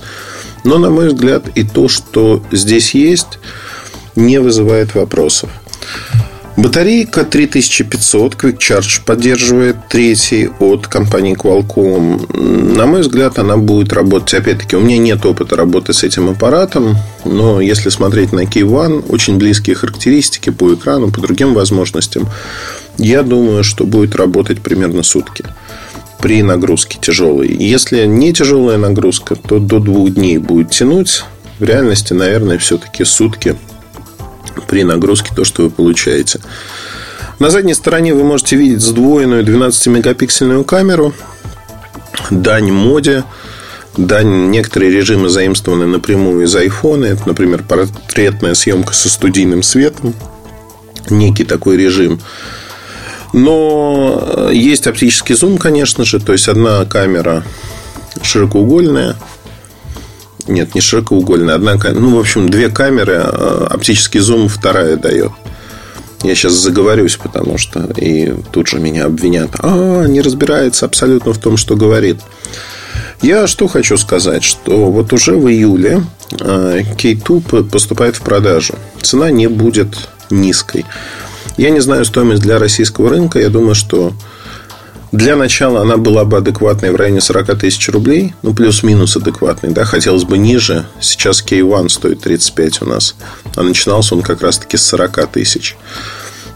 Но, 0.64 0.78
на 0.78 0.92
мой 0.92 1.08
взгляд, 1.08 1.48
и 1.56 1.64
то, 1.64 1.88
что 1.88 2.44
здесь 2.52 2.94
есть, 2.94 3.40
не 4.16 4.40
вызывает 4.40 4.94
вопросов. 4.94 5.50
Батарейка 6.58 7.26
3500 7.26 8.36
Quick 8.36 8.58
Charge 8.60 9.04
поддерживает 9.06 9.76
третий 9.90 10.50
от 10.60 10.88
компании 10.88 11.36
Qualcomm. 11.36 12.76
На 12.76 12.86
мой 12.86 13.02
взгляд, 13.02 13.38
она 13.40 13.58
будет 13.58 13.92
работать. 13.92 14.36
Опять-таки, 14.36 14.78
у 14.78 14.80
меня 14.80 14.98
нет 14.98 15.26
опыта 15.26 15.58
работы 15.58 15.92
с 15.92 16.04
этим 16.04 16.30
аппаратом, 16.30 16.96
но 17.26 17.60
если 17.60 17.90
смотреть 17.90 18.32
на 18.32 18.46
Key 18.46 18.62
One, 18.62 19.06
очень 19.10 19.38
близкие 19.38 19.76
характеристики 19.76 20.50
по 20.50 20.74
экрану, 20.74 21.12
по 21.12 21.20
другим 21.20 21.54
возможностям, 21.54 22.30
я 22.98 23.24
думаю, 23.24 23.66
что 23.66 23.86
будет 23.86 24.16
работать 24.16 24.62
примерно 24.62 25.04
сутки 25.04 25.44
при 26.22 26.42
нагрузке 26.42 26.98
тяжелой. 27.02 27.54
Если 27.54 28.06
не 28.06 28.32
тяжелая 28.32 28.78
нагрузка, 28.78 29.36
то 29.36 29.60
до 29.60 29.80
двух 29.80 30.12
дней 30.12 30.38
будет 30.38 30.72
тянуть. 30.72 31.26
В 31.60 31.64
реальности, 31.64 32.14
наверное, 32.14 32.58
все-таки 32.58 33.04
сутки 33.04 33.58
при 34.68 34.84
нагрузке 34.84 35.32
то, 35.36 35.44
что 35.44 35.64
вы 35.64 35.70
получаете. 35.70 36.40
На 37.40 37.50
задней 37.50 37.74
стороне 37.74 38.14
вы 38.14 38.24
можете 38.24 38.56
видеть 38.56 38.82
сдвоенную 38.82 39.44
12-мегапиксельную 39.44 40.64
камеру. 40.64 41.14
Дань 42.32 42.72
моде. 42.72 43.24
Дань 43.98 44.50
некоторые 44.50 44.92
режимы 44.92 45.30
заимствованы 45.30 45.86
напрямую 45.86 46.46
из 46.46 46.56
iPhone. 46.56 47.06
Это, 47.06 47.28
например, 47.28 47.64
портретная 47.64 48.54
съемка 48.54 48.94
со 48.94 49.10
студийным 49.10 49.64
светом. 49.64 50.14
Некий 51.10 51.44
такой 51.44 51.78
режим. 51.78 52.20
Но 53.34 54.50
есть 54.52 54.88
оптический 54.88 55.36
зум, 55.36 55.58
конечно 55.58 56.06
же. 56.06 56.20
То 56.20 56.32
есть, 56.34 56.48
одна 56.48 56.86
камера 56.86 57.44
широкоугольная– 58.22 59.16
нет, 60.48 60.76
не 60.76 60.82
широкоугольная, 60.82 61.56
однако, 61.56 61.92
ну, 61.92 62.16
в 62.16 62.20
общем, 62.20 62.50
две 62.50 62.70
камеры, 62.70 63.22
а, 63.24 63.68
оптический 63.70 64.20
зум 64.20 64.48
вторая 64.48 64.98
дает. 64.98 65.32
Я 66.24 66.34
сейчас 66.36 66.54
заговорюсь, 66.54 67.18
потому 67.18 67.58
что 67.58 67.88
и 67.98 68.34
тут 68.52 68.68
же 68.68 68.80
меня 68.80 69.06
обвинят. 69.06 69.52
А, 69.60 70.06
не 70.06 70.22
разбирается 70.22 70.86
абсолютно 70.86 71.34
в 71.34 71.38
том, 71.38 71.58
что 71.58 71.76
говорит. 71.76 72.20
Я 73.22 73.48
что 73.48 73.68
хочу 73.68 73.98
сказать, 73.98 74.44
что 74.44 74.92
вот 74.92 75.14
уже 75.14 75.36
в 75.36 75.48
июле 75.50 76.04
K2 76.32 77.44
а, 77.52 77.64
поступает 77.64 78.16
в 78.16 78.22
продажу. 78.22 78.76
Цена 79.02 79.32
не 79.32 79.48
будет 79.48 79.96
низкой. 80.30 80.86
Я 81.58 81.70
не 81.70 81.80
знаю 81.80 82.06
стоимость 82.06 82.42
для 82.42 82.60
российского 82.60 83.10
рынка. 83.10 83.40
Я 83.40 83.50
думаю, 83.50 83.76
что 83.76 84.14
для 85.16 85.36
начала 85.36 85.82
она 85.82 85.98
была 85.98 86.26
бы 86.26 86.38
адекватной 86.38 86.92
в 86.92 86.96
районе 86.96 87.22
40 87.22 87.60
тысяч 87.60 87.88
рублей. 87.90 88.34
Ну, 88.42 88.54
плюс-минус 88.54 89.16
адекватной. 89.16 89.72
Да? 89.72 89.86
Хотелось 89.86 90.26
бы 90.26 90.38
ниже. 90.38 90.86
Сейчас 91.00 91.44
K1 91.44 91.90
стоит 91.90 92.22
35 92.22 92.82
у 92.82 92.86
нас. 92.86 93.16
А 93.56 93.64
начинался 93.64 94.16
он 94.16 94.22
как 94.22 94.42
раз-таки 94.42 94.78
с 94.78 94.86
40 94.86 95.28
тысяч. 95.32 95.78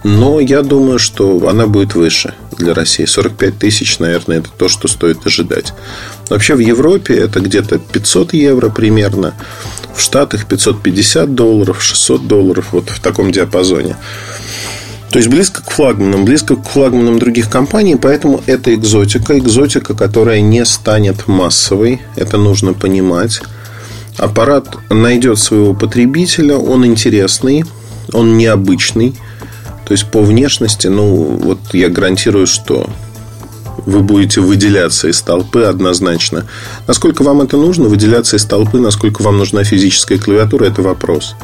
Но 0.03 0.39
я 0.39 0.61
думаю, 0.61 0.99
что 0.99 1.47
она 1.47 1.67
будет 1.67 1.95
выше 1.95 2.33
для 2.57 2.73
России. 2.73 3.05
45 3.05 3.57
тысяч, 3.57 3.99
наверное, 3.99 4.39
это 4.39 4.49
то, 4.49 4.67
что 4.67 4.87
стоит 4.87 5.25
ожидать. 5.25 5.73
Вообще 6.29 6.55
в 6.55 6.59
Европе 6.59 7.15
это 7.15 7.39
где-то 7.39 7.79
500 7.79 8.33
евро 8.33 8.69
примерно. 8.69 9.33
В 9.93 10.01
Штатах 10.01 10.47
550 10.47 11.33
долларов, 11.33 11.81
600 11.81 12.27
долларов. 12.27 12.67
Вот 12.71 12.89
в 12.89 12.99
таком 13.01 13.31
диапазоне. 13.31 13.97
То 15.11 15.17
есть 15.17 15.27
близко 15.29 15.63
к 15.63 15.71
флагманам, 15.71 16.23
близко 16.23 16.55
к 16.55 16.67
флагманам 16.67 17.17
других 17.17 17.49
компаний, 17.49 17.95
поэтому 17.95 18.43
это 18.45 18.73
экзотика, 18.75 19.37
экзотика, 19.39 19.95
которая 19.95 20.41
не 20.41 20.63
станет 20.65 21.27
массовой, 21.27 22.01
это 22.15 22.37
нужно 22.37 22.73
понимать. 22.73 23.41
Аппарат 24.17 24.67
найдет 24.89 25.39
своего 25.39 25.73
потребителя, 25.73 26.57
он 26.57 26.85
интересный, 26.85 27.63
он 28.13 28.37
необычный. 28.37 29.15
То 29.85 29.93
есть 29.93 30.11
по 30.11 30.21
внешности, 30.21 30.87
ну, 30.87 31.39
вот 31.41 31.59
я 31.73 31.89
гарантирую, 31.89 32.45
что 32.45 32.87
вы 33.85 34.01
будете 34.01 34.41
выделяться 34.41 35.07
из 35.07 35.21
толпы 35.21 35.63
однозначно. 35.63 36.45
Насколько 36.85 37.23
вам 37.23 37.41
это 37.41 37.57
нужно, 37.57 37.85
выделяться 37.89 38.35
из 38.35 38.45
толпы, 38.45 38.77
насколько 38.77 39.23
вам 39.23 39.37
нужна 39.37 39.63
физическая 39.63 40.19
клавиатура, 40.19 40.65
это 40.65 40.83
вопрос. 40.83 41.35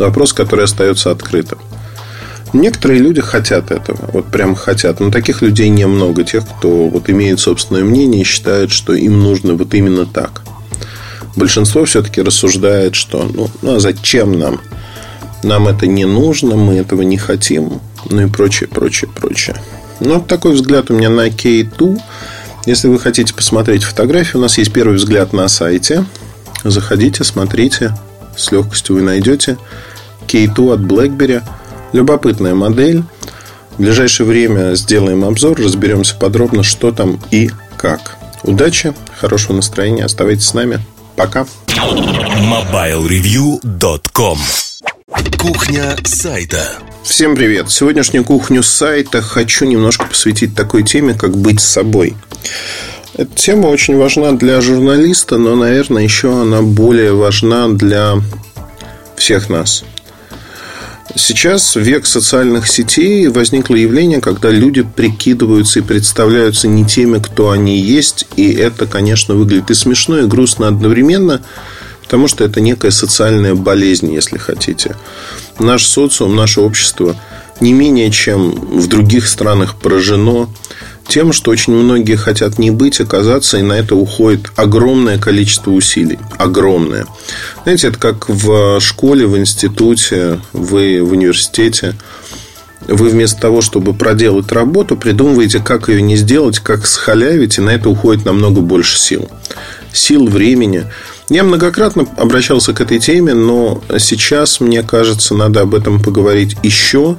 Вопрос, 0.00 0.32
который 0.32 0.64
остается 0.64 1.12
открытым. 1.12 1.58
Некоторые 2.52 3.00
люди 3.00 3.20
хотят 3.20 3.70
этого, 3.70 4.10
вот 4.12 4.26
прям 4.26 4.54
хотят. 4.54 5.00
Но 5.00 5.10
таких 5.10 5.42
людей 5.42 5.68
немного. 5.68 6.24
Тех, 6.24 6.44
кто 6.46 6.88
вот 6.88 7.08
имеет 7.08 7.38
собственное 7.40 7.84
мнение 7.84 8.22
и 8.22 8.24
считает, 8.24 8.70
что 8.70 8.94
им 8.94 9.22
нужно 9.22 9.54
вот 9.54 9.72
именно 9.74 10.06
так. 10.06 10.42
Большинство 11.36 11.84
все-таки 11.84 12.22
рассуждает, 12.22 12.96
что 12.96 13.22
ну, 13.32 13.48
ну 13.62 13.76
а 13.76 13.80
зачем 13.80 14.38
нам 14.38 14.60
нам 15.42 15.68
это 15.68 15.86
не 15.86 16.04
нужно, 16.04 16.56
мы 16.56 16.74
этого 16.74 17.02
не 17.02 17.16
хотим, 17.16 17.80
ну 18.08 18.26
и 18.26 18.30
прочее, 18.30 18.68
прочее, 18.68 19.10
прочее. 19.14 19.56
Ну, 20.00 20.14
вот 20.14 20.26
такой 20.26 20.52
взгляд 20.52 20.90
у 20.90 20.94
меня 20.94 21.10
на 21.10 21.28
K2. 21.28 22.00
Если 22.66 22.88
вы 22.88 22.98
хотите 22.98 23.34
посмотреть 23.34 23.84
фотографии, 23.84 24.36
у 24.36 24.40
нас 24.40 24.58
есть 24.58 24.72
первый 24.72 24.96
взгляд 24.96 25.32
на 25.32 25.48
сайте. 25.48 26.04
Заходите, 26.64 27.24
смотрите, 27.24 27.96
с 28.36 28.50
легкостью 28.52 28.96
вы 28.96 29.02
найдете. 29.02 29.58
K2 30.26 30.74
от 30.74 30.80
BlackBerry. 30.80 31.42
Любопытная 31.92 32.54
модель. 32.54 33.02
В 33.72 33.82
ближайшее 33.82 34.26
время 34.26 34.74
сделаем 34.74 35.24
обзор, 35.24 35.60
разберемся 35.60 36.16
подробно, 36.16 36.62
что 36.62 36.92
там 36.92 37.20
и 37.30 37.50
как. 37.76 38.16
Удачи, 38.42 38.94
хорошего 39.18 39.56
настроения, 39.56 40.04
оставайтесь 40.04 40.46
с 40.46 40.54
нами. 40.54 40.80
Пока. 41.16 41.46
MobileReview.com 41.68 44.38
Кухня 45.38 45.96
сайта 46.04 46.78
Всем 47.02 47.34
привет! 47.34 47.70
Сегодняшнюю 47.70 48.24
кухню 48.24 48.62
сайта 48.62 49.22
хочу 49.22 49.64
немножко 49.64 50.06
посвятить 50.06 50.54
такой 50.54 50.84
теме, 50.84 51.14
как 51.14 51.36
быть 51.36 51.60
собой. 51.60 52.14
Эта 53.14 53.34
тема 53.34 53.68
очень 53.68 53.96
важна 53.96 54.32
для 54.32 54.60
журналиста, 54.60 55.38
но, 55.38 55.56
наверное, 55.56 56.02
еще 56.02 56.40
она 56.40 56.60
более 56.62 57.14
важна 57.14 57.68
для 57.68 58.16
всех 59.16 59.48
нас. 59.48 59.84
Сейчас 61.16 61.74
век 61.74 62.06
социальных 62.06 62.68
сетей 62.68 63.26
возникло 63.28 63.74
явление, 63.74 64.20
когда 64.20 64.50
люди 64.50 64.82
прикидываются 64.82 65.80
и 65.80 65.82
представляются 65.82 66.68
не 66.68 66.84
теми, 66.84 67.18
кто 67.18 67.50
они 67.50 67.78
есть. 67.78 68.26
И 68.36 68.52
это, 68.52 68.86
конечно, 68.86 69.34
выглядит 69.34 69.70
и 69.70 69.74
смешно, 69.74 70.18
и 70.18 70.26
грустно 70.26 70.68
одновременно, 70.68 71.42
потому 72.02 72.28
что 72.28 72.44
это 72.44 72.60
некая 72.60 72.92
социальная 72.92 73.54
болезнь, 73.54 74.12
если 74.12 74.38
хотите. 74.38 74.96
Наш 75.58 75.84
социум, 75.84 76.36
наше 76.36 76.60
общество 76.60 77.16
не 77.60 77.72
менее 77.72 78.10
чем 78.10 78.52
в 78.52 78.86
других 78.86 79.28
странах 79.28 79.76
поражено 79.76 80.48
тем, 81.08 81.32
что 81.32 81.50
очень 81.50 81.72
многие 81.72 82.16
хотят 82.16 82.58
не 82.58 82.70
быть, 82.70 83.00
оказаться, 83.00 83.58
и 83.58 83.62
на 83.62 83.74
это 83.74 83.96
уходит 83.96 84.52
огромное 84.56 85.18
количество 85.18 85.70
усилий. 85.70 86.18
Огромное. 86.38 87.06
Знаете, 87.64 87.88
это 87.88 87.98
как 87.98 88.28
в 88.28 88.80
школе, 88.80 89.26
в 89.26 89.36
институте, 89.36 90.40
вы 90.52 91.02
в 91.02 91.12
университете. 91.12 91.94
Вы 92.86 93.10
вместо 93.10 93.40
того, 93.40 93.60
чтобы 93.60 93.92
проделать 93.92 94.50
работу, 94.52 94.96
придумываете, 94.96 95.60
как 95.60 95.88
ее 95.88 96.00
не 96.00 96.16
сделать, 96.16 96.60
как 96.60 96.86
схалявить, 96.86 97.58
и 97.58 97.60
на 97.60 97.70
это 97.70 97.90
уходит 97.90 98.24
намного 98.24 98.60
больше 98.60 98.98
сил. 98.98 99.30
Сил, 99.92 100.26
времени. 100.26 100.84
Я 101.28 101.44
многократно 101.44 102.06
обращался 102.16 102.72
к 102.72 102.80
этой 102.80 102.98
теме, 102.98 103.34
но 103.34 103.82
сейчас, 103.98 104.60
мне 104.60 104.82
кажется, 104.82 105.34
надо 105.34 105.60
об 105.60 105.74
этом 105.74 106.02
поговорить 106.02 106.56
еще, 106.62 107.18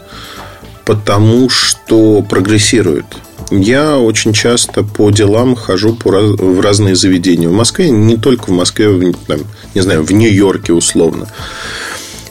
потому 0.83 1.49
что 1.49 2.21
прогрессирует 2.23 3.05
я 3.51 3.97
очень 3.97 4.33
часто 4.33 4.83
по 4.83 5.11
делам 5.11 5.55
хожу 5.55 5.93
по 5.93 6.09
в 6.09 6.61
разные 6.61 6.95
заведения. 6.95 7.49
В 7.49 7.53
Москве, 7.53 7.89
не 7.89 8.17
только 8.17 8.45
в 8.45 8.53
Москве, 8.53 8.89
в, 8.89 9.13
там, 9.27 9.41
не 9.75 9.81
знаю, 9.81 10.03
в 10.03 10.11
Нью-Йорке 10.11 10.73
условно. 10.73 11.27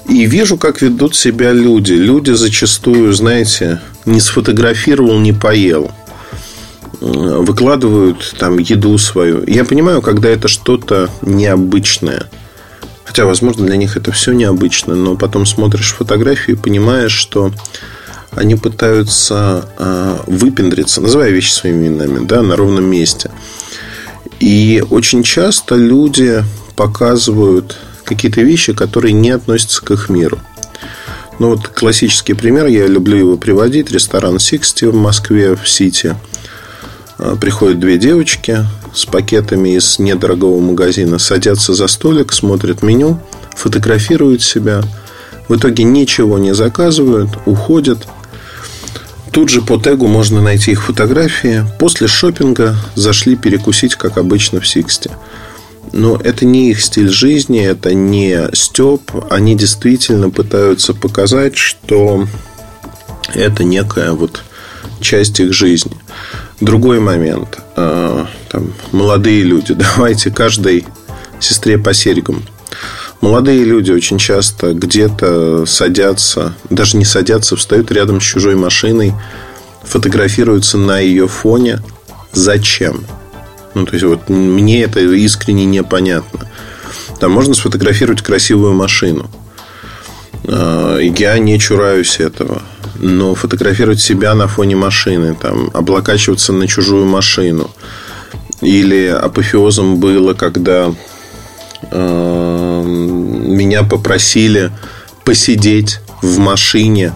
И 0.09 0.27
вижу, 0.27 0.57
как 0.57 0.83
ведут 0.83 1.15
себя 1.15 1.53
люди. 1.53 1.93
Люди 1.93 2.33
зачастую, 2.33 3.13
знаете, 3.13 3.81
не 4.07 4.19
сфотографировал, 4.21 5.19
не 5.19 5.33
поел. 5.33 5.93
Выкладывают 7.01 8.35
там 8.39 8.59
еду 8.59 8.99
свою. 8.99 9.45
Я 9.47 9.65
понимаю, 9.65 10.03
когда 10.03 10.29
это 10.29 10.49
что-то 10.49 11.11
необычное. 11.23 12.29
Хотя, 13.05 13.25
возможно, 13.25 13.67
для 13.67 13.77
них 13.77 13.97
это 13.97 14.11
все 14.11 14.33
необычно. 14.33 14.95
Но 14.95 15.17
потом 15.17 15.47
смотришь 15.47 15.95
фотографии 15.95 16.53
и 16.53 16.57
понимаешь, 16.57 17.13
что 17.13 17.53
они 18.33 18.55
пытаются 18.55 19.69
а, 19.79 20.23
выпендриться, 20.27 21.01
называя 21.01 21.31
вещи 21.31 21.53
своими 21.53 21.89
именами, 21.89 22.25
да, 22.25 22.43
на 22.43 22.57
ровном 22.57 22.85
месте. 22.85 23.31
И 24.39 24.83
очень 24.91 25.23
часто 25.23 25.75
люди 25.75 26.45
показывают 26.77 27.77
какие-то 28.05 28.41
вещи, 28.41 28.73
которые 28.73 29.13
не 29.13 29.31
относятся 29.31 29.85
к 29.85 29.91
их 29.91 30.09
миру. 30.09 30.39
Ну, 31.39 31.51
вот 31.51 31.69
классический 31.69 32.35
пример, 32.35 32.67
я 32.67 32.87
люблю 32.87 33.17
его 33.17 33.37
приводить. 33.37 33.91
Ресторан 33.91 34.39
Sixty 34.39 34.87
в 34.87 34.95
Москве, 34.95 35.57
в 35.57 35.69
Сити. 35.69 36.15
А, 37.19 37.35
приходят 37.35 37.81
две 37.81 37.99
девочки 37.99 38.59
с 38.95 39.07
пакетами 39.07 39.77
из 39.77 39.99
недорогого 39.99 40.61
магазина, 40.61 41.19
садятся 41.19 41.75
за 41.75 41.89
столик, 41.89 42.33
смотрят 42.33 42.83
меню, 42.83 43.21
фотографируют 43.57 44.43
себя. 44.43 44.83
В 45.49 45.57
итоге 45.57 45.83
ничего 45.83 46.39
не 46.39 46.55
заказывают, 46.55 47.31
уходят– 47.45 48.07
Тут 49.33 49.49
же 49.49 49.63
по 49.63 49.79
тегу 49.79 50.09
можно 50.09 50.43
найти 50.43 50.73
их 50.73 50.83
фотографии. 50.83 51.65
После 51.79 52.09
шопинга 52.09 52.77
зашли 52.95 53.37
перекусить, 53.37 53.95
как 53.95 54.19
обычно, 54.19 54.61
в 54.61 54.67
Сиксте. 54.67 55.11
Но 55.93 56.17
это 56.17 56.45
не 56.45 56.71
их 56.71 56.81
стиль 56.81 57.09
жизни, 57.09 57.65
это 57.65 57.95
не 57.95 58.49
степ. 58.53 59.11
Они 59.31 59.55
действительно 59.57 60.31
пытаются 60.31 60.95
показать, 60.95 61.57
что 61.57 62.27
это 63.35 63.65
некая 63.65 64.13
вот 64.13 64.43
часть 65.01 65.41
их 65.41 65.53
жизни. 65.53 65.97
Другой 66.61 67.01
момент. 67.01 67.59
А, 67.77 68.27
там, 68.49 68.73
молодые 68.93 69.43
люди. 69.43 69.75
Давайте 69.97 70.31
каждой 70.31 70.87
сестре 71.41 71.79
по 71.79 71.95
серьгам. 71.95 72.43
Молодые 73.21 73.65
люди 73.65 73.91
очень 73.91 74.17
часто 74.19 74.73
где-то 74.73 75.67
садятся, 75.67 76.55
даже 76.71 76.97
не 76.97 77.05
садятся, 77.05 77.55
встают 77.57 77.93
рядом 77.93 78.21
с 78.21 78.25
чужой 78.25 78.55
машиной, 78.55 79.13
фотографируются 79.83 80.79
на 80.79 81.01
ее 81.01 81.29
фоне. 81.29 81.81
Зачем? 82.33 83.05
Ну, 83.75 83.85
то 83.85 83.93
есть, 83.93 84.05
вот 84.05 84.29
мне 84.31 84.83
это 84.83 85.01
искренне 85.01 85.67
непонятно. 85.67 86.49
Там 87.19 87.33
можно 87.33 87.55
сфотографировать 87.55 88.23
красивую 88.23 88.73
машину. 88.73 89.31
А, 90.49 90.99
я 90.99 91.39
не 91.39 91.59
чураюсь 91.59 92.21
этого. 92.21 92.63
Но 92.97 93.35
фотографировать 93.35 94.01
себя 94.01 94.35
на 94.35 94.49
фоне 94.49 94.77
машины, 94.77 95.37
там, 95.41 95.71
облокачиваться 95.75 96.53
на 96.53 96.67
чужую 96.67 97.05
машину. 97.05 97.71
Или 98.63 99.07
апофеозом 99.07 99.99
было, 100.01 100.35
когда 100.35 100.95
меня 101.93 103.83
попросили 103.83 104.71
посидеть 105.25 106.01
в 106.23 106.39
машине 106.39 107.13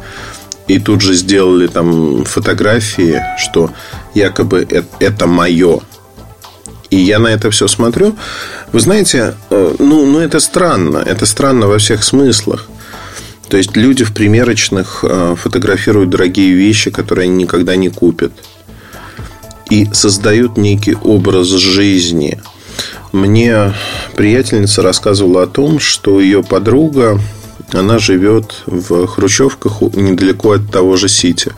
и 0.67 0.79
тут 0.79 1.01
же 1.01 1.15
сделали 1.15 1.67
там 1.67 2.25
фотографии, 2.25 3.23
что 3.39 3.71
якобы 4.15 4.67
это, 4.71 4.87
это 4.99 5.27
мое. 5.27 5.81
И 6.91 6.97
я 6.97 7.19
на 7.19 7.29
это 7.29 7.51
все 7.51 7.69
смотрю. 7.69 8.17
Вы 8.73 8.81
знаете, 8.81 9.35
э, 9.51 9.75
ну, 9.79 10.07
ну 10.07 10.21
это 10.21 10.41
странно. 10.41 10.99
Это 10.99 11.27
странно 11.27 11.67
во 11.67 11.79
всех 11.79 12.05
смыслах. 12.05 12.69
То 13.49 13.57
есть 13.57 13.77
люди 13.77 14.05
в 14.05 14.15
примерочных 14.15 15.01
э, 15.03 15.35
фотографируют 15.37 16.11
дорогие 16.11 16.55
вещи, 16.55 16.91
которые 16.91 17.25
они 17.25 17.43
никогда 17.43 17.77
не 17.77 17.91
купят. 17.91 18.33
И 19.71 19.87
создают 19.93 20.57
некий 20.57 20.95
образ 20.95 21.49
жизни– 21.49 22.41
мне 23.15 23.73
приятельница 24.17 24.83
рассказывала 24.83 25.45
о 25.45 25.47
том, 25.47 25.79
что 25.79 26.21
ее 26.21 26.43
подруга 26.43 27.21
она 27.73 27.99
живет 27.99 28.62
в 28.67 29.07
хрущевках 29.07 29.81
недалеко 29.81 30.53
от 30.53 30.71
того 30.71 30.97
же 30.97 31.09
Сити. 31.09 31.53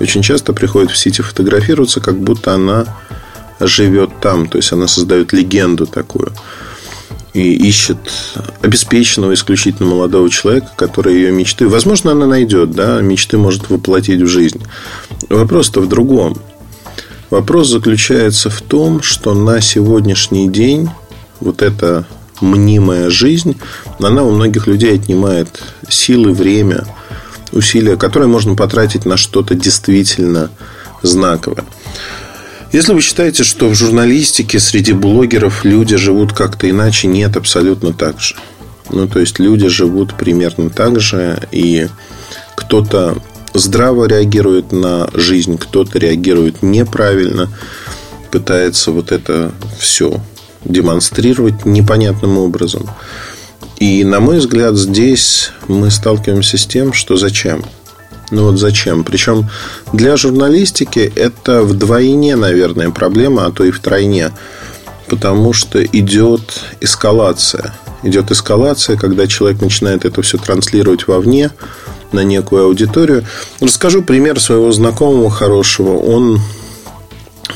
очень 0.00 0.22
часто 0.22 0.52
приходит 0.52 0.90
в 0.90 0.96
Сити 0.96 1.22
фотографироваться, 1.22 2.00
как 2.00 2.18
будто 2.18 2.54
она 2.54 2.86
живет 3.60 4.10
там. 4.20 4.48
То 4.48 4.58
есть 4.58 4.72
она 4.72 4.86
создает 4.88 5.32
легенду 5.32 5.86
такую. 5.86 6.32
И 7.34 7.52
ищет 7.52 7.98
обеспеченного 8.62 9.34
исключительно 9.34 9.88
молодого 9.88 10.28
человека, 10.30 10.68
который 10.74 11.14
ее 11.14 11.32
мечты... 11.32 11.68
Возможно, 11.68 12.12
она 12.12 12.26
найдет, 12.26 12.72
да, 12.72 13.00
мечты 13.00 13.36
может 13.38 13.70
воплотить 13.70 14.22
в 14.22 14.26
жизнь. 14.26 14.62
Вопрос-то 15.28 15.80
в 15.80 15.88
другом. 15.88 16.36
Вопрос 17.30 17.68
заключается 17.68 18.50
в 18.50 18.60
том, 18.62 19.02
что 19.02 19.34
на 19.34 19.60
сегодняшний 19.60 20.48
день 20.48 20.88
вот 21.40 21.62
эта 21.62 22.06
мнимая 22.40 23.10
жизнь, 23.10 23.56
она 23.98 24.22
у 24.22 24.30
многих 24.30 24.66
людей 24.66 24.94
отнимает 24.94 25.62
силы, 25.88 26.32
время, 26.32 26.86
усилия, 27.52 27.96
которые 27.96 28.28
можно 28.28 28.54
потратить 28.54 29.04
на 29.04 29.16
что-то 29.16 29.54
действительно 29.54 30.50
знаковое. 31.02 31.64
Если 32.72 32.92
вы 32.92 33.00
считаете, 33.00 33.44
что 33.44 33.68
в 33.68 33.74
журналистике 33.74 34.58
среди 34.58 34.92
блогеров 34.92 35.64
люди 35.64 35.96
живут 35.96 36.32
как-то 36.32 36.68
иначе, 36.68 37.08
нет, 37.08 37.36
абсолютно 37.36 37.92
так 37.92 38.20
же. 38.20 38.34
Ну, 38.90 39.08
то 39.08 39.18
есть 39.18 39.38
люди 39.38 39.68
живут 39.68 40.14
примерно 40.14 40.70
так 40.70 41.00
же, 41.00 41.40
и 41.52 41.88
кто-то 42.54 43.18
здраво 43.58 44.06
реагирует 44.06 44.72
на 44.72 45.08
жизнь, 45.14 45.58
кто-то 45.58 45.98
реагирует 45.98 46.62
неправильно, 46.62 47.48
пытается 48.30 48.90
вот 48.90 49.12
это 49.12 49.52
все 49.78 50.20
демонстрировать 50.64 51.64
непонятным 51.64 52.38
образом. 52.38 52.88
И, 53.78 54.04
на 54.04 54.20
мой 54.20 54.38
взгляд, 54.38 54.76
здесь 54.76 55.50
мы 55.68 55.90
сталкиваемся 55.90 56.56
с 56.56 56.66
тем, 56.66 56.92
что 56.92 57.16
зачем? 57.16 57.64
Ну 58.30 58.44
вот 58.44 58.58
зачем? 58.58 59.04
Причем 59.04 59.48
для 59.92 60.16
журналистики 60.16 61.12
это 61.14 61.62
вдвойне, 61.62 62.36
наверное, 62.36 62.90
проблема, 62.90 63.46
а 63.46 63.52
то 63.52 63.64
и 63.64 63.70
втройне. 63.70 64.30
Потому 65.08 65.52
что 65.52 65.84
идет 65.84 66.62
эскалация. 66.80 67.74
Идет 68.02 68.30
эскалация, 68.30 68.96
когда 68.96 69.26
человек 69.26 69.60
начинает 69.60 70.04
это 70.04 70.22
все 70.22 70.38
транслировать 70.38 71.06
вовне, 71.06 71.50
на 72.12 72.24
некую 72.24 72.64
аудиторию. 72.64 73.24
Расскажу 73.60 74.02
пример 74.02 74.40
своего 74.40 74.72
знакомого 74.72 75.30
хорошего. 75.30 75.96
Он, 75.98 76.40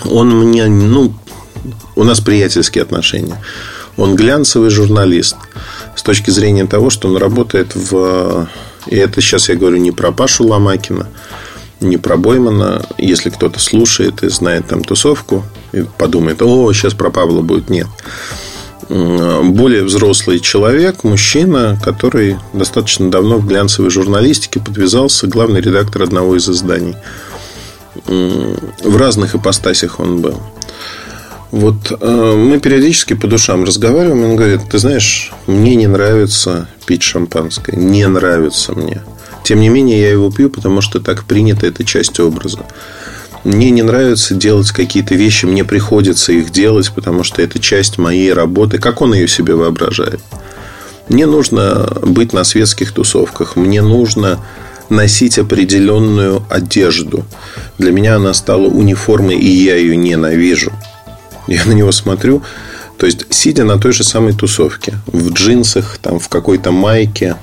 он 0.04 0.30
мне, 0.30 0.66
ну, 0.66 1.12
у 1.96 2.04
нас 2.04 2.20
приятельские 2.20 2.82
отношения. 2.82 3.40
Он 3.96 4.16
глянцевый 4.16 4.70
журналист. 4.70 5.36
С 5.94 6.02
точки 6.02 6.30
зрения 6.30 6.66
того, 6.66 6.90
что 6.90 7.08
он 7.08 7.16
работает 7.16 7.74
в... 7.74 8.48
И 8.86 8.96
это 8.96 9.20
сейчас 9.20 9.48
я 9.48 9.56
говорю 9.56 9.76
не 9.76 9.92
про 9.92 10.10
Пашу 10.10 10.46
Ломакина, 10.46 11.08
не 11.80 11.98
про 11.98 12.16
Боймана. 12.16 12.86
Если 12.96 13.28
кто-то 13.28 13.60
слушает 13.60 14.22
и 14.22 14.28
знает 14.28 14.68
там 14.68 14.82
тусовку, 14.82 15.44
и 15.72 15.84
подумает, 15.98 16.40
о, 16.42 16.72
сейчас 16.72 16.94
про 16.94 17.10
Павла 17.10 17.42
будет. 17.42 17.68
Нет 17.68 17.88
более 18.90 19.84
взрослый 19.84 20.40
человек, 20.40 21.04
мужчина, 21.04 21.78
который 21.82 22.36
достаточно 22.52 23.08
давно 23.08 23.38
в 23.38 23.46
глянцевой 23.46 23.90
журналистике 23.90 24.58
подвязался, 24.58 25.28
главный 25.28 25.60
редактор 25.60 26.02
одного 26.02 26.36
из 26.36 26.48
изданий. 26.48 26.96
В 28.06 28.96
разных 28.96 29.36
ипостасях 29.36 30.00
он 30.00 30.20
был. 30.20 30.40
Вот 31.52 31.92
э, 32.00 32.34
мы 32.36 32.60
периодически 32.60 33.14
по 33.14 33.26
душам 33.26 33.64
разговариваем, 33.64 34.24
он 34.24 34.36
говорит, 34.36 34.60
ты 34.70 34.78
знаешь, 34.78 35.32
мне 35.46 35.74
не 35.74 35.88
нравится 35.88 36.68
пить 36.86 37.02
шампанское, 37.02 37.76
не 37.76 38.06
нравится 38.06 38.72
мне. 38.72 39.02
Тем 39.42 39.60
не 39.60 39.68
менее, 39.68 40.00
я 40.00 40.10
его 40.10 40.30
пью, 40.30 40.48
потому 40.48 40.80
что 40.80 41.00
так 41.00 41.24
принято, 41.24 41.66
это 41.66 41.84
часть 41.84 42.20
образа. 42.20 42.60
Мне 43.44 43.70
не 43.70 43.82
нравится 43.82 44.34
делать 44.34 44.70
какие-то 44.70 45.14
вещи, 45.14 45.46
мне 45.46 45.64
приходится 45.64 46.32
их 46.32 46.50
делать, 46.50 46.92
потому 46.94 47.24
что 47.24 47.40
это 47.40 47.58
часть 47.58 47.96
моей 47.96 48.32
работы. 48.32 48.78
Как 48.78 49.00
он 49.00 49.14
ее 49.14 49.28
себе 49.28 49.54
воображает? 49.54 50.20
Мне 51.08 51.26
нужно 51.26 51.90
быть 52.02 52.32
на 52.32 52.44
светских 52.44 52.92
тусовках, 52.92 53.56
мне 53.56 53.80
нужно 53.80 54.38
носить 54.90 55.38
определенную 55.38 56.44
одежду. 56.50 57.24
Для 57.78 57.92
меня 57.92 58.16
она 58.16 58.34
стала 58.34 58.66
униформой, 58.66 59.38
и 59.38 59.48
я 59.48 59.76
ее 59.76 59.96
ненавижу. 59.96 60.72
Я 61.46 61.64
на 61.64 61.72
него 61.72 61.92
смотрю, 61.92 62.42
то 62.98 63.06
есть, 63.06 63.24
сидя 63.30 63.64
на 63.64 63.78
той 63.78 63.92
же 63.92 64.04
самой 64.04 64.34
тусовке, 64.34 64.98
в 65.06 65.32
джинсах, 65.32 65.98
там, 66.02 66.20
в 66.20 66.28
какой-то 66.28 66.70
майке, 66.70 67.36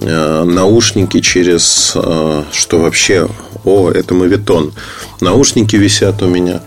наушники 0.00 1.20
через, 1.20 1.92
э, 1.94 2.42
что 2.52 2.78
вообще, 2.80 3.28
о, 3.64 3.90
это 3.90 4.14
мавитон, 4.14 4.72
наушники 5.20 5.76
висят 5.76 6.22
у 6.22 6.28
меня. 6.28 6.62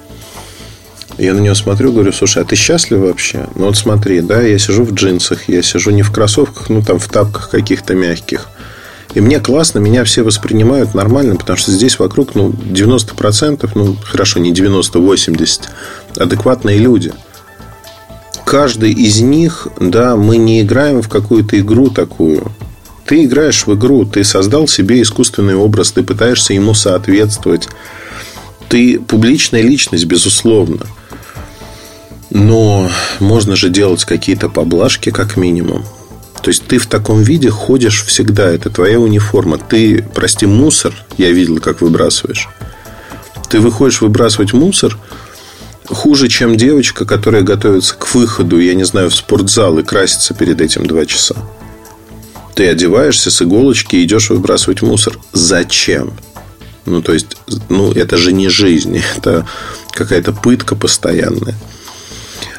Я 1.17 1.33
на 1.33 1.39
него 1.39 1.55
смотрю, 1.55 1.91
говорю, 1.91 2.11
слушай, 2.11 2.41
а 2.41 2.45
ты 2.45 2.55
счастлив 2.55 2.99
вообще? 2.99 3.47
Ну 3.55 3.65
вот 3.65 3.77
смотри, 3.77 4.21
да, 4.21 4.41
я 4.41 4.57
сижу 4.57 4.83
в 4.83 4.93
джинсах, 4.93 5.47
я 5.47 5.61
сижу 5.61 5.91
не 5.91 6.01
в 6.01 6.11
кроссовках, 6.11 6.69
ну 6.69 6.81
там 6.81 6.99
в 6.99 7.07
тапках 7.07 7.49
каких-то 7.49 7.93
мягких. 7.93 8.47
И 9.13 9.21
мне 9.21 9.39
классно, 9.39 9.77
меня 9.77 10.03
все 10.05 10.23
воспринимают 10.23 10.95
нормально, 10.95 11.35
потому 11.35 11.57
что 11.57 11.71
здесь 11.71 11.99
вокруг 11.99 12.33
ну, 12.33 12.49
90%, 12.49 13.69
ну 13.75 13.95
хорошо, 14.03 14.39
не 14.39 14.51
90, 14.51 14.99
80 14.99 15.69
адекватные 16.17 16.79
люди. 16.79 17.13
Каждый 18.43 18.91
из 18.91 19.21
них, 19.21 19.67
да, 19.79 20.15
мы 20.15 20.37
не 20.37 20.61
играем 20.61 21.01
в 21.01 21.09
какую-то 21.09 21.59
игру 21.59 21.89
такую. 21.89 22.51
Ты 23.05 23.25
играешь 23.25 23.67
в 23.67 23.73
игру, 23.75 24.05
ты 24.05 24.23
создал 24.23 24.67
себе 24.67 25.01
искусственный 25.01 25.55
образ, 25.55 25.91
ты 25.91 26.03
пытаешься 26.03 26.53
ему 26.53 26.73
соответствовать. 26.73 27.67
Ты 28.69 28.99
публичная 28.99 29.61
личность, 29.61 30.05
безусловно. 30.05 30.85
Но 32.29 32.89
можно 33.19 33.55
же 33.55 33.69
делать 33.69 34.05
какие-то 34.05 34.49
поблажки, 34.49 35.11
как 35.11 35.37
минимум. 35.37 35.85
То 36.41 36.49
есть 36.49 36.65
ты 36.65 36.77
в 36.77 36.87
таком 36.87 37.21
виде 37.21 37.49
ходишь 37.49 38.03
всегда. 38.05 38.49
Это 38.49 38.69
твоя 38.69 38.99
униформа. 38.99 39.57
Ты, 39.57 40.03
прости, 40.13 40.45
мусор, 40.45 40.93
я 41.17 41.31
видел, 41.31 41.59
как 41.59 41.81
выбрасываешь. 41.81 42.49
Ты 43.49 43.59
выходишь 43.59 44.01
выбрасывать 44.01 44.53
мусор 44.53 44.97
хуже, 45.85 46.27
чем 46.27 46.55
девочка, 46.55 47.05
которая 47.05 47.43
готовится 47.43 47.95
к 47.95 48.13
выходу, 48.15 48.59
я 48.59 48.73
не 48.73 48.83
знаю, 48.83 49.09
в 49.09 49.15
спортзал 49.15 49.77
и 49.79 49.83
красится 49.83 50.33
перед 50.33 50.61
этим 50.61 50.85
два 50.85 51.05
часа. 51.05 51.35
Ты 52.55 52.67
одеваешься 52.67 53.31
с 53.31 53.41
иголочки 53.41 53.95
и 53.95 54.03
идешь 54.03 54.29
выбрасывать 54.29 54.81
мусор. 54.81 55.17
Зачем? 55.31 56.13
Ну, 56.85 57.01
то 57.01 57.13
есть, 57.13 57.37
ну, 57.69 57.91
это 57.91 58.17
же 58.17 58.33
не 58.33 58.49
жизнь, 58.49 59.01
это 59.17 59.47
какая-то 59.91 60.33
пытка 60.33 60.75
постоянная. 60.75 61.55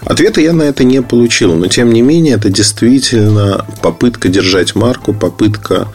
Ответа 0.03 0.41
я 0.41 0.53
на 0.53 0.63
это 0.63 0.85
не 0.85 1.01
получил, 1.01 1.55
но 1.55 1.67
тем 1.67 1.93
не 1.93 2.03
менее 2.03 2.35
это 2.35 2.51
действительно 2.51 3.67
попытка 3.83 4.29
держать 4.29 4.75
марку, 4.75 5.15
попытка... 5.15 5.89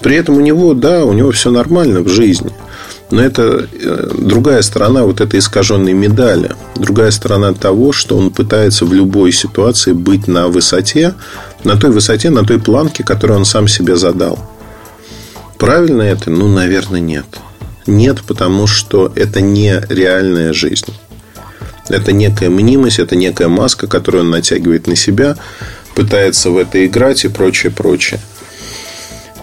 При 0.00 0.16
этом 0.16 0.36
у 0.36 0.40
него, 0.40 0.74
да, 0.74 1.04
у 1.04 1.12
него 1.12 1.30
все 1.30 1.52
нормально 1.52 2.00
в 2.00 2.08
жизни. 2.08 2.50
Но 3.12 3.20
это 3.20 3.68
э, 3.70 4.10
другая 4.16 4.62
сторона 4.62 5.02
вот 5.02 5.20
этой 5.20 5.40
искаженной 5.40 5.92
медали. 5.92 6.52
Другая 6.76 7.10
сторона 7.10 7.52
того, 7.52 7.92
что 7.92 8.16
он 8.16 8.30
пытается 8.30 8.86
в 8.86 8.94
любой 8.94 9.32
ситуации 9.32 9.92
быть 9.92 10.28
на 10.28 10.48
высоте, 10.48 11.12
на 11.62 11.76
той 11.76 11.90
высоте, 11.90 12.30
на 12.30 12.42
той 12.42 12.58
планке, 12.58 13.04
которую 13.04 13.40
он 13.40 13.44
сам 13.44 13.68
себе 13.68 13.96
задал. 13.96 14.38
Правильно 15.58 16.00
это? 16.00 16.30
Ну, 16.30 16.48
наверное, 16.48 17.00
нет. 17.00 17.26
Нет, 17.86 18.22
потому 18.26 18.66
что 18.66 19.12
это 19.14 19.42
не 19.42 19.78
реальная 19.90 20.54
жизнь. 20.54 20.94
Это 21.90 22.12
некая 22.12 22.48
мнимость, 22.48 22.98
это 22.98 23.14
некая 23.14 23.48
маска, 23.48 23.88
которую 23.88 24.24
он 24.24 24.30
натягивает 24.30 24.86
на 24.86 24.96
себя, 24.96 25.36
пытается 25.94 26.48
в 26.48 26.56
это 26.56 26.86
играть 26.86 27.26
и 27.26 27.28
прочее, 27.28 27.72
прочее. 27.72 28.20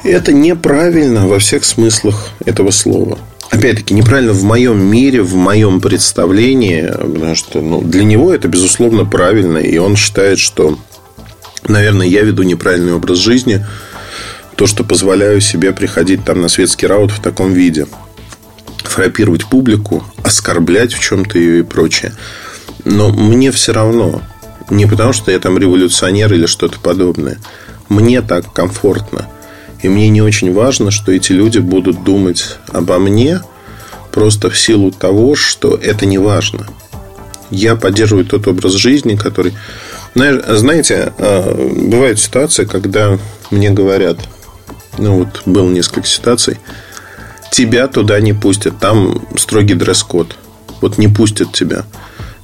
Это 0.04 0.34
неправильно 0.34 1.28
во 1.28 1.38
всех 1.38 1.64
смыслах 1.66 2.30
этого 2.46 2.72
слова. 2.72 3.20
Опять-таки, 3.50 3.94
неправильно 3.94 4.34
в 4.34 4.44
моем 4.44 4.80
мире, 4.80 5.24
в 5.24 5.36
моем 5.36 5.82
представлении, 5.82 6.86
потому 6.88 7.36
что 7.36 7.62
ну, 7.62 7.82
для 7.82 8.04
него 8.04 8.34
это, 8.34 8.48
безусловно, 8.48 9.06
правильно. 9.06 9.58
И 9.58 9.78
он 9.78 9.96
считает, 9.96 10.38
что, 10.38 10.78
наверное, 11.68 12.06
я 12.06 12.22
веду 12.22 12.44
неправильный 12.44 12.94
образ 12.94 13.18
жизни. 13.18 13.66
То, 14.56 14.68
что 14.68 14.84
позволяю 14.84 15.42
себе 15.42 15.72
приходить 15.72 16.24
там 16.26 16.42
на 16.42 16.50
светский 16.50 16.86
раут 16.86 17.12
в 17.12 17.22
таком 17.22 17.54
виде 17.54 17.88
фрапировать 18.84 19.46
публику, 19.46 20.04
оскорблять 20.24 20.94
в 20.94 21.00
чем-то 21.00 21.40
ее 21.40 21.60
и 21.60 21.64
прочее. 21.64 22.14
Но 22.86 23.10
мне 23.10 23.52
все 23.52 23.72
равно. 23.74 24.22
Не 24.70 24.86
потому, 24.86 25.14
что 25.14 25.32
я 25.32 25.40
там 25.40 25.58
революционер 25.58 26.34
или 26.34 26.46
что-то 26.46 26.80
подобное. 26.80 27.40
Мне 27.88 28.22
так 28.22 28.52
комфортно. 28.54 29.28
И 29.82 29.88
мне 29.90 30.10
не 30.10 30.22
очень 30.22 30.54
важно, 30.54 30.92
что 30.92 31.12
эти 31.12 31.32
люди 31.32 31.60
будут 31.60 32.04
думать 32.04 32.58
обо 32.68 33.00
мне 33.00 33.42
просто 34.12 34.50
в 34.50 34.58
силу 34.58 34.92
того, 34.92 35.36
что 35.36 35.76
это 35.76 36.06
не 36.06 36.18
важно. 36.18 36.68
Я 37.50 37.76
поддерживаю 37.76 38.26
тот 38.26 38.48
образ 38.48 38.74
жизни, 38.74 39.16
который... 39.16 39.54
Знаете, 40.16 41.14
а, 41.18 41.54
бывает 41.76 42.20
ситуация, 42.20 42.66
когда 42.66 43.18
мне 43.52 43.70
говорят, 43.70 44.18
ну 44.98 45.20
вот 45.20 45.44
было 45.46 45.70
несколько 45.70 46.08
ситуаций, 46.08 46.58
тебя 47.52 47.88
туда 47.88 48.20
не 48.20 48.34
пустят. 48.34 48.80
Там 48.80 49.22
строгий 49.38 49.76
дресс-код. 49.76 50.36
Вот 50.82 50.98
не 50.98 51.08
пустят 51.08 51.54
тебя. 51.54 51.86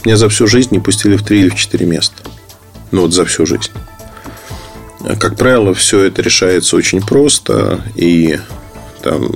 Меня 0.03 0.17
за 0.17 0.29
всю 0.29 0.47
жизнь 0.47 0.69
не 0.71 0.79
пустили 0.79 1.15
в 1.15 1.23
три 1.23 1.41
или 1.41 1.49
в 1.49 1.55
четыре 1.55 1.85
места. 1.85 2.15
Ну, 2.91 3.01
вот 3.01 3.13
за 3.13 3.25
всю 3.25 3.45
жизнь. 3.45 3.71
Как 5.19 5.37
правило, 5.37 5.73
все 5.73 6.03
это 6.03 6.21
решается 6.21 6.75
очень 6.75 7.01
просто. 7.01 7.81
И 7.95 8.39
там 9.03 9.31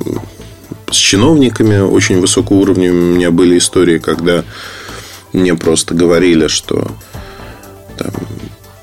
с 0.92 0.96
чиновниками 0.96 1.80
очень 1.80 2.20
высокого 2.20 2.58
уровня 2.58 2.92
у 2.92 2.96
меня 2.96 3.32
были 3.32 3.58
истории, 3.58 4.00
когда 4.00 4.44
мне 5.32 5.54
просто 5.56 5.94
говорили, 5.94 6.48
что 6.48 6.92
там, 7.98 8.12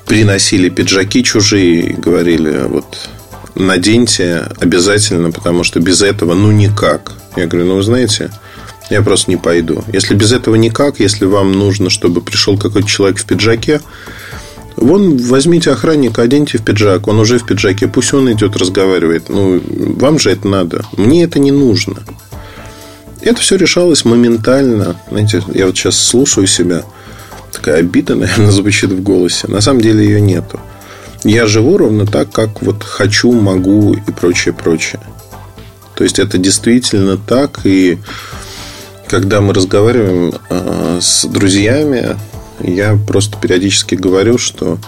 приносили 0.05 0.69
пиджаки 0.69 1.23
чужие 1.23 1.93
говорили, 1.93 2.63
вот 2.67 3.09
наденьте 3.55 4.45
обязательно, 4.59 5.31
потому 5.31 5.63
что 5.63 5.79
без 5.79 6.01
этого 6.01 6.33
ну 6.33 6.51
никак. 6.51 7.13
Я 7.35 7.47
говорю, 7.47 7.67
ну 7.67 7.75
вы 7.75 7.83
знаете, 7.83 8.31
я 8.89 9.01
просто 9.01 9.29
не 9.29 9.37
пойду. 9.37 9.83
Если 9.91 10.15
без 10.15 10.31
этого 10.31 10.55
никак, 10.55 10.99
если 10.99 11.25
вам 11.25 11.51
нужно, 11.51 11.89
чтобы 11.89 12.21
пришел 12.21 12.57
какой-то 12.57 12.87
человек 12.87 13.17
в 13.19 13.25
пиджаке, 13.25 13.81
Вон, 14.77 15.17
возьмите 15.17 15.71
охранника, 15.71 16.21
оденьте 16.21 16.59
в 16.59 16.63
пиджак, 16.63 17.07
он 17.07 17.19
уже 17.19 17.39
в 17.39 17.45
пиджаке, 17.45 17.87
пусть 17.87 18.13
он 18.13 18.31
идет, 18.31 18.55
разговаривает. 18.55 19.27
Ну, 19.27 19.59
вам 19.95 20.19
же 20.19 20.29
это 20.29 20.47
надо. 20.47 20.85
Мне 20.95 21.23
это 21.23 21.39
не 21.39 21.51
нужно. 21.51 22.03
Это 23.21 23.41
все 23.41 23.55
решалось 23.55 24.05
моментально. 24.05 24.95
Знаете, 25.09 25.41
я 25.53 25.65
вот 25.65 25.75
сейчас 25.75 25.97
слушаю 25.97 26.45
себя. 26.45 26.83
Такая 27.51 27.79
обида, 27.79 28.15
наверное, 28.15 28.51
звучит 28.51 28.91
в 28.91 29.01
голосе. 29.01 29.47
На 29.47 29.61
самом 29.61 29.81
деле 29.81 30.05
ее 30.05 30.21
нету. 30.21 30.59
Я 31.23 31.47
живу 31.47 31.77
ровно 31.77 32.05
так, 32.05 32.31
как 32.31 32.61
вот 32.61 32.83
хочу, 32.83 33.31
могу 33.31 33.95
и 33.95 34.11
прочее, 34.11 34.53
прочее. 34.53 35.01
То 35.95 36.03
есть 36.03 36.19
это 36.19 36.37
действительно 36.37 37.17
так. 37.17 37.61
И 37.63 37.97
когда 39.07 39.41
мы 39.41 39.55
разговариваем 39.55 40.35
э, 40.51 40.99
с 41.01 41.25
друзьями, 41.25 42.15
я 42.59 42.97
просто 43.07 43.37
периодически 43.37 43.95
говорю, 43.95 44.37
что 44.37 44.79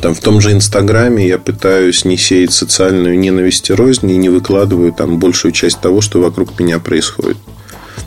там 0.00 0.14
в 0.14 0.20
том 0.20 0.40
же 0.40 0.52
Инстаграме 0.52 1.26
я 1.26 1.38
пытаюсь 1.38 2.04
не 2.04 2.16
сеять 2.16 2.52
социальную 2.52 3.18
ненависть 3.18 3.70
и 3.70 3.72
рознь 3.72 4.10
и 4.10 4.16
не 4.16 4.28
выкладываю 4.28 4.92
там 4.92 5.18
большую 5.18 5.52
часть 5.52 5.80
того, 5.80 6.00
что 6.00 6.20
вокруг 6.20 6.58
меня 6.60 6.78
происходит. 6.78 7.38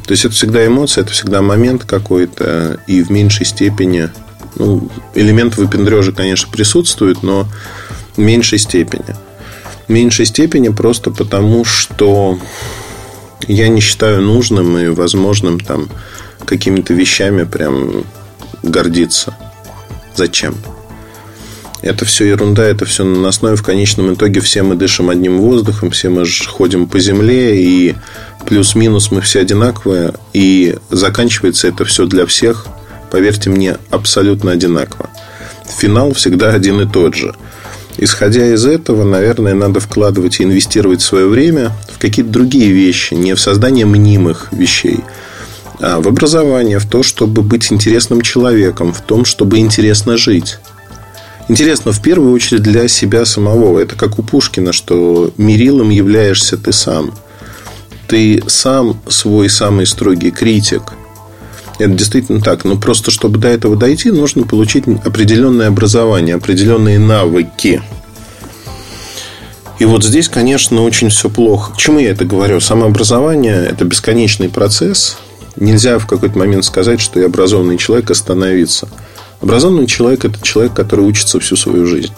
То 0.05 0.11
есть 0.11 0.25
это 0.25 0.33
всегда 0.33 0.65
эмоция, 0.65 1.03
это 1.03 1.11
всегда 1.11 1.41
момент 1.41 1.83
какой-то, 1.83 2.79
и 2.87 3.01
в 3.01 3.09
меньшей 3.09 3.45
степени 3.45 4.09
ну, 4.55 4.89
элемент 5.15 5.57
выпендрежа, 5.57 6.11
конечно, 6.11 6.51
присутствует, 6.51 7.23
но 7.23 7.47
в 8.15 8.19
меньшей 8.19 8.59
степени. 8.59 9.15
В 9.87 9.91
меньшей 9.91 10.25
степени 10.25 10.69
просто 10.69 11.11
потому, 11.11 11.65
что 11.65 12.39
я 13.47 13.67
не 13.67 13.81
считаю 13.81 14.21
нужным 14.21 14.77
и 14.77 14.87
возможным 14.89 15.59
там 15.59 15.89
какими-то 16.45 16.93
вещами 16.93 17.43
прям 17.43 18.03
гордиться. 18.63 19.35
Зачем? 20.15 20.55
Это 21.81 22.03
все 22.03 22.25
ерунда, 22.25 22.65
это 22.65 22.85
все 22.85 23.05
на 23.05 23.29
основе. 23.29 23.55
В 23.55 23.63
конечном 23.63 24.13
итоге 24.13 24.41
все 24.41 24.63
мы 24.63 24.75
дышим 24.75 25.09
одним 25.09 25.39
воздухом, 25.39 25.91
все 25.91 26.09
мы 26.09 26.25
ходим 26.47 26.87
по 26.87 26.99
земле, 26.99 27.61
и 27.61 27.95
плюс-минус 28.45 29.11
мы 29.11 29.21
все 29.21 29.41
одинаковые. 29.41 30.13
И 30.33 30.75
заканчивается 30.89 31.69
это 31.69 31.85
все 31.85 32.05
для 32.05 32.25
всех, 32.25 32.67
поверьте 33.11 33.49
мне, 33.49 33.77
абсолютно 33.89 34.51
одинаково. 34.51 35.09
Финал 35.65 36.13
всегда 36.13 36.53
один 36.53 36.81
и 36.81 36.91
тот 36.91 37.15
же. 37.15 37.33
Исходя 37.97 38.53
из 38.53 38.65
этого, 38.65 39.03
наверное, 39.03 39.53
надо 39.53 39.79
вкладывать 39.79 40.39
и 40.39 40.43
инвестировать 40.43 41.01
свое 41.01 41.27
время 41.27 41.71
в 41.93 41.99
какие-то 41.99 42.31
другие 42.31 42.71
вещи, 42.71 43.13
не 43.13 43.33
в 43.35 43.41
создание 43.41 43.85
мнимых 43.85 44.47
вещей, 44.51 44.99
в 45.79 46.07
образование, 46.07 46.79
в 46.79 46.85
то, 46.85 47.03
чтобы 47.03 47.41
быть 47.41 47.71
интересным 47.71 48.21
человеком, 48.21 48.93
в 48.93 49.01
том, 49.01 49.25
чтобы 49.25 49.59
интересно 49.59 50.17
жить. 50.17 50.57
Интересно, 51.47 51.91
в 51.91 52.01
первую 52.01 52.31
очередь 52.33 52.61
для 52.61 52.87
себя 52.87 53.25
самого. 53.25 53.79
Это 53.79 53.95
как 53.95 54.19
у 54.19 54.23
Пушкина, 54.23 54.71
что 54.71 55.33
мерилом 55.37 55.89
являешься 55.89 56.57
ты 56.57 56.71
сам. 56.71 57.11
Ты 58.07 58.43
сам 58.47 59.01
свой 59.07 59.49
самый 59.49 59.87
строгий 59.87 60.31
критик. 60.31 60.93
Это 61.79 61.93
действительно 61.93 62.41
так. 62.41 62.65
Но 62.65 62.77
просто, 62.77 63.09
чтобы 63.09 63.39
до 63.39 63.47
этого 63.47 63.75
дойти, 63.75 64.11
нужно 64.11 64.43
получить 64.43 64.83
определенное 65.05 65.69
образование, 65.69 66.35
определенные 66.35 66.99
навыки. 66.99 67.81
И 69.79 69.85
вот 69.85 70.03
здесь, 70.03 70.27
конечно, 70.27 70.83
очень 70.83 71.09
все 71.09 71.29
плохо. 71.29 71.73
К 71.73 71.77
чему 71.77 71.99
я 71.99 72.11
это 72.11 72.25
говорю? 72.25 72.59
Самообразование– 72.59 73.65
это 73.71 73.85
бесконечный 73.85 74.49
процесс. 74.49 75.17
Нельзя 75.59 75.99
в 75.99 76.07
какой-то 76.07 76.37
момент 76.39 76.65
сказать, 76.65 76.99
что 76.99 77.19
я 77.19 77.27
образованный 77.27 77.77
человек, 77.77 78.09
остановиться– 78.09 78.89
Образованный 79.41 79.87
человек– 79.87 80.25
это 80.25 80.41
человек, 80.41 80.73
который 80.73 81.05
учится 81.05 81.39
всю 81.39 81.55
свою 81.55 81.85
жизнь. 81.85 82.13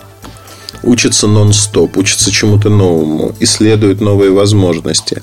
Учится 0.84 1.28
нон-стоп, 1.28 1.98
учится 1.98 2.32
чему-то 2.32 2.70
новому, 2.70 3.36
исследует 3.40 4.02
новые 4.02 4.32
возможности, 4.32 5.22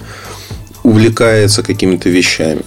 увлекается 0.85 1.63
какими-то 1.63 2.09
вещами 2.09 2.63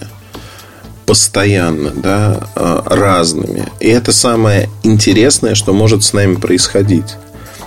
постоянно, 1.06 1.90
да, 1.90 2.48
а, 2.54 2.82
разными. 2.86 3.68
И 3.80 3.88
это 3.88 4.12
самое 4.12 4.68
интересное, 4.82 5.54
что 5.54 5.72
может 5.72 6.04
с 6.04 6.12
нами 6.12 6.36
происходить. 6.36 7.16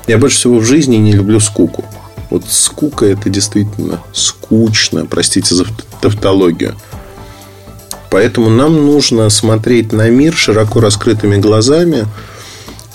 Я 0.07 0.17
больше 0.17 0.37
всего 0.37 0.59
в 0.59 0.65
жизни 0.65 0.95
не 0.97 1.13
люблю 1.13 1.39
скуку. 1.39 1.83
Вот 2.29 2.43
скука 2.47 3.05
это 3.05 3.29
действительно 3.29 4.01
скучно, 4.13 5.05
простите 5.05 5.53
за 5.53 5.65
тавтологию. 6.01 6.75
Поэтому 8.15 8.49
нам 8.49 8.85
нужно 8.85 9.29
смотреть 9.29 9.91
на 9.91 10.09
мир 10.09 10.33
широко 10.33 10.79
раскрытыми 10.79 11.35
глазами 11.35 12.07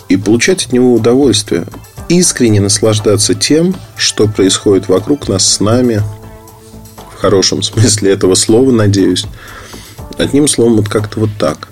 и 0.09 0.17
получать 0.17 0.65
от 0.65 0.73
него 0.73 0.95
удовольствие. 0.95 1.67
Искренне 2.09 2.59
наслаждаться 2.63 3.35
тем, 3.35 3.75
что 3.99 4.27
происходит 4.27 4.89
вокруг 4.89 5.29
нас 5.29 5.47
с 5.47 5.61
нами, 5.61 6.03
в 7.15 7.21
хорошем 7.21 7.63
смысле 7.63 8.13
этого 8.13 8.35
слова, 8.35 8.71
надеюсь. 8.71 9.27
Одним 10.17 10.49
словом, 10.49 10.77
вот 10.77 10.89
как-то 10.89 11.21
вот 11.21 11.31
так. 11.39 11.69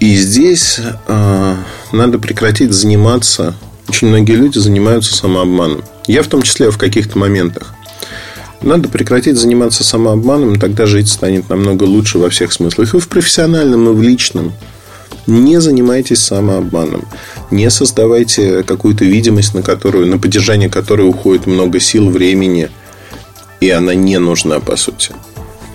И 0.00 0.16
здесь 0.16 0.80
э, 1.06 1.56
надо 1.92 2.18
прекратить 2.18 2.72
заниматься. 2.72 3.54
Очень 3.88 4.08
многие 4.08 4.34
люди 4.34 4.58
занимаются 4.58 5.14
самообманом. 5.14 5.84
Я 6.08 6.24
в 6.24 6.26
том 6.26 6.42
числе 6.42 6.72
в 6.72 6.76
каких-то 6.76 7.20
моментах. 7.20 7.72
Надо 8.62 8.88
прекратить 8.88 9.36
заниматься 9.36 9.84
самообманом, 9.84 10.58
тогда 10.58 10.86
жить 10.86 11.08
станет 11.08 11.48
намного 11.48 11.84
лучше 11.84 12.18
во 12.18 12.28
всех 12.28 12.52
смыслах. 12.52 12.94
И 12.94 12.98
в 12.98 13.08
профессиональном, 13.08 13.88
и 13.88 13.92
в 13.92 14.02
личном. 14.02 14.52
Не 15.26 15.60
занимайтесь 15.60 16.22
самообманом. 16.22 17.06
Не 17.50 17.70
создавайте 17.70 18.62
какую-то 18.62 19.04
видимость, 19.04 19.54
на, 19.54 19.62
которую, 19.62 20.06
на 20.06 20.18
поддержание 20.18 20.70
которой 20.70 21.08
уходит 21.08 21.46
много 21.46 21.80
сил, 21.80 22.10
времени. 22.10 22.70
И 23.60 23.70
она 23.70 23.94
не 23.94 24.18
нужна, 24.18 24.60
по 24.60 24.76
сути. 24.76 25.12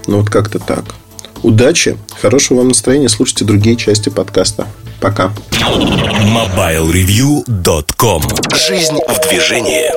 Ну, 0.08 0.20
вот 0.20 0.30
как-то 0.30 0.60
так. 0.60 0.84
Удачи, 1.44 1.98
хорошего 2.22 2.60
вам 2.60 2.70
настроения. 2.70 3.10
Слушайте 3.10 3.44
другие 3.46 3.76
части 3.76 4.10
подкаста. 4.10 4.68
Пока. 5.00 5.32
MobileReview.com 5.52 8.24
Жизнь 8.56 8.98
в 9.08 9.30
движении. 9.30 9.92